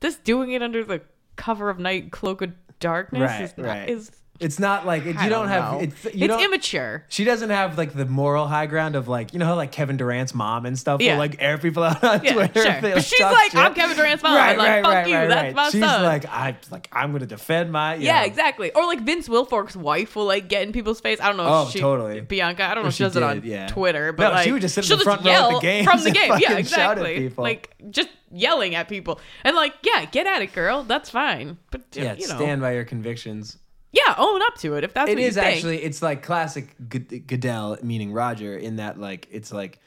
This 0.00 0.16
doing 0.16 0.52
it 0.52 0.62
under 0.62 0.84
the 0.84 1.02
cover 1.36 1.70
of 1.70 1.78
night, 1.78 2.12
cloak 2.12 2.42
of 2.42 2.52
darkness 2.80 3.20
Right, 3.22 3.42
is, 3.42 3.54
right. 3.56 3.88
is 3.88 4.10
It's 4.40 4.58
not 4.58 4.84
like 4.84 5.06
it, 5.06 5.16
I 5.16 5.24
you 5.24 5.30
don't, 5.30 5.46
have. 5.46 5.82
It's, 5.82 6.04
you 6.06 6.10
it's 6.24 6.26
don't, 6.26 6.42
immature. 6.42 7.04
She 7.08 7.22
doesn't 7.22 7.50
have 7.50 7.78
like 7.78 7.92
the 7.94 8.06
moral 8.06 8.48
high 8.48 8.66
ground 8.66 8.96
of 8.96 9.06
like 9.06 9.32
you 9.32 9.38
know 9.38 9.44
how 9.46 9.54
like 9.54 9.70
Kevin 9.70 9.96
Durant's 9.96 10.34
mom 10.34 10.66
and 10.66 10.76
stuff 10.76 11.00
Yeah. 11.00 11.12
will 11.12 11.18
like 11.20 11.36
air 11.38 11.58
people 11.58 11.84
out 11.84 12.02
on 12.02 12.24
Yeah, 12.24 12.32
Twitter. 12.32 12.62
sure. 12.62 12.78
But 12.80 13.04
she's 13.04 13.20
like, 13.20 13.52
shit. 13.52 13.60
I'm 13.60 13.72
Kevin 13.74 13.96
Durant's 13.96 14.22
mom. 14.24 14.34
Right, 14.34 14.58
Like, 14.58 14.68
right, 14.68 14.84
fuck 14.84 14.94
right, 14.94 15.06
you. 15.06 15.14
right, 15.14 15.28
That's 15.28 15.42
right. 15.42 15.54
my 15.54 15.70
she's 15.70 15.80
son. 15.80 16.02
like, 16.02 16.26
I 16.26 16.56
like 16.72 16.88
I'm 16.92 17.12
gonna 17.12 17.26
defend 17.26 17.70
my. 17.70 17.94
you 17.94 18.06
Yeah, 18.06 18.20
know. 18.20 18.26
exactly. 18.26 18.72
Or 18.72 18.84
like 18.86 19.00
Vince 19.02 19.28
Wilfork's 19.28 19.76
wife 19.76 20.16
will 20.16 20.24
like 20.26 20.48
get 20.48 20.62
in 20.62 20.72
people's 20.72 21.00
face. 21.00 21.20
I 21.20 21.28
don't 21.28 21.36
know. 21.36 21.46
Oh, 21.46 21.68
she, 21.70 21.78
totally. 21.78 22.20
Bianca. 22.22 22.64
I 22.64 22.74
don't 22.74 22.82
know 22.82 22.88
if 22.88 22.94
she 22.94 22.98
she 22.98 23.04
does 23.04 23.16
it 23.16 23.22
on 23.22 23.42
yeah. 23.44 23.68
Twitter, 23.68 24.12
but 24.12 24.24
No, 24.24 24.30
like 24.30 24.44
she 24.44 24.50
would 24.52 24.62
just 24.62 24.74
sit 24.74 24.90
in 24.90 24.98
the 24.98 25.04
front 25.04 25.24
row 25.24 25.30
at 25.30 25.50
the 25.54 25.60
games 25.60 25.86
from 25.88 26.02
the 26.02 26.10
game. 26.10 26.32
Yeah, 26.38 26.56
exactly. 26.56 27.28
Like 27.36 27.76
just 27.90 28.08
yelling 28.32 28.74
at 28.74 28.88
people 28.88 29.20
and 29.44 29.54
like, 29.54 29.74
yeah, 29.82 30.04
get 30.06 30.26
at 30.26 30.42
it, 30.42 30.52
girl. 30.52 30.82
That's 30.82 31.10
fine. 31.10 31.58
But 31.70 31.82
Yeah, 31.92 32.14
you 32.14 32.26
know, 32.26 32.34
stand 32.36 32.60
by 32.60 32.72
your 32.72 32.84
convictions. 32.84 33.58
Yeah, 33.92 34.14
own 34.18 34.42
up 34.42 34.56
to 34.58 34.74
it 34.74 34.84
if 34.84 34.94
that's 34.94 35.08
It 35.10 35.14
what 35.14 35.22
you 35.22 35.28
is 35.28 35.34
think. 35.34 35.56
actually. 35.56 35.82
It's 35.82 36.02
like 36.02 36.22
classic 36.22 36.74
G- 36.88 36.98
Goodell, 37.20 37.78
meaning 37.82 38.12
Roger, 38.12 38.56
in 38.56 38.76
that 38.76 38.98
like 38.98 39.28
it's 39.30 39.52
like 39.52 39.78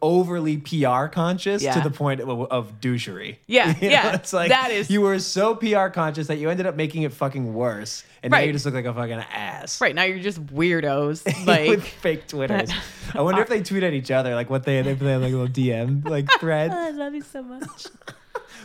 overly 0.00 0.56
PR 0.56 1.08
conscious 1.08 1.62
Yeah. 1.62 1.74
to 1.74 1.80
the 1.86 1.90
point 1.94 2.20
of, 2.20 2.28
of 2.50 2.80
douchery. 2.80 3.36
Yeah, 3.46 3.74
You 3.76 3.88
know, 3.88 3.92
yeah, 3.92 4.14
It's 4.14 4.32
like 4.32 4.48
that 4.48 4.70
is- 4.70 4.88
you 4.90 5.02
were 5.02 5.18
so 5.18 5.54
PR 5.54 5.88
conscious 5.88 6.28
that 6.28 6.38
you 6.38 6.48
ended 6.48 6.64
up 6.66 6.74
making 6.74 7.02
it 7.02 7.12
fucking 7.12 7.52
worse, 7.52 8.02
and 8.22 8.30
now 8.30 8.38
you 8.38 8.52
just 8.52 8.64
look 8.64 8.74
like 8.74 8.86
a 8.86 8.94
fucking 8.94 9.12
ass. 9.18 9.78
Right 9.80 9.94
now, 9.94 10.04
you're 10.04 10.20
just 10.20 10.44
weirdos. 10.46 11.22
with 11.26 11.46
Like, 11.46 11.80
fake 11.82 12.26
Twitters. 12.28 12.70
I 13.14 13.20
wonder 13.20 13.42
if 13.42 13.48
they 13.48 13.62
tweet 13.62 13.82
at 13.82 13.92
each 13.92 14.10
other, 14.10 14.34
like 14.34 14.48
what 14.48 14.64
they 14.64 14.80
they 14.82 14.94
play 14.94 15.16
like 15.16 15.32
a 15.32 15.36
little 15.36 15.48
DM 15.48 16.08
like 16.08 16.30
thread. 16.40 16.70
I 16.70 16.90
love 16.90 17.14
you 17.14 17.22
so 17.22 17.42
much. 17.42 17.86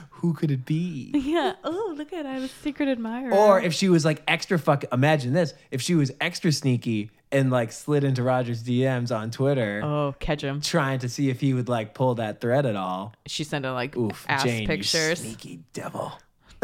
Who 0.10 0.34
could 0.34 0.52
it 0.52 0.66
be? 0.66 1.12
yeah. 1.14 1.54
Oh, 1.64 1.94
look 1.98 2.14
at 2.14 2.26
I 2.26 2.34
have 2.34 2.44
a 2.44 2.48
secret 2.48 2.88
admirer. 2.90 3.34
Or 3.34 3.60
if 3.60 3.74
she 3.74 3.90
was 3.90 4.06
like 4.06 4.24
extra 4.28 4.58
fuck. 4.58 4.86
Imagine 4.92 5.34
this: 5.34 5.54
if 5.72 5.82
she 5.82 5.96
was 5.96 6.12
extra 6.22 6.52
sneaky 6.52 7.12
and 7.32 7.52
like 7.52 7.72
slid 7.72 8.04
into 8.04 8.24
Roger's 8.24 8.64
DMs 8.64 9.16
on 9.16 9.32
Twitter, 9.32 9.82
oh, 9.84 10.16
catch 10.20 10.44
him. 10.44 10.62
trying 10.62 11.00
to 11.00 11.10
see 11.10 11.30
if 11.30 11.42
he 11.42 11.54
would 11.54 11.68
like 11.68 11.94
pull 11.94 12.16
that 12.16 12.40
thread 12.40 12.66
at 12.66 12.76
all. 12.76 13.14
She 13.26 13.44
sent 13.44 13.66
a 13.66 13.74
like 13.74 13.98
Oof, 13.98 14.26
ass 14.30 14.44
Jane, 14.44 14.68
pictures. 14.68 15.24
you 15.24 15.32
sneaky 15.32 15.60
devil. 15.74 16.14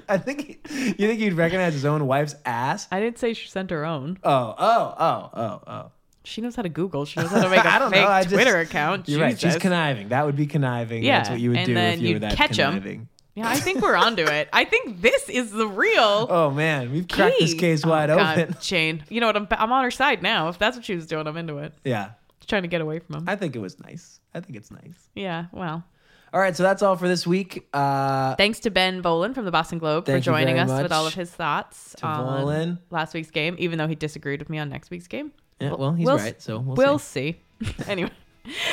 I 0.08 0.18
think 0.18 0.68
you 0.68 0.94
think 0.94 1.20
he'd 1.20 1.34
recognize 1.34 1.72
his 1.74 1.84
own 1.84 2.06
wife's 2.08 2.34
ass. 2.44 2.88
I 2.90 2.98
didn't 2.98 3.18
say 3.18 3.34
she 3.34 3.48
sent 3.48 3.70
her 3.70 3.84
own. 3.84 4.18
Oh, 4.24 4.54
oh, 4.58 4.94
oh, 4.98 5.30
oh, 5.34 5.62
oh. 5.66 5.90
She 6.26 6.40
knows 6.40 6.56
how 6.56 6.62
to 6.62 6.68
Google. 6.68 7.04
She 7.04 7.20
knows 7.20 7.30
how 7.30 7.42
to 7.42 7.48
make 7.48 7.60
a 7.64 7.68
I 7.72 7.78
don't 7.78 7.90
fake 7.90 8.02
know. 8.02 8.08
I 8.08 8.22
just- 8.22 8.34
Twitter 8.34 8.58
account. 8.58 9.08
You're 9.08 9.20
right. 9.20 9.38
She's 9.38 9.56
conniving. 9.56 10.08
That 10.08 10.26
would 10.26 10.36
be 10.36 10.46
conniving. 10.46 11.02
Yeah, 11.04 11.18
That's 11.18 11.30
what 11.30 11.40
you 11.40 11.50
would 11.50 11.58
and 11.58 11.66
do 11.68 11.74
then 11.74 11.94
if 11.94 12.00
you 12.00 12.06
were 12.08 12.12
you'd 12.14 12.22
that 12.22 12.36
catch 12.36 12.58
'em. 12.58 12.72
conniving. 12.72 13.08
Yeah, 13.34 13.48
I 13.48 13.56
think 13.56 13.82
we're 13.82 13.96
onto 13.96 14.22
it. 14.22 14.48
I 14.52 14.64
think 14.64 15.02
this 15.02 15.28
is 15.28 15.50
the 15.52 15.66
real. 15.68 16.26
Oh 16.30 16.50
man, 16.50 16.90
we've 16.90 17.06
cracked 17.06 17.36
this 17.38 17.52
key. 17.52 17.58
case 17.58 17.82
Oh, 17.84 17.90
wide 17.90 18.08
God, 18.08 18.38
open. 18.38 18.56
Shane, 18.62 19.04
you 19.10 19.20
know 19.20 19.26
what? 19.26 19.36
I'm, 19.36 19.46
I'm 19.50 19.70
on 19.72 19.84
her 19.84 19.90
side 19.90 20.22
now. 20.22 20.48
If 20.48 20.58
that's 20.58 20.74
what 20.76 20.84
she 20.86 20.94
was 20.94 21.06
doing, 21.06 21.26
I'm 21.26 21.36
into 21.36 21.58
it. 21.58 21.74
Yeah, 21.84 22.10
She's 22.40 22.46
trying 22.46 22.62
to 22.62 22.68
get 22.68 22.80
away 22.80 22.98
from 22.98 23.16
him. 23.16 23.24
I 23.28 23.36
think 23.36 23.54
it 23.54 23.58
was 23.60 23.78
nice. 23.80 24.20
I 24.34 24.40
think 24.40 24.56
it's 24.56 24.70
nice. 24.70 25.08
yeah, 25.14 25.46
well. 25.52 25.84
All 26.32 26.40
right, 26.40 26.56
so 26.56 26.62
that's 26.64 26.82
all 26.82 26.96
for 26.96 27.08
this 27.08 27.26
week. 27.26 27.66
Uh, 27.72 28.34
Thanks 28.36 28.58
to 28.60 28.70
Ben 28.70 29.02
Volin 29.02 29.34
from 29.34 29.44
the 29.44 29.50
Boston 29.52 29.78
Globe 29.78 30.04
Thank 30.06 30.14
for 30.24 30.30
you 30.30 30.36
joining 30.36 30.56
very 30.56 30.68
us 30.70 30.82
with 30.82 30.92
all 30.92 31.06
of 31.06 31.14
his 31.14 31.30
thoughts 31.30 31.94
to 31.98 32.06
on 32.06 32.44
Volin. 32.44 32.78
last 32.90 33.14
week's 33.14 33.30
game, 33.30 33.54
even 33.58 33.78
though 33.78 33.86
he 33.86 33.94
disagreed 33.94 34.40
with 34.40 34.50
me 34.50 34.58
on 34.58 34.68
next 34.68 34.90
week's 34.90 35.06
game. 35.08 35.32
Yeah, 35.60 35.74
well, 35.74 35.92
he's 35.92 36.06
we'll- 36.06 36.16
right. 36.18 36.40
So 36.40 36.58
we'll, 36.58 36.76
we'll 36.76 36.98
see. 36.98 37.40
see. 37.62 37.74
anyway. 37.86 38.10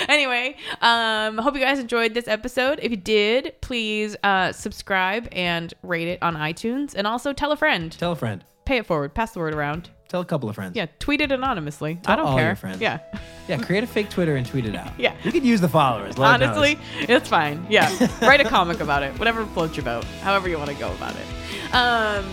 Anyway, 0.08 0.56
um, 0.82 1.40
hope 1.40 1.56
you 1.56 1.60
guys 1.62 1.80
enjoyed 1.80 2.14
this 2.14 2.28
episode. 2.28 2.80
If 2.82 2.92
you 2.92 2.98
did, 2.98 3.56
please 3.62 4.16
uh, 4.24 4.52
subscribe 4.52 5.28
and 5.32 5.74
rate 5.82 6.08
it 6.08 6.22
on 6.22 6.36
iTunes, 6.36 6.94
and 6.96 7.08
also 7.08 7.34
tell 7.34 7.52
a 7.52 7.56
friend. 7.58 7.92
Tell 7.92 8.12
a 8.12 8.16
friend. 8.16 8.44
Pay 8.66 8.78
it 8.78 8.86
forward. 8.86 9.16
Pass 9.16 9.32
the 9.32 9.40
word 9.40 9.56
around. 9.56 9.90
Tell 10.10 10.22
a 10.22 10.26
couple 10.26 10.48
of 10.48 10.54
friends. 10.54 10.76
Yeah, 10.76 10.86
tweet 11.00 11.22
it 11.22 11.32
anonymously. 11.32 12.00
I 12.06 12.16
don't 12.16 12.28
all 12.28 12.38
care. 12.38 12.50
your 12.50 12.56
friends. 12.56 12.80
Yeah, 12.82 13.00
Yeah, 13.48 13.58
create 13.58 13.84
a 13.84 13.88
fake 13.88 14.10
Twitter 14.12 14.36
and 14.36 14.46
tweet 14.46 14.66
it 14.66 14.76
out. 14.76 14.92
Yeah. 15.00 15.16
You 15.24 15.32
could 15.32 15.44
use 15.44 15.60
the 15.60 15.68
followers. 15.68 16.18
Honestly, 16.20 16.78
it's 17.00 17.28
fine. 17.28 17.66
Yeah, 17.68 17.90
write 18.22 18.42
a 18.42 18.46
comic 18.48 18.80
about 18.80 19.02
it. 19.02 19.18
Whatever 19.18 19.44
floats 19.48 19.76
your 19.76 19.86
boat. 19.86 20.04
However 20.22 20.48
you 20.48 20.58
want 20.60 20.70
to 20.70 20.76
go 20.78 20.94
about 20.94 21.16
it. 21.16 21.74
Um, 21.74 22.32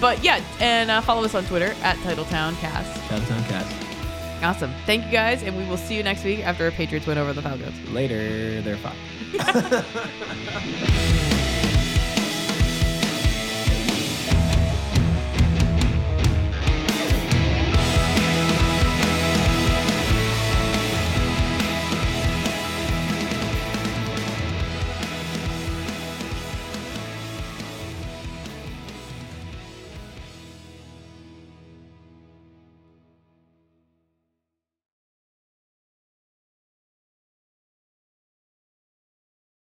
but 0.00 0.24
yeah, 0.24 0.42
and 0.58 0.90
uh, 0.90 1.02
follow 1.02 1.22
us 1.24 1.34
on 1.34 1.44
Twitter 1.44 1.74
at 1.82 1.96
TitletownCast. 1.98 3.08
Shout 3.08 3.20
out 3.20 3.26
to 3.26 3.48
Cast. 3.48 3.87
Awesome. 4.42 4.72
Thank 4.86 5.06
you 5.06 5.12
guys, 5.12 5.42
and 5.42 5.56
we 5.56 5.64
will 5.66 5.76
see 5.76 5.96
you 5.96 6.02
next 6.02 6.24
week 6.24 6.40
after 6.40 6.66
a 6.66 6.72
Patriots 6.72 7.06
win 7.06 7.18
over 7.18 7.32
the 7.32 7.42
Falcons. 7.42 7.88
Later, 7.90 8.62
they're 8.62 8.76
fine. 8.76 8.94